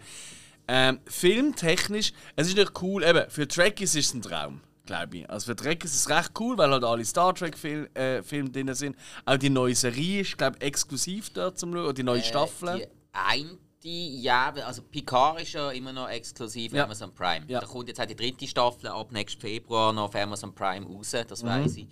[0.67, 5.29] ähm, filmtechnisch, es ist nicht cool, eben, für Trekkies ist es ein Traum, glaube ich.
[5.29, 8.49] Also für Trekkies ist es recht cool, weil halt alle Star Trek Fil äh, Filme
[8.49, 8.95] drin sind.
[9.25, 12.69] Auch die neue Serie ist, glaube ich, exklusiv dort zum Schauen, oder die neue Staffel.
[12.69, 16.85] Äh, Die eine, ja, also Picard ist ja immer noch exklusiv Ja.
[16.85, 17.45] Amazon Prime.
[17.47, 17.59] Ja.
[17.59, 21.11] Da kommt jetzt auch die dritte Staffel ab nächstes Februar noch auf Amazon Prime raus,
[21.11, 21.87] das weiß ich.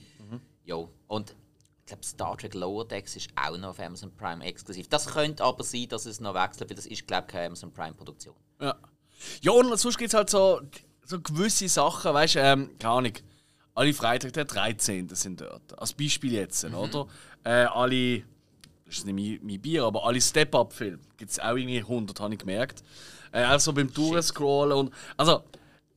[0.63, 0.89] Jo.
[1.07, 1.35] Und
[1.79, 4.87] ich glaube, Star Trek Lower Decks ist auch noch auf Amazon Prime exklusiv.
[4.87, 7.73] Das könnte aber sein, dass es noch wechselt, weil das ist, glaube ich, keine Amazon
[7.73, 8.35] Prime Produktion.
[8.61, 8.75] Ja.
[9.41, 10.61] Ja, und sonst gibt es halt so,
[11.05, 13.13] so gewisse Sachen, weißt du, ähm, keine Ahnung.
[13.73, 15.09] Alle Freitag der 13.
[15.15, 15.77] sind dort.
[15.79, 17.07] Als Beispiel jetzt, oder?
[17.43, 18.23] Äh, alle,
[18.91, 22.33] das ist nicht mein, mein Bier, aber alle Step-Up-Filme gibt es auch irgendwie 100, habe
[22.33, 22.83] ich gemerkt.
[23.31, 24.93] Äh, also beim Durchscrollen und.
[25.17, 25.43] Also,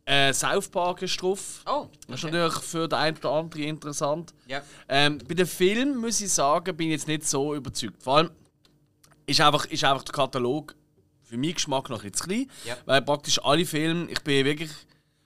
[0.06, 1.62] äh, South Park ist drauf.
[1.66, 2.34] Oh, Das ist okay.
[2.36, 4.34] natürlich für den einen oder anderen interessant.
[4.46, 4.62] Ja.
[4.88, 8.02] Ähm, bei den Filmen muss ich sagen, bin ich jetzt nicht so überzeugt.
[8.02, 8.30] Vor allem
[9.26, 10.74] ist einfach, ist einfach der Katalog
[11.22, 12.50] für meinen Geschmack noch ein bisschen zu klein.
[12.66, 12.76] Ja.
[12.84, 14.70] Weil praktisch alle Filme, ich bin wirklich.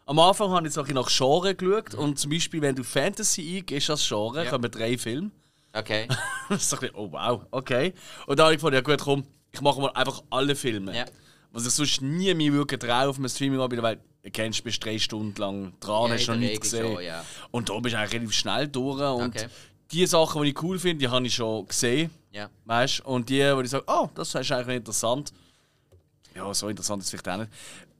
[0.06, 1.94] Am Anfang habe ich so nach Genre geschaut.
[1.94, 4.50] Und zum Beispiel, wenn du Fantasy eingehst als Genre, Ja.
[4.50, 5.32] kommen drei Filme.
[5.72, 6.08] Okay.
[6.48, 7.92] das ist so ein bisschen, oh wow, okay.
[8.26, 10.96] Und dann habe ich gefunden, ja gut, komm, ich mache mal einfach alle Filme.
[10.96, 11.04] Ja.
[11.52, 14.84] Was ich sonst nie mir wirklich traue auf einem Streaming anbieten, weil du kennst, bist
[14.84, 16.94] drei Stunden lang dran, Ja, hast noch nichts gesehen.
[16.94, 17.24] schon, ja.
[17.50, 19.00] Und da bist du eigentlich relativ schnell durch.
[19.00, 19.46] Und Okay.
[19.90, 22.10] die Sachen, die ich cool finde, die habe ich schon gesehen.
[22.32, 22.50] Ja.
[22.66, 25.32] Weißt Und die, wo ich sage, oh, das ist eigentlich interessant.
[26.34, 27.50] Ja, so interessant ist es vielleicht auch nicht.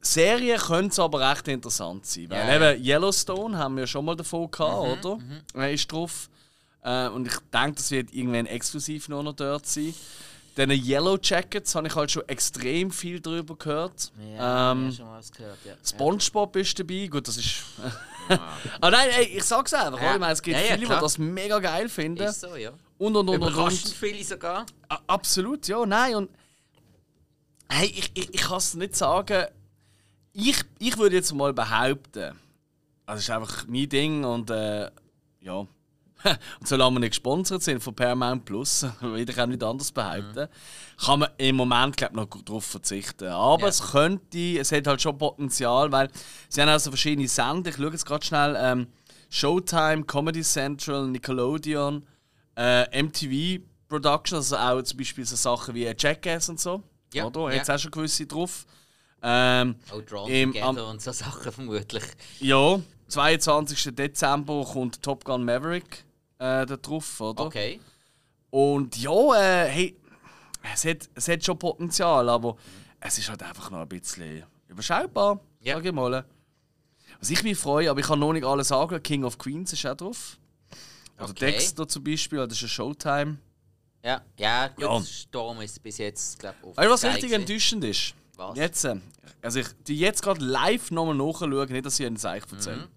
[0.00, 2.30] Serien können es aber recht interessant sein.
[2.30, 5.18] Weil Ja, eben Yellowstone haben wir schon mal davon gehabt, Mhm, oder?
[5.54, 6.28] Er ist drauf.
[6.82, 9.94] Äh, und ich denke, das wird irgendwann exklusiv nur noch dort sein.
[10.54, 14.10] Dann Yellow Jackets habe ich halt schon extrem viel darüber gehört.
[14.36, 15.74] Ja, ähm, ja, schon mal was gehört, ja.
[15.84, 17.06] SpongeBob ist dabei.
[17.06, 17.62] Gut, das ist.
[18.80, 20.02] Aber nein, ey, ich sag's einfach.
[20.02, 20.14] Ja.
[20.14, 21.00] Ich meine, es gibt Ja, ja, viele, die klar.
[21.00, 22.24] das mega geil finden.
[22.24, 22.70] Ist so, ja.
[22.98, 23.52] Und und und und.
[23.52, 23.94] Überraschend und.
[23.94, 24.66] viele sogar.
[24.88, 26.16] A- Absolut, ja, nein.
[26.16, 26.30] Und
[27.68, 29.46] hey, ich, ich, ich kann es nicht sagen.
[30.32, 32.36] Ich, ich würde jetzt mal behaupten,
[33.06, 34.90] das ist einfach mein Ding und äh,
[35.40, 35.66] ja.
[36.60, 38.84] und solange wir nicht gesponsert sind von Paramount Plus,
[39.16, 40.48] ich auch nicht anders behaupten,
[41.04, 43.28] kann man im Moment glaub, noch darauf verzichten.
[43.28, 43.68] Aber Ja.
[43.68, 46.08] es könnte, es hat halt schon Potenzial, weil
[46.48, 47.70] sie haben also verschiedene Sender.
[47.70, 48.56] Ich schaue jetzt gerade schnell.
[48.58, 48.86] Ähm,
[49.30, 52.06] Showtime, Comedy Central, Nickelodeon,
[52.56, 56.82] äh, MTV Productions, also auch zum Beispiel so Sachen wie Jackass und so.
[57.14, 57.54] Ja, Oder?
[57.54, 57.60] ja.
[57.60, 58.66] Hat auch schon gewisse drauf.
[59.22, 62.04] Ähm, Auch Drawn Im- Together am- und so Sachen vermutlich.
[62.40, 62.78] ja,
[63.08, 63.94] 22.
[63.94, 66.04] Dezember kommt Top Gun Maverick
[66.38, 67.44] äh, da drauf, oder?
[67.46, 67.80] Okay.
[68.50, 69.96] Und ja, äh, hey,
[70.74, 72.56] es hat, es hat schon Potenzial, aber
[73.00, 75.76] es ist halt einfach noch ein bisschen überschaubar, Ja.
[75.76, 76.24] sag ich mal.
[77.20, 79.84] Was ich mich freue, aber ich kann noch nicht alles sagen, King of Queens ist
[79.86, 80.38] auch drauf.
[81.18, 81.46] Oder Okay.
[81.52, 83.38] Dexter zum Beispiel, das ist ein Showtime.
[84.04, 85.02] Ja, ja, gut, Ja.
[85.02, 87.40] Storm ist bis jetzt, glaube ich, du, was richtig gewesen.
[87.40, 88.14] enttäuschend ist?
[88.36, 88.56] Was?
[88.56, 88.96] Jetzt, äh,
[89.42, 92.76] also ich die jetzt gerade live nochmal nachschauen, nicht, dass ich ein Zeich erzähle.
[92.82, 92.88] Mhm.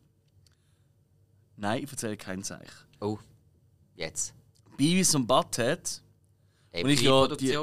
[1.58, 2.70] Nein, ich erzähle kein Zeich.
[3.00, 3.18] Oh,
[3.96, 4.34] jetzt.
[4.78, 6.02] Beavis und Butthead,
[6.74, 7.58] Und ich ja die-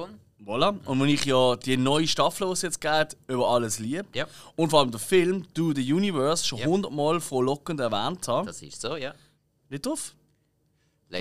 [0.44, 4.04] voilà, und wenn ich ja die neue Staffel, die es jetzt geht, über alles liebe,
[4.14, 4.26] Ja.
[4.56, 6.66] und vor allem der Film Do the Universe schon Ja.
[6.66, 9.14] hundertmal frohlockend erwähnt habe, Das ist so, ja.
[9.68, 10.14] nicht drauf.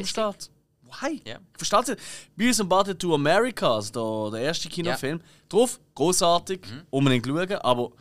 [0.04, 0.50] Start.
[0.84, 1.22] Why?
[1.26, 1.40] Ja.
[1.60, 2.02] Ich verstehe es.
[2.36, 6.82] Beavis und Butthead to America, also der, der erste Kinofilm, drauf, großartig, Mhm.
[6.90, 7.92] unbedingt schauen, aber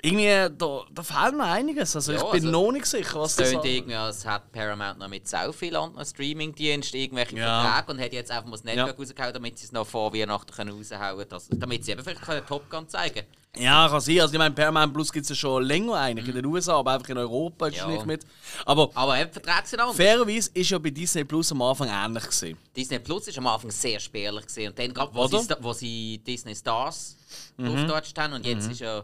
[0.00, 1.96] irgendwie, da, da fehlt mir einiges.
[1.96, 3.64] Also Ja, ich bin also, noch nicht sicher, was das ist.
[3.64, 7.62] irgendwie, als hat Paramount noch mit so vielen anderen Streamingdiensten irgendwelche Ja.
[7.62, 8.94] Verträge und hat jetzt einfach mal das Netzwerk Ja.
[9.04, 11.42] rausgehauen, damit sie es noch vor Weihnachten können raushauen können.
[11.60, 13.22] Damit sie eben vielleicht können Top Gun zeigen
[13.56, 14.20] Ja, kann sein.
[14.20, 16.92] Also ich meine, Paramount Plus gibt es ja schon länger eigentlich in den USA, aber
[16.92, 17.88] einfach in Europa ist es Mhm.
[17.90, 17.96] Ja.
[17.96, 18.26] nicht mit.
[18.66, 19.96] Aber Aber eben, Verträge sind anders.
[19.96, 22.56] fairerweise ist ja bei Disney Plus am Anfang ähnlich gewesen.
[22.76, 26.18] Disney Plus ist am Anfang sehr spärlich gesehen und dann gerade, wo, sie, wo sie
[26.24, 27.16] Disney Stars
[27.56, 27.68] Mhm.
[27.70, 29.02] aufgedeutscht haben und jetzt ist ja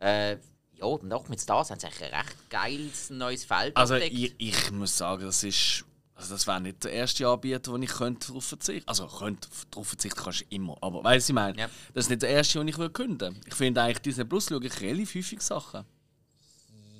[0.00, 0.36] äh,
[0.74, 4.70] ja, noch mit Stars haben sie eigentlich ein recht geiles neues Feld Also ich, ich
[4.72, 5.84] muss sagen, das ist.
[6.18, 9.88] Also das wäre nicht der erste Anbieter, wo ich könnte darauf verzichten Also könnte, darauf
[9.88, 10.76] verzichten kannst du immer.
[10.80, 11.68] Aber weißt du, ich meine, Ja.
[11.92, 13.38] das ist nicht der erste, den ich würde künden.
[13.46, 15.84] Ich finde eigentlich Disney Plus schaue ich relativ häufig Sachen.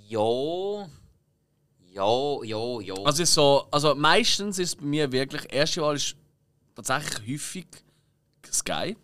[0.09, 0.87] Ja.
[1.93, 2.95] Ja, ja, ja.
[3.05, 6.15] Also, so, also meistens ist es bei mir wirklich, erste Wahl ist
[6.75, 7.67] tatsächlich häufig
[8.53, 8.97] Sky.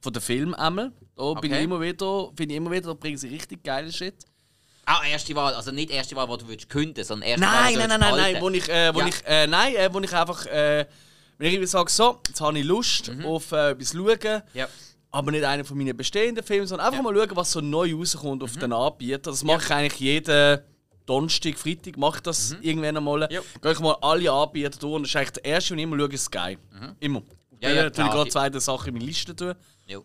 [0.00, 0.90] Von den Filmen einmal.
[1.16, 1.58] Da bin Okay.
[1.58, 4.14] ich immer wieder, finde ich immer wieder, da bringen sie richtig geile Shit.
[4.86, 7.72] ah, erste Wahl, also nicht erste Wahl, wo du würdest künden, sondern erste Nein, Wahl,
[7.76, 9.06] nein, nein, nein, nein, wo ich, äh, wo Ja.
[9.06, 10.84] ich, äh, nein, äh, wo ich einfach, äh,
[11.38, 14.42] wenn ich irgendwie sage, so, jetzt habe ich Lust auf äh, etwas schauen.
[14.52, 14.68] Ja.
[15.10, 17.10] aber nicht einen von meinen bestehenden Filmen, sondern einfach Ja.
[17.12, 19.30] mal schauen, was so neu rauskommt auf den Anbieter.
[19.30, 20.58] Das mache ich eigentlich jeden
[21.06, 23.28] Donnerstag, Freitag, mache ich das irgendwann einmal.
[23.30, 23.40] Ja.
[23.62, 25.98] Gehe ich mal alle Anbieter durch und das ist eigentlich der erste, den ich immer
[25.98, 26.58] schaue, ist Sky.
[26.98, 27.22] Immer.
[27.64, 29.54] Ja, ja, natürlich gerade zweite Sache in meine Liste tun.
[29.86, 29.98] Ja.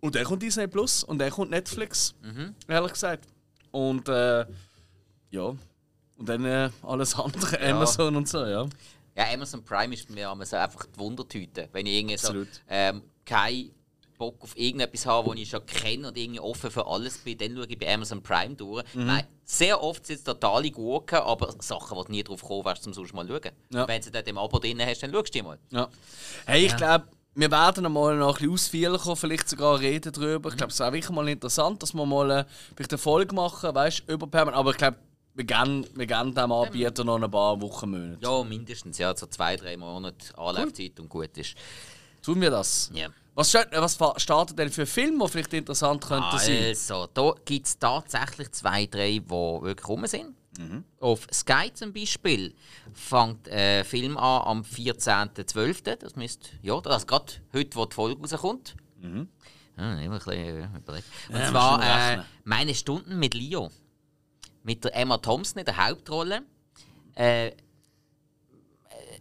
[0.00, 2.54] Und dann kommt Disney Plus und dann kommt Netflix, Mhm.
[2.68, 3.26] ehrlich gesagt.
[3.70, 4.46] Und äh,
[5.30, 5.42] ja,
[6.16, 8.66] und dann äh, alles andere, Amazon und so, ja.
[9.16, 11.68] ja, Amazon Prime ist mir immer so einfach die Wundertüte.
[11.72, 12.48] Wenn ich irgendwie so Absolut.
[12.68, 13.70] ähm, keinen
[14.18, 17.54] Bock auf irgendetwas habe, das ich schon kenne und irgendwie offen für alles bin, dann
[17.54, 18.84] schaue ich bei Amazon Prime durch.
[18.94, 19.06] Mhm.
[19.06, 22.82] Nein, sehr oft sind es totale Gurken, aber Sachen, wo du nie drauf gekommen wärst,
[22.82, 23.52] zum sonst mal schauen.
[23.72, 23.86] Ja.
[23.86, 25.58] Wenn du dann im Abo drin hast, dann schaust du die mal.
[25.70, 25.88] Ja.
[26.46, 30.50] Hey, ich glaube, wir werden einmal noch ein bisschen ausführlicher, vielleicht sogar reden darüber.
[30.50, 33.34] Ich glaube, es ist auch wirklich mal interessant, dass wir mal äh, vielleicht eine Folge
[33.34, 34.58] machen, weißt du, über Permanent.
[34.58, 34.96] Aber ich glaube,
[35.34, 38.18] wir geben, wir geben dem Anbieter noch ein paar Wochen, Monate.
[38.20, 38.98] Ja, mindestens.
[38.98, 41.54] Ja, so zwei, drei Monate Anlaufzeit und gut ist.
[42.22, 42.90] Tun wir das?
[42.92, 43.08] Ja.
[43.38, 46.64] Was, steht- was startet denn für Filme, die vielleicht interessant könnten sein?
[46.64, 50.34] Also, da gibt es tatsächlich zwei, drei, die wirklich rum sind.
[50.98, 52.52] Auf Sky zum Beispiel
[52.92, 55.94] fängt ein Film an am 14.12.
[55.96, 58.74] Das müsste, ja, das ist gerade heute, wo die Folge rauskommt.
[59.00, 59.08] Ja,
[60.00, 61.06] immer ein bisschen äh, überlegen.
[61.28, 62.22] Und Ja, zwar äh.
[62.42, 63.70] «Meine Stunden mit Leo».
[64.64, 66.42] Mit der Emma Thompson in der Hauptrolle.
[67.14, 67.52] Äh,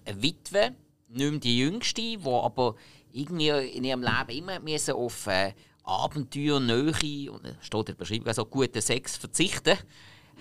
[0.06, 0.76] eine Witwe,
[1.10, 2.76] nicht mehr die jüngste, die aber
[3.12, 5.54] irgendwie in ihrem Leben immer müssen auf äh,
[5.84, 9.78] Abenteuer, Nähe und äh, steht in der Beschreibung also guten Sex verzichten,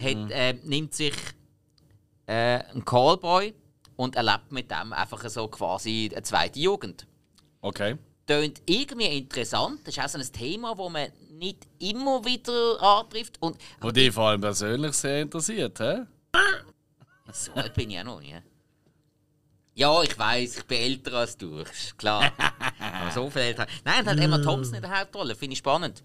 [0.00, 1.14] hat, äh, nimmt sich
[2.26, 3.54] äh, einen Callboy
[3.96, 7.06] und erlebt mit dem einfach so quasi eine zweite Jugend.
[7.60, 7.96] Okay.
[8.26, 9.80] Tönt irgendwie interessant.
[9.84, 13.40] Das ist auch so ein Thema, das man nicht immer wieder antrifft.
[13.40, 16.02] Und Wo dich vor allem persönlich sehr interessiert, hä?
[17.32, 18.42] so alt bin ich auch noch nicht.
[19.78, 21.62] Ja, ich weiß, ich bin älter als du,
[21.98, 22.32] klar.
[22.80, 23.66] Aber so viel älter.
[23.84, 26.02] Nein, und hat Emma Thompson in der Hauptrolle, finde ich spannend.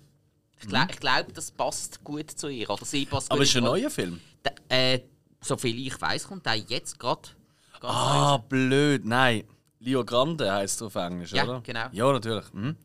[0.60, 2.70] Ich, gla ich glaube, das passt gut zu ihr.
[2.70, 4.20] Oder sie passt Aber in ist ein neuer Film?
[4.44, 5.00] Da, äh,
[5.40, 7.30] soviel ich weiß, kommt der jetzt gerade.
[7.82, 9.06] Ah, blöd.
[9.06, 9.46] Nein.
[9.80, 11.62] Leo Grande heisst er auf Englisch, Ja, oder?
[11.62, 11.86] genau.
[11.94, 12.54] Ja, natürlich.
[12.54, 12.76] Mhm.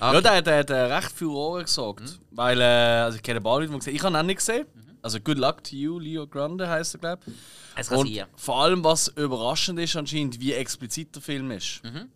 [0.00, 0.14] Okay.
[0.14, 2.18] Ja, der, der hat äh, recht viel Ohren gesorgt.
[2.32, 4.38] Weil, äh, also ich kenne ein paar Leute, die gesehen Ich habe ihn auch nicht
[4.38, 4.66] gesehen.
[5.04, 7.34] Also, good luck to you, Leo Grande heisst er, glaube ich.
[7.76, 11.82] Es Und vor allem, was überraschend ist, anscheinend, wie explizit der Film ist.
[11.84, 12.08] Mhm.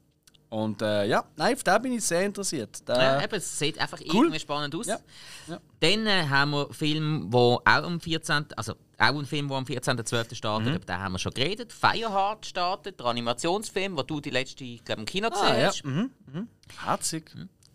[0.50, 2.88] Und äh, ja, nein, auf den bin ich sehr interessiert.
[2.88, 4.14] Der, Ja, eben, es sieht einfach Cool.
[4.24, 4.86] irgendwie spannend aus.
[4.86, 4.98] Ja,
[5.46, 5.60] ja.
[5.80, 8.46] Dann äh, haben wir einen Film, der auch am 14.
[8.56, 10.34] Also auch ein Film, der am 14.12.
[10.34, 10.74] startet, Mhm.
[10.76, 11.70] über den haben wir schon geredet.
[11.70, 15.66] Fireheart startet, der Animationsfilm, den du die letzte, ich glaube, im Kino gesehen ah, ja.
[15.66, 15.84] hast.
[15.84, 16.10] Mhm.
[16.32, 16.48] Mhm.
[16.82, 17.30] Herzig.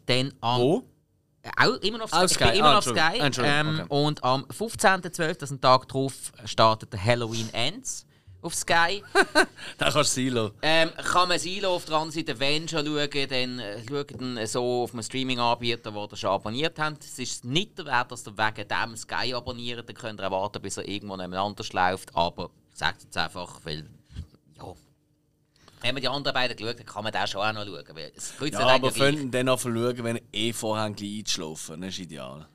[0.07, 0.83] Dann am, Wo?
[1.57, 2.25] Auch immer noch auf Sky.
[2.25, 2.43] Ich Sky.
[2.45, 2.97] bin immer Ah, noch auf.
[2.97, 3.41] Sky.
[3.43, 3.85] Ähm, okay.
[3.89, 6.13] Und am 15.12., das ist ein Tag drauf,
[6.45, 8.05] startet der Halloween Ends
[8.41, 9.03] auf Sky.
[9.77, 10.51] Da kannst du Silo.
[10.61, 14.45] Ähm, kann man Silo auf der anderen Seite, wenn schon schauen, dann äh, schaut dann
[14.47, 17.03] so auf einem Streaming-Anbieter, den ihr schon abonniert habt.
[17.03, 20.61] Es ist nicht der Wert, dass ihr wegen dem Sky abonniert, dann könnt ihr warten,
[20.61, 22.15] bis er irgendwo nebeneinander läuft.
[22.15, 23.89] Aber sagt jetzt einfach, weil.
[25.83, 27.95] Wenn man die anderen beiden geschaut hat, kann man den schon auch noch schauen.
[27.95, 31.81] Weil es Ja, aber können dann auch schauen, wenn eh vorher gleich einschlafen.
[31.81, 32.47] Das ist ideal.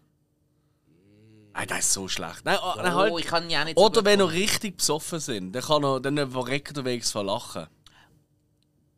[1.53, 2.45] Nein, das ist so schlecht.
[2.45, 3.51] Nein, oh, nein, halt.
[3.51, 4.39] ja so Oder wenn gefunden.
[4.39, 7.67] richtig besoffen sind, dann kann er dann verreckt er wenigstens verlachen.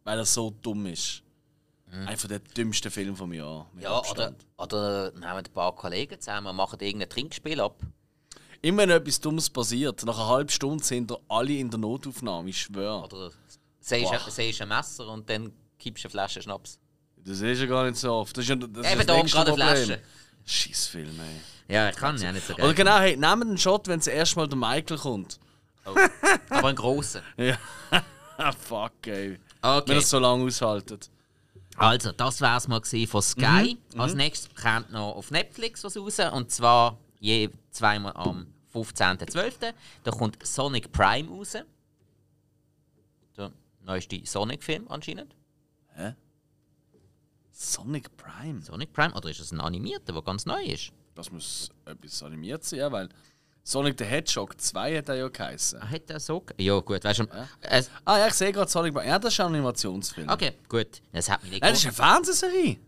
[0.04, 1.22] Weil er so dumm ist.
[1.90, 3.68] Einer der dümmsten Filme vom Jahr.
[3.74, 3.80] Mhm.
[3.80, 4.46] Ja, oder, Abstand.
[4.58, 7.82] oder nehmen ein paar Kollegen zusammen und machen irgendein Trinkspiel ab.
[8.62, 12.50] Immer wenn etwas Dummes passiert, nach einer halben Stunde sind wir alle in der Notaufnahme,
[12.50, 13.02] ich schwöre.
[13.04, 14.18] Oder siehst Boah.
[14.26, 16.78] du ein Messer und dann kippst du eine Flasche Schnaps.
[17.16, 18.36] Das ist ja gar nicht so oft.
[18.36, 19.84] Das ist ja das, ist Eben das da gerade eine Problem.
[19.84, 20.02] Flasche.
[20.44, 21.74] Scheissfilm, ey.
[21.74, 24.36] Ja, ich kann ja nicht so Oder genau, hey, nehmt einen Shot, wenn das erste
[24.36, 25.38] Mal der Michael kommt.
[25.84, 27.22] Aber ein grosser.
[27.36, 27.58] Ja.
[28.36, 29.38] Ah, Fuck, ey.
[29.60, 29.88] Okay.
[29.88, 31.10] Wenn ihr es so lange aushaltet.
[31.76, 33.78] Also, das wär's mal gewesen von Sky.
[33.96, 36.18] Als nächstes kommt noch auf Netflix was raus.
[36.32, 39.72] Und zwar je zweimal am 15.12.
[40.04, 41.56] Da kommt Sonic Prime raus.
[43.90, 45.34] Neueste Sonic-Film anscheinend.
[47.50, 48.62] Sonic Prime.
[48.62, 50.92] Sonic Prime, oder ist es ein animierter, der ganz neu ist?
[51.14, 53.08] Das muss etwas animiert sein, ja, weil
[53.64, 55.82] Sonic the Hedgehog 2 hat er ja geheißen.
[55.82, 56.44] Ah, Hat er so.
[56.56, 57.24] Ja, gut, weißt du.
[57.62, 59.08] Äh, Ah ja, ich sehe gerade Sonic Prime.
[59.08, 60.28] Ja, das ist ein Animationsfilm.
[60.28, 61.02] okay, gut.
[61.12, 62.78] Das hat mich nicht Nein, das ist eine Fernsehserie.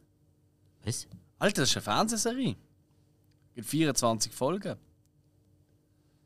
[0.85, 1.09] Was?
[1.39, 2.57] Alter, das ist eine Fernsehserie.
[3.57, 4.77] Gibt 24 Folgen.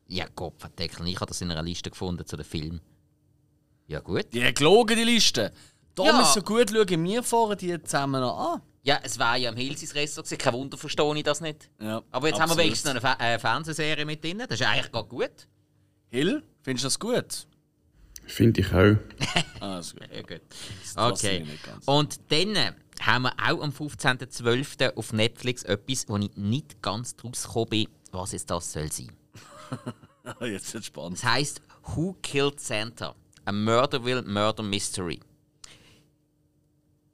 [0.07, 1.07] Ja, Gott, verdeckeln.
[1.09, 2.81] Ich habe das in einer Liste gefunden zu dem Film.
[3.87, 4.27] Ja, gut.
[4.33, 5.53] Die gelogen, die Liste.
[5.95, 6.23] Da Ja.
[6.23, 8.63] ist so gut, schauen wir vorher die zusammen noch an.
[8.83, 10.39] Ja, es war ja im Hilsis Restaurant.
[10.39, 11.71] Kein Wunder, verstehe ich das nicht.
[11.81, 12.65] Ja, Aber jetzt haben wir absolut.
[12.65, 14.39] wenigstens noch eine Fe äh, Fernsehserie mit drin.
[14.49, 15.49] Das ist eigentlich gar gut.
[16.09, 17.47] Hill, findest du das gut?
[18.27, 18.97] Finde ich auch.
[19.61, 20.09] Ah, das ist gut.
[20.15, 20.41] Ja, gut.
[20.97, 21.45] Okay.
[21.87, 24.95] Und dann haben wir auch am 15.12.
[24.97, 29.11] auf Netflix etwas, wo ich nicht ganz draus gekommen bin, was jetzt das soll sein.
[30.41, 31.19] Jetzt wird spannend.
[31.19, 31.61] Es heisst
[31.95, 33.15] Who Killed Santa?
[33.47, 35.21] A Murderville Murder Mystery.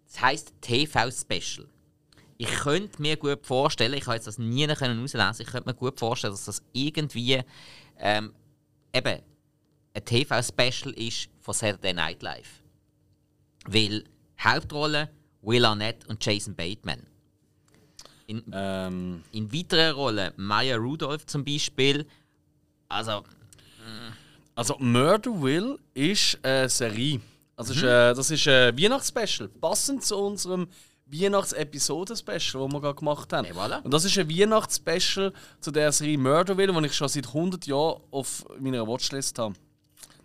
[0.06, 1.68] Das heisst TV-Special.
[2.38, 5.74] Ich könnte mir gut vorstellen, ich habe jetzt das nie können auslesen, ich könnte mir
[5.74, 7.42] gut vorstellen, dass das irgendwie
[7.98, 8.32] ähm,
[8.94, 9.20] eben
[9.94, 12.62] ein TV-Special ist von Saturday Night Live.
[13.66, 14.04] Weil
[14.40, 15.10] Hauptrolle
[15.42, 17.06] Will Arnett und Jason Bateman.
[18.26, 22.06] In, Ähm, in weiteren Rollen Maya Rudolph zum Beispiel.
[22.88, 23.22] Also,
[24.54, 27.20] also Murder Will ist eine Serie.
[27.56, 29.48] Also äh, das ist ein Weihnachtsspecial.
[29.48, 30.68] Passend zu unserem
[31.06, 33.46] Weihnachtsepisode-Special, das wir gerade gemacht haben.
[33.46, 33.82] Ja, voilà.
[33.82, 37.66] Und das ist ein Weihnachtsspecial zu der Serie Murder Will, die ich schon seit 100
[37.66, 39.54] Jahren auf meiner Watchlist habe.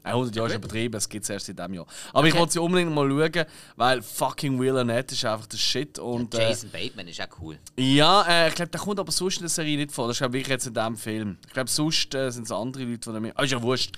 [0.04, 1.86] Nein, 100 Jahre ist übertrieben, es gibt es erst in diesem Jahr.
[2.14, 2.40] Aber ich Okay.
[2.40, 3.46] wollte sie unbedingt mal schauen,
[3.76, 6.00] weil fucking Will Arnett ist einfach der Shit.
[6.00, 7.58] Und, äh, Jason Bateman ist auch cool.
[7.78, 10.08] Ja, äh, ich glaube, der kommt aber sonst in der Serie nicht vor.
[10.08, 11.38] Das ist glaub ich jetzt in diesem Film.
[11.48, 13.34] Ich glaube, sonst äh, sind es andere Leute, die mit.
[13.36, 13.96] Ah, ist ja wurscht.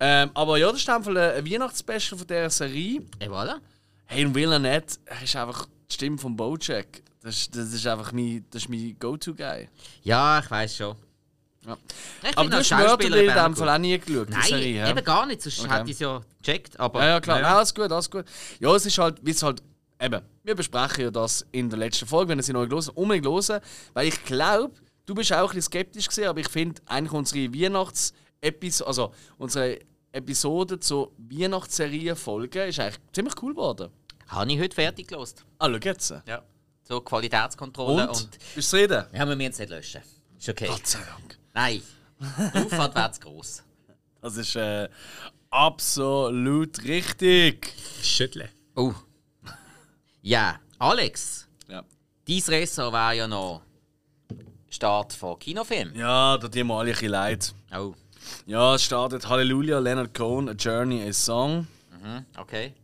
[0.00, 3.02] Ähm, aber ja, das ist einfach ein Weihnachtsspecial von dieser Serie.
[3.18, 3.56] Et voilà.
[4.06, 7.02] Hey, und Will Arnett, er ist einfach die Stimme von Bojack.
[7.22, 9.68] Das, ist- das ist einfach mein, das ist mein Go-To-Guy.
[10.02, 10.96] Ja, ich weiß schon.
[11.66, 11.76] Ja.
[12.36, 13.56] Aber du hast Schauspieler Mörder in dem.
[13.56, 14.84] Fall auch nie geschaut, Nein, Serie.
[14.84, 14.90] hä?
[14.90, 15.70] eben gar nicht, sonst Okay.
[15.72, 16.78] hätte ich es ja gecheckt.
[16.80, 17.40] Aber, Ja, ja, klar.
[17.40, 17.48] Ja.
[17.48, 18.24] Ja, alles gut, alles gut.
[18.60, 19.62] Ja, es ist halt, wie es halt,
[20.00, 22.88] eben, wir besprechen ja das in der letzten Folge, wenn ihr sie noch nicht hören,
[22.94, 23.60] unbedingt hören,
[23.94, 24.74] weil ich glaube,
[25.06, 29.78] du bist auch ein bisschen skeptisch gewesen, aber ich finde eigentlich unsere Weihnachtsepisode, also unsere
[30.12, 33.90] Episode zur Weihnachtsserie-Folge ist eigentlich ziemlich cool geworden.
[34.28, 35.44] Habe ich heute fertig gelost.
[35.58, 36.10] Ah, schau jetzt.
[36.26, 36.42] Ja.
[36.82, 38.16] So Qualitätskontrolle Und?
[38.16, 39.04] und, Bist du zufrieden?
[39.12, 40.02] ja, wir müssen es nicht löschen.
[40.38, 40.66] Ist okay.
[40.68, 41.35] Gott sei Dank.
[41.56, 41.82] Nein.
[42.54, 43.62] Aufwand wäre zu gross.
[44.20, 44.88] Das ist, äh,
[45.50, 47.72] absolut richtig.
[48.02, 48.50] Schütteln.
[48.74, 48.92] Oh.
[50.20, 51.82] Ja, Alex, Ja.
[52.28, 53.62] dein Ressort wäre ja noch
[54.68, 55.94] Start von Kinofilm.
[55.96, 57.54] Ja, da tun wir alle ein bisschen leid.
[57.74, 57.94] Oh,
[58.44, 61.66] Ja, es startet Halleluja, Leonard Cohen, A Journey, A Song.
[62.38, 62.74] okay.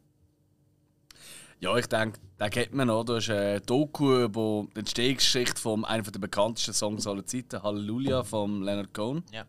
[1.61, 3.05] Ja, ich denke, den kennt man noch.
[3.05, 8.25] Das ist ein Doku über die Entstehungsgeschichte von einem der bekanntesten Songs aller Zeiten, Halleluja,
[8.25, 9.23] von Leonard Cohen.
[9.33, 9.45] Ja.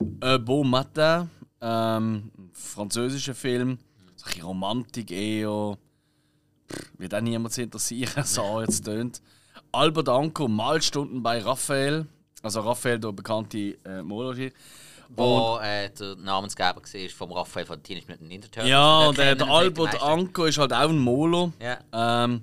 [0.00, 1.30] Un beau matin,
[1.60, 3.78] ähm, ein französischer Film.
[4.16, 5.78] So ein Romantik eher.
[6.98, 9.22] Wird auch niemand interessieren, so jetzt tönt.
[9.70, 12.06] Albert Anko, Malstunden bei Raphael.
[12.42, 14.50] Also Raphael, der bekannte äh, Maler.
[15.16, 18.68] Wo äh, der Namensgeber war vom Raphael von Teenage Mutant Ninja Turtles.
[18.68, 20.02] Ja, Den und der die Albert.
[20.02, 21.52] Anko ist halt auch ein Molo.
[21.60, 22.24] Ja.
[22.24, 22.42] Ähm,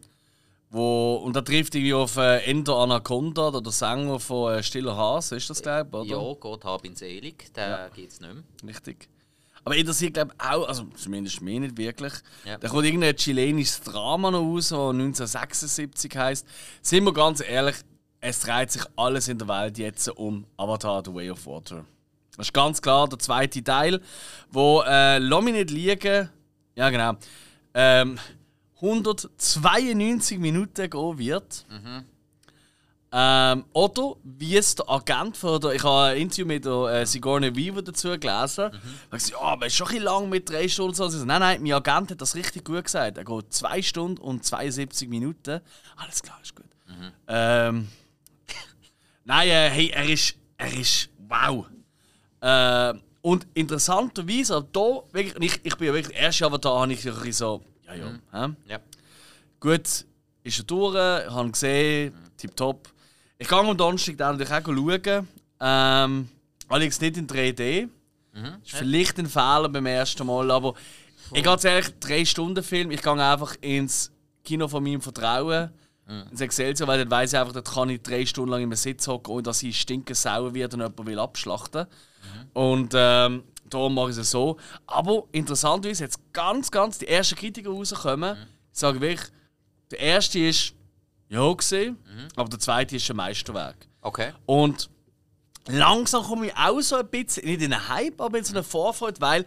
[0.70, 4.96] wo, und da trifft irgendwie auf äh, Ender Anaconda, der, der Sänger von äh, Stiller
[4.96, 6.30] Hase, ist das, glaube ich, oder?
[6.30, 8.44] Ja, Gott hab ihn selig, den gibt's nicht mehr.
[8.70, 9.10] Richtig.
[9.66, 12.14] Aber interessiert, glaube ich, auch, also zumindest mich nicht wirklich.
[12.46, 12.58] Ja.
[12.58, 16.48] Da kommt irgendein chilenisches Drama noch raus, das 1976 heisst.
[16.82, 17.76] Sind wir ganz ehrlich,
[18.22, 21.86] es dreht sich alles in der Welt jetzt um Avatar The Way of Water.
[22.38, 24.02] Das ist ganz klar der zweite Teil,
[24.50, 26.30] wo äh, nicht liegen,
[26.76, 27.14] ja genau,
[27.74, 28.18] ähm,
[28.76, 31.66] 192 Minuten gehen wird.
[33.14, 35.74] Ähm, oder wie es der Agent von der.
[35.74, 38.72] Ich habe ein Interview mit der äh, Sigourney Weaver dazu gelesen.
[38.72, 38.80] Mhm.
[39.10, 40.94] Da gesagt, ja, aber ist schon ein bisschen lang mit drei Stunden.
[40.94, 41.10] So.
[41.26, 43.18] Nein, nein, mein Agent hat das richtig gut gesagt.
[43.18, 45.60] Er geht 2 Stunden und 72 Minuten.
[45.98, 46.66] Alles klar, ist gut.
[47.28, 47.90] Ähm,
[49.26, 50.36] nein, äh, hey, er ist.
[50.58, 51.10] Er ist.
[51.28, 51.66] Wow!
[52.42, 57.08] Äh, und interessanterweise, also da, wirklich, ich, ich bin ja wirklich, erst Avatar habe ich
[57.08, 58.48] ein bisschen so, ja, ja.
[58.48, 58.54] hä?
[58.68, 58.80] Ja.
[59.60, 60.06] Gut,
[60.44, 62.90] ist er durch, ich habe gesehen, tipptopp.
[63.38, 65.28] Ich gehe am Donnerstag dann natürlich auch schauen.
[65.60, 66.30] Ähm,
[66.68, 67.90] allerdings nicht in 3D.
[68.34, 70.74] Das ist vielleicht ein Fehler beim ersten Mal, aber
[71.34, 74.12] ich ganz ehrlich, 3-Stunden-Film, ich gehe einfach ins
[74.44, 75.72] Kino von meinem Vertrauen.
[76.30, 79.32] Ins Excelsior, weil dann weiss ich einfach, kann ich drei Stunden lang im Sitz hocken,
[79.32, 81.88] ohne dass ich stinken sauer werde und jemand will abschlachten.
[82.54, 84.58] Und ähm, darum mache ich es so.
[84.88, 88.38] Aber interessanterweise jetzt ganz, ganz die ersten Kritiker rauskommen.
[88.74, 89.30] Ich sage wirklich,
[89.92, 90.74] der erste ist
[91.30, 91.98] ja gesehen,
[92.36, 93.88] aber der zweite ist ein Meisterwerk.
[94.02, 94.34] Okay.
[94.46, 94.90] Und
[95.68, 98.64] langsam komme ich auch so ein bisschen, nicht in einen Hype, aber in so eine
[98.64, 99.46] Vorfreude, weil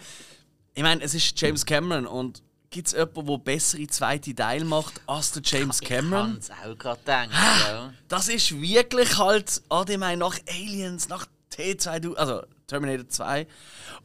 [0.75, 5.01] ich meine, es ist James Cameron und gibt es jemanden, der bessere zweite Teil macht
[5.07, 6.39] als der James Cameron?
[6.41, 7.35] Ich kann's auch gerade denken.
[7.69, 7.93] ja.
[8.09, 13.47] Das ist wirklich halt, ah, ich meine, nach Aliens, nach T2000, also Terminator 2.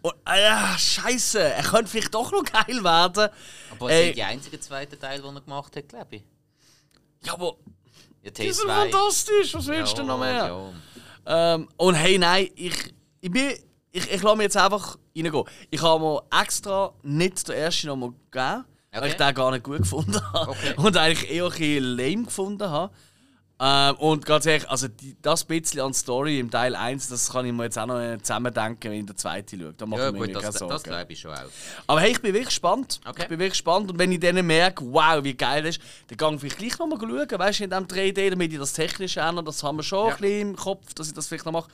[0.02, 3.30] Und, ja, scheiße, er könnte vielleicht doch noch geil werden.
[3.72, 6.24] Aber es sind die einzigen zweiten Teile, die er gemacht hat, glaube ich.
[7.24, 7.56] Ja, aber
[8.24, 8.74] Ja, die sind T2.
[8.92, 10.72] fantastisch, was willst du noch mehr?
[11.26, 13.54] Ähm, und hey, nein, ich, ich bin.
[13.92, 15.44] Ich, ich lasse mich jetzt einfach reingehen.
[15.72, 19.08] Ich habe mir extra nicht den ersten nochmal gegeben, weil Okay.
[19.10, 20.52] ich den gar nicht gut gefunden habe.
[20.52, 20.74] Okay.
[20.78, 22.94] Und eigentlich eher ein bisschen lame gefunden habe.
[23.62, 27.46] Ähm, und ganz ehrlich, also die, das bisschen an Story im Teil 1, das kann
[27.46, 29.74] ich mir jetzt auch noch zusammendenken, wenn ich den zweiten schaue.
[29.74, 30.84] Da mache Ja, ich mir gut, das, keine das Sorgen.
[30.84, 31.44] glaube ich schon auch.
[31.88, 33.02] Aber hey, ich bin wirklich gespannt.
[33.06, 33.24] Okay.
[33.24, 33.92] Ich bin wirklich gespannt.
[33.92, 36.80] Und wenn ich dann merke, wow, wie geil das ist, dann gehe ich vielleicht gleich
[36.80, 39.44] nochmal schauen, weißt du, in diesem 3D, damit ich das technisch ändere.
[39.44, 40.16] Das haben wir schon Ja.
[40.16, 41.70] ein bisschen im Kopf, dass ich das vielleicht noch mache.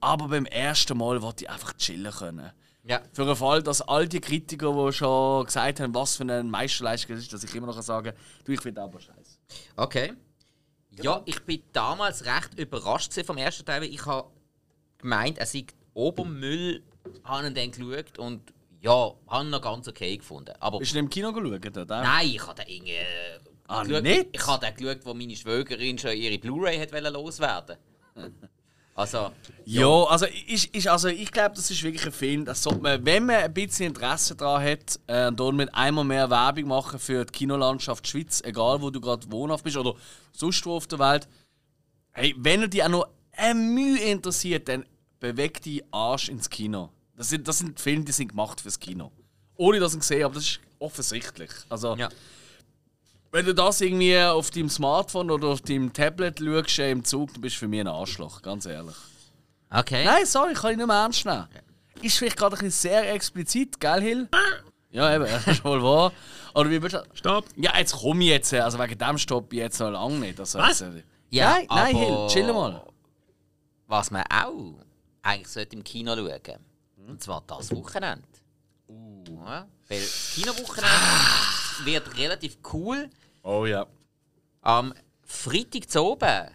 [0.00, 2.50] Aber beim ersten Mal wollte ich einfach chillen können.
[2.88, 3.00] Ja.
[3.12, 7.16] Für den Fall, dass all die Kritiker, die schon gesagt haben, was für eine Meisterleistung
[7.16, 8.14] es ist, dass ich immer noch sagen kann,
[8.44, 9.38] du, ich finde aber scheiße.
[9.76, 10.14] Okay.
[11.02, 13.82] Ja, ich bin damals recht überrascht vom ersten Teil.
[13.82, 14.30] weil Ich habe
[14.98, 16.82] gemeint, er sei Obermüll,
[17.24, 20.54] habe ihn dann geschaut und ja, habe ihn noch ganz okay gefunden.
[20.60, 21.76] Aber Bist du im Kino geschaut?
[21.76, 22.02] Oder?
[22.02, 22.96] nein, ich habe den irgendwie.
[23.68, 24.02] Ah, geschaut.
[24.02, 24.26] nicht?
[24.32, 27.76] Ich habe den geschaut, wo meine Schwägerin schon ihre Blu-ray loswerden.
[28.96, 29.30] Also,
[29.66, 33.04] Ja, also, ist, ist, also ich glaube, das ist wirklich ein Film, das sollte man,
[33.04, 37.26] wenn man ein bisschen Interesse daran hat, äh, und damit einmal mehr Werbung machen für
[37.26, 39.94] die Kinolandschaft Schweiz, egal wo du gerade wohnhaft bist oder
[40.32, 41.28] sonst wo auf der Welt.
[42.12, 44.86] Hey, wenn er dich auch noch ein Mühe interessiert, dann
[45.20, 46.88] beweg die Arsch ins Kino.
[47.16, 49.12] Das sind, das sind Filme, die sind gemacht fürs Kino.
[49.56, 51.50] Ohne dass ich gesehen habe, das ist offensichtlich.
[51.68, 52.08] Also, ja.
[53.32, 57.32] Wenn du das irgendwie auf deinem Smartphone oder auf deinem Tablet schaust, äh, im Zug,
[57.32, 58.94] dann bist du für mich ein Arschloch, ganz ehrlich.
[59.70, 60.04] Okay.
[60.04, 61.46] Nein, sorry, kann ich nicht mehr ernst nehmen.
[62.02, 64.28] Ist vielleicht gerade ein bisschen sehr explizit, gell, Hill?
[64.90, 66.12] Ja, eben, das ist wohl wahr.
[66.54, 67.16] Oder wie würdest du.
[67.16, 67.46] Stopp!
[67.56, 70.38] Ja, jetzt komme ich jetzt, äh, also wegen dem Stopp ich jetzt noch lange nicht.
[70.40, 70.80] Also Was?
[70.80, 72.82] Äh, Ja, nein, nein, aber- Hill, chill mal.
[73.88, 74.74] Was man auch
[75.22, 76.40] eigentlich sollte im Kino schauen
[77.08, 78.22] Und zwar das Wochenende.
[78.88, 80.36] Ja, weil das
[81.76, 83.10] Kinowochenende wird relativ cool.
[83.42, 83.86] Oh ja.
[84.62, 86.48] Am Freitag zu oben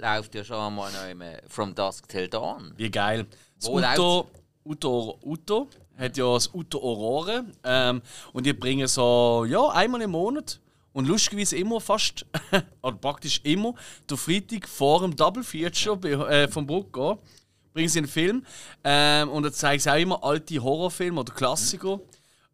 [0.00, 2.72] läuft ja schon mal noch immer From Dusk Till Dawn.
[2.76, 3.26] Wie geil.
[3.56, 4.30] Das Wo Uto,
[4.64, 7.44] Uto, Uto, hat ja das Auto Aurore.
[7.64, 10.60] Ähm, und die bringen so, ja, einmal im Monat.
[10.92, 12.24] Und lustigerweise immer fast,
[12.82, 13.74] oder praktisch immer,
[14.08, 17.20] der Freitag vor dem Double Feature äh, vom Brucko
[17.72, 18.44] bringen sie einen Film.
[18.82, 22.00] Ähm, und da zeigen sie auch immer alte Horrorfilme oder Klassiker.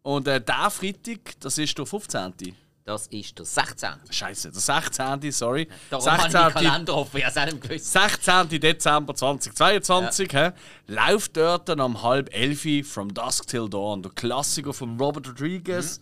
[0.05, 2.55] Und äh, der Freitag, das ist der 15.
[2.83, 3.89] Das ist der 16.
[4.11, 5.31] Scheiße, der 16.
[5.31, 5.67] Sorry.
[5.89, 7.91] Darum habe ich Kalender offen, ich habe es gewusst.
[7.91, 8.59] 16.
[8.59, 10.51] Dezember 2022 hä,
[10.85, 15.99] läuft dort dann um halb elf From Dusk Till Dawn, der Klassiker von Robert Rodriguez.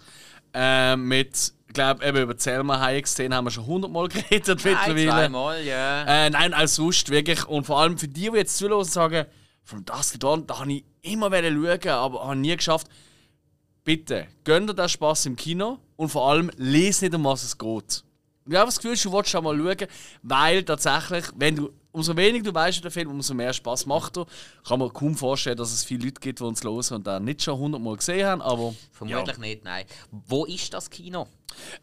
[0.53, 4.71] Äh, mit, ich glaube, eben über Selma Hayek, den haben wir schon hundertmal geredet Ein,
[4.71, 5.11] mittlerweile.
[5.11, 6.25] zweimal, ja.
[6.25, 7.45] Äh, nein, als sonst wirklich.
[7.45, 9.27] Und vor allem für die, die jetzt zuhören und sagen,
[9.63, 12.87] From Dusk Till Dawn, da habe ich immer schauen, aber habe nie geschafft.
[13.83, 17.57] Bitte, gönnt dir den Spaß im Kino und vor allem lest nicht, um was es
[17.57, 18.03] geht.
[18.45, 19.87] Ich habe das Gefühl, du willst schon mal schauen,
[20.21, 24.17] weil tatsächlich, wenn du, umso weniger du weißt über den Film, umso mehr Spaß macht
[24.17, 24.25] er.
[24.67, 27.43] Kann man kaum vorstellen, dass es viele Leute gibt, die uns hören und den nicht
[27.43, 29.85] schon hundertmal gesehen haben, aber Vermutlich nicht, nein.
[30.11, 31.27] Wo ist das Kino?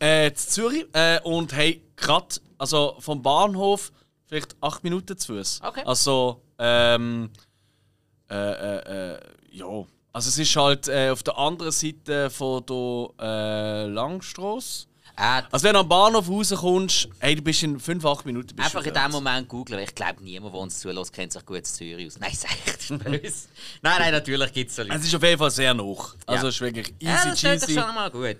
[0.00, 3.92] äh, in Zürich äh, und hey, gerade also vom Bahnhof
[4.26, 5.60] vielleicht acht Minuten zu Fuß.
[5.62, 5.82] Okay.
[5.84, 7.30] Also, ähm,
[8.30, 9.20] äh, äh, äh,
[9.50, 9.84] ja.
[10.12, 14.86] Also es ist halt äh, auf der anderen Seite von der äh, Langstrasse.
[15.16, 18.74] Äh, Also wenn du am Bahnhof rauskommst, hey, du bist in 5, 8 Minuten bist
[18.74, 21.58] einfach in dem Moment googeln, weil ich glaube, niemand, der uns zulässt, kennt sich gut
[21.58, 22.18] in Zürich aus.
[22.18, 23.48] Nein, sag ich, das ist böse.
[23.82, 24.94] nein, nein, natürlich gibt es so Leute.
[24.96, 26.14] Es ist auf jeden Fall sehr noch.
[26.26, 26.48] Also Ja.
[26.48, 27.74] es ist wirklich easy ja, das cheesy.
[27.74, 28.38] schon mal gut.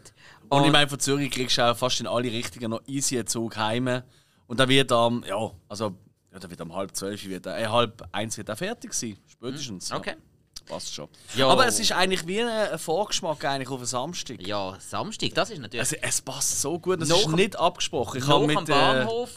[0.49, 3.27] Und ich meine, von Zürich kriegst du auch fast in alle Richtungen noch easy einen
[3.29, 4.03] Zug heim.
[4.49, 5.95] Und dann wird am, ja, also,
[6.33, 9.17] ja, dann wird am halb zwölf, wird äh, halb eins wird er fertig sein.
[9.29, 9.91] Spätestens.
[9.91, 9.97] Ja.
[10.71, 11.09] Passt schon.
[11.35, 11.49] Ja.
[11.49, 14.47] Aber es ist eigentlich wie ein, Vorgeschmack eigentlich auf einen Samstag.
[14.47, 15.81] Ja, Samstag, das ist natürlich...
[15.81, 18.19] Also, es passt so gut, Nach ist nicht abgesprochen.
[18.19, 19.31] Ich noch habe am mit, äh, Bahnhof,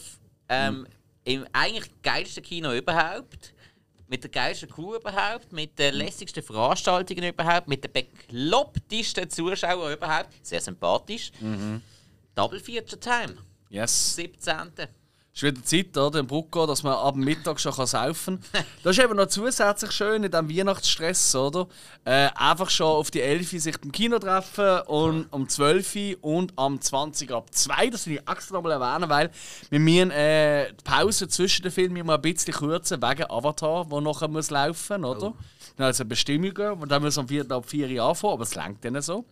[0.48, 0.86] ähm,
[1.24, 3.52] im eigentlich geilsten Kino überhaupt,
[4.06, 10.28] mit der geilsten Crew überhaupt, mit den lässigsten Veranstaltungen überhaupt, mit den beklopptesten Zuschauern überhaupt,
[10.46, 11.32] sehr sympathisch.
[11.40, 11.82] Mhm.
[12.36, 13.38] Double Feature Time,
[13.70, 14.14] yes.
[14.14, 14.70] 17.
[15.36, 18.64] Es ist wieder Zeit, oder, im Brucko, dass man ab Mittag schon kann saufen kann.
[18.84, 21.66] Das ist eben noch zusätzlich schön in diesem Weihnachtsstress, oder?
[22.04, 26.16] Äh, einfach schon auf die 11 Uhr sich im Kino treffen und um 12 Uhr
[26.20, 27.90] und am 20 ab 2.
[27.90, 29.32] Das will ich extra nochmal erwähnen, weil
[29.70, 34.00] wir müssen äh, die Pause zwischen den Filmen mal ein bisschen kürzen, wegen Avatar, der
[34.02, 35.34] nachher muss laufen oder?
[35.76, 38.54] Dann also Bestimmungen, und dann müssen wir um 4 ab 4 Uhr anfangen, aber es
[38.54, 39.24] lenkt dann so.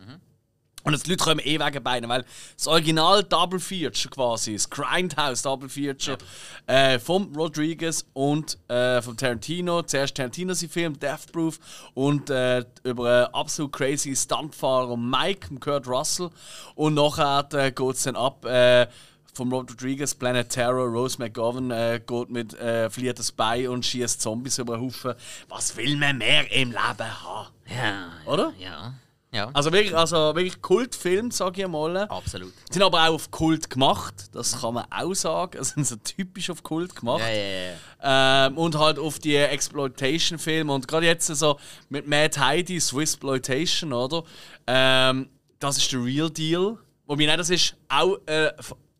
[0.85, 2.25] Und die Leute kommen eh wegen beiden, weil
[2.57, 6.19] das Original Double Feature quasi, das Grindhouse Double Feature
[6.67, 9.83] äh, vom Rodriguez und äh, vom Tarantino.
[9.83, 11.59] Zuerst Tarantino sein Film Death Proof
[11.95, 16.31] und äh, über einen absolut crazy Stuntfahrer Mike, Kurt Russell.
[16.75, 18.45] Und nachher äh, geht es dann ab.
[18.45, 18.89] Äh,
[19.35, 23.85] vom Robert Rodriguez, Planet Terror, Rose McGovern äh, geht mit äh, verliert das Bein und
[23.85, 25.15] schießt Zombies über den Haufen.
[25.49, 27.49] Was will man mehr im Leben haben?
[27.67, 28.53] Ja, Oder?
[28.59, 28.93] ja,
[29.35, 31.97] ja, Also wirklich, also wirklich Kultfilm, sage ich mal.
[32.09, 32.53] absolut.
[32.71, 35.59] Sind aber auch auf Kult gemacht, das kann man auch sagen.
[35.59, 37.21] Also sind so typisch auf Kult gemacht.
[37.21, 37.73] Ja, ja,
[38.05, 38.47] ja.
[38.47, 40.73] Ähm, und halt auf die Exploitation-Filme.
[40.73, 44.25] Und gerade jetzt so mit Mad Heidi, Swissploitation, oder?
[44.67, 45.29] Ähm,
[45.59, 46.79] das ist der Real Deal.
[47.07, 48.19] Wobei, nein, das ist auch.
[48.27, 48.53] Äh,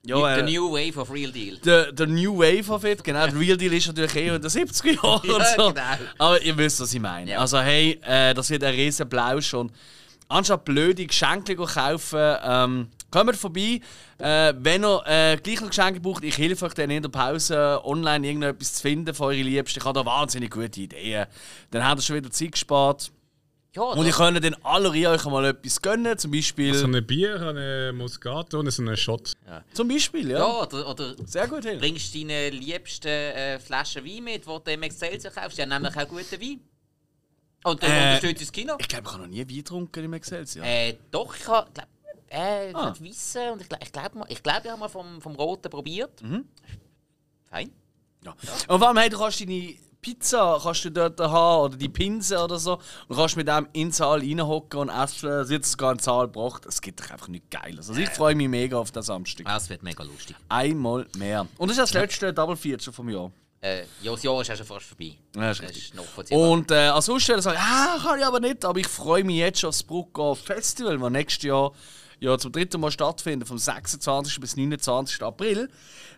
[0.05, 1.59] ja, The äh, New Wave of Real Deal.
[1.59, 3.25] der, der New Wave of it, genau.
[3.27, 5.69] Der Real Deal ist natürlich eher in den 70er Jahren Ja, und so.
[5.73, 5.87] genau.
[6.19, 7.31] Aber ihr wisst, was ich meine.
[7.31, 7.39] Ja.
[7.39, 9.71] Also, hey, äh, das wird ein riesen Blausch und
[10.33, 13.81] anstatt blöde Geschenke zu kaufen, ähm, kommt vorbei.
[14.19, 17.81] Äh, wenn ihr äh, gleich noch Geschenke braucht, ich helfe euch dann in der Pause
[17.85, 19.79] online irgendetwas zu finden für eure Liebsten.
[19.79, 21.27] Ich habe da wahnsinnig gute Ideen.
[21.71, 23.13] Dann habt ihr schon wieder Zeit gespart.
[23.75, 26.75] Ja, Und ich könnt dann alle euch mal etwas gönnen, zum Beispiel.
[26.75, 29.33] So ein Bier, eine Moscato und so einen Shot.
[29.73, 30.41] Zum Beispiel, ja.
[30.41, 31.79] ja oder, oder Sehr gut, Hill.
[31.79, 35.57] bringst deine liebsten äh, Flaschen Wein mit, die du im Excelsior kaufst.
[35.57, 36.61] Die haben nämlich auch guten Wein.
[37.65, 38.75] Und dann Äh, unterstützt das Kino.
[38.79, 40.65] Ich glaube, ich habe noch nie Wein getrunken im Excelsior.
[40.67, 41.87] Äh, doch, ich habe glaub,
[42.31, 42.95] äh, ich Ah.
[42.99, 46.23] Wissen und ich glaube, ich, glaub, ich, glaub, ich habe mal vom, vom Roten probiert.
[46.23, 46.45] Mhm.
[47.51, 47.71] Fein.
[48.25, 48.35] Ja.
[48.69, 52.37] Und vor allem, hey, du kannst deine Pizza kannst du dort haben oder die Pinse
[52.43, 55.29] oder so und kannst mit dem in den Saal reinhocken und essen.
[55.29, 56.67] Es wird sogar in den Saal gebracht.
[56.67, 57.89] Es gibt doch einfach nichts Geiles.
[57.89, 59.47] Also ich freue mich mega auf den Samstag.
[59.49, 60.35] Ah, es wird mega lustig.
[60.49, 61.47] Einmal mehr.
[61.57, 63.31] Und das ist das letzte Double Feature vom Jahr.
[63.63, 65.17] Äh, ja, das Jahr ist auch schon fast vorbei.
[65.37, 66.51] Ja, Das ist vollziehbar.
[66.51, 68.65] Und äh, als Aussteller sage ich, ah, kann ich aber nicht.
[68.65, 71.73] Aber ich freue mich jetzt schon auf das Brucko Festival, das nächstes Jahr
[72.19, 74.41] ja, zum dritten Mal stattfindet, vom 26.
[74.41, 75.23] bis 29.
[75.23, 75.69] April.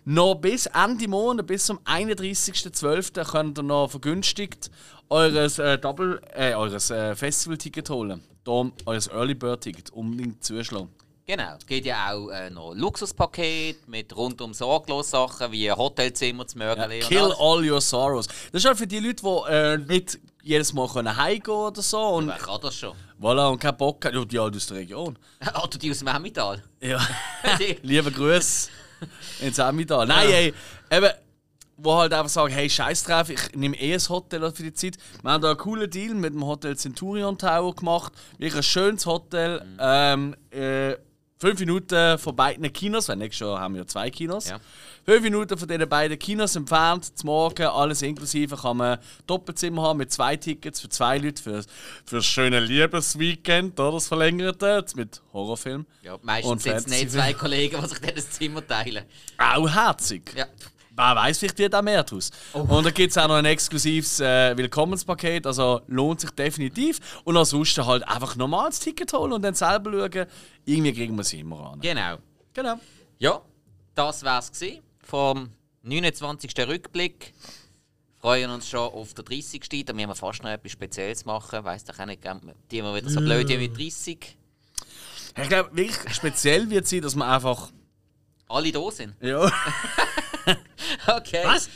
[0.07, 3.31] Noch bis Ende Monat, bis zum 31.12.
[3.31, 4.71] könnt ihr noch vergünstigt
[5.11, 8.23] eures, äh, Double, äh, eures äh, Festival-Ticket holen.
[8.45, 10.89] Darum eures Early Bird-Ticket unbedingt zuschlagen.
[11.27, 16.59] Genau, es gibt ja auch äh, noch Luxuspaket mit rundum sorglos Sachen wie Hotelzimmer zu
[16.59, 18.27] Mörgeli und Kill all your sorrows.
[18.53, 21.99] Das ist halt für die Leute, die äh, nicht jedes Mal können heimgehen oder so.
[21.99, 22.95] Und Wer kann das schon?
[23.19, 24.13] Voilà, und keinen Bock hat.
[24.13, 25.19] Ja, die halt aus der Region.
[25.65, 26.63] Oder die aus dem Emmental.
[26.81, 26.99] Ja.
[27.59, 28.69] Die- Lieber Grüß
[29.41, 30.07] ins Emmental.
[30.07, 30.55] Nein, ey,
[30.91, 31.11] eben,
[31.79, 34.97] wo halt einfach sagen, hey, scheiß drauf, ich nehme eh ein Hotel für die Zeit.
[35.23, 38.13] Wir haben da einen coolen Deal mit dem Hotel Centurion Tower gemacht.
[38.37, 39.65] Wirklich ein schönes Hotel.
[39.81, 40.97] Ähm, äh,
[41.45, 44.49] fünf Minuten von beiden Kinos, weil nächstes Jahr haben wir ja zwei Kinos.
[44.49, 44.59] Ja.
[45.05, 49.99] Fünf Minuten von diesen beiden Kinos entfernt, zum Morgen, alles inklusive, kann man Doppelzimmer haben
[49.99, 51.63] mit zwei Tickets für zwei Leute für,
[52.07, 55.85] für das schöne Liebesweekend, oder das verlängerte, jetzt mit Horrorfilm.
[56.01, 59.05] Ja, meistens Und sind es nicht zwei Kollegen, die sich dann das Zimmer teilen.
[59.37, 60.33] Auch herzig.
[60.35, 60.47] Ja.
[60.97, 62.31] Wer weiß, vielleicht wird auch mehr draus.
[62.53, 67.01] Und da gibt es auch noch ein exklusives äh, Willkommenspaket, also lohnt sich definitiv.
[67.25, 70.27] Und ansonsten halt einfach normales Ticket holen und dann selber schauen.
[70.65, 71.81] Irgendwie kriegen wir es immer an.
[71.81, 72.19] Genau.
[72.53, 72.79] Genau.
[73.19, 73.41] Ja,
[73.95, 75.51] das wär's gewesen vom
[75.83, 76.53] 29.
[76.69, 77.35] Rückblick.
[78.21, 79.85] Freuen uns schon auf den 30.
[79.85, 81.65] Da müssen wir fast noch etwas Spezielles machen.
[81.65, 82.23] Weiss doch auch nicht,
[82.71, 84.37] die wir wieder so blöd wie mit 30.
[85.37, 87.71] Ich glaube, wirklich speziell wird sein, dass man einfach.
[88.47, 89.15] Alle da sind.
[89.21, 89.51] Ja.
[91.07, 91.43] Okay.
[91.45, 91.69] Was?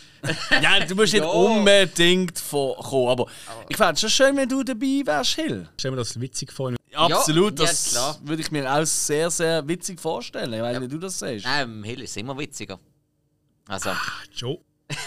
[0.63, 1.29] ja, du musst nicht Ja.
[1.29, 3.27] unbedingt von kommen, aber
[3.69, 5.69] ich fände es schon schön, wenn du dabei wärst, Hill.
[5.79, 6.73] Stell mir das witzig vor.
[6.95, 8.19] Absolut, ja, das klar.
[8.23, 10.53] würde ich mir auch sehr, sehr witzig vorstellen.
[10.53, 10.81] Ich weiß Ja.
[10.81, 11.45] nicht, wie du das siehst.
[11.47, 12.79] Nein, im Hill ist immer witziger.
[13.69, 13.91] Also,
[14.35, 14.59] Joe.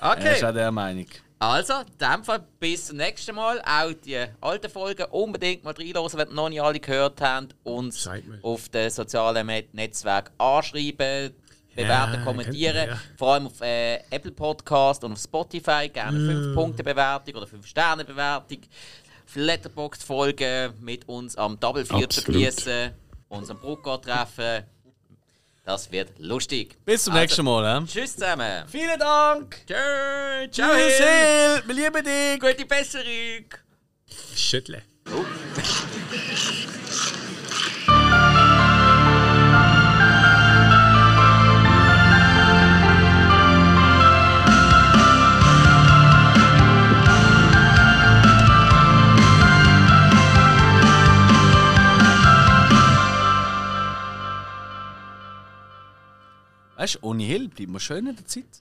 [0.00, 0.44] Er ist okay.
[0.44, 1.06] auch der Meinung.
[1.38, 3.60] Also, in dem Fall bis zum nächsten Mal.
[3.62, 7.54] Auch die alten Folgen unbedingt mal reinhören, wenn ihr noch nicht alle gehört habt.
[7.64, 8.08] Uns
[8.42, 11.34] auf den sozialen Netzwerken anschreiben,
[11.74, 12.88] bewerten, Ja, kommentieren.
[12.88, 12.98] ja.
[13.16, 15.88] Vor allem auf äh, Apple Podcast und auf Spotify.
[15.92, 18.58] Gerne 5-Punkte-Bewertung oder 5-Sterne-Bewertung.
[19.26, 22.24] Auf Letterboxd folgen, mit uns am Double Absolut.
[22.24, 22.90] genießen,
[23.28, 24.64] unserem Brucker treffen.
[25.64, 26.76] Das wird lustig.
[26.84, 27.80] Bis zum Also, nächsten Mal.
[27.82, 27.86] He?
[27.86, 28.64] Tschüss zusammen.
[28.66, 29.58] Vielen Dank!
[29.66, 29.74] Tschö,
[30.50, 31.62] ciao, Tschüss, Hill.
[31.66, 32.40] Wir lieben dich!
[32.40, 33.46] Gute Besserung.
[34.34, 34.82] Schüttle.
[56.82, 58.60] Weißt du, ohne Hill bleibt man schön in der Zeit.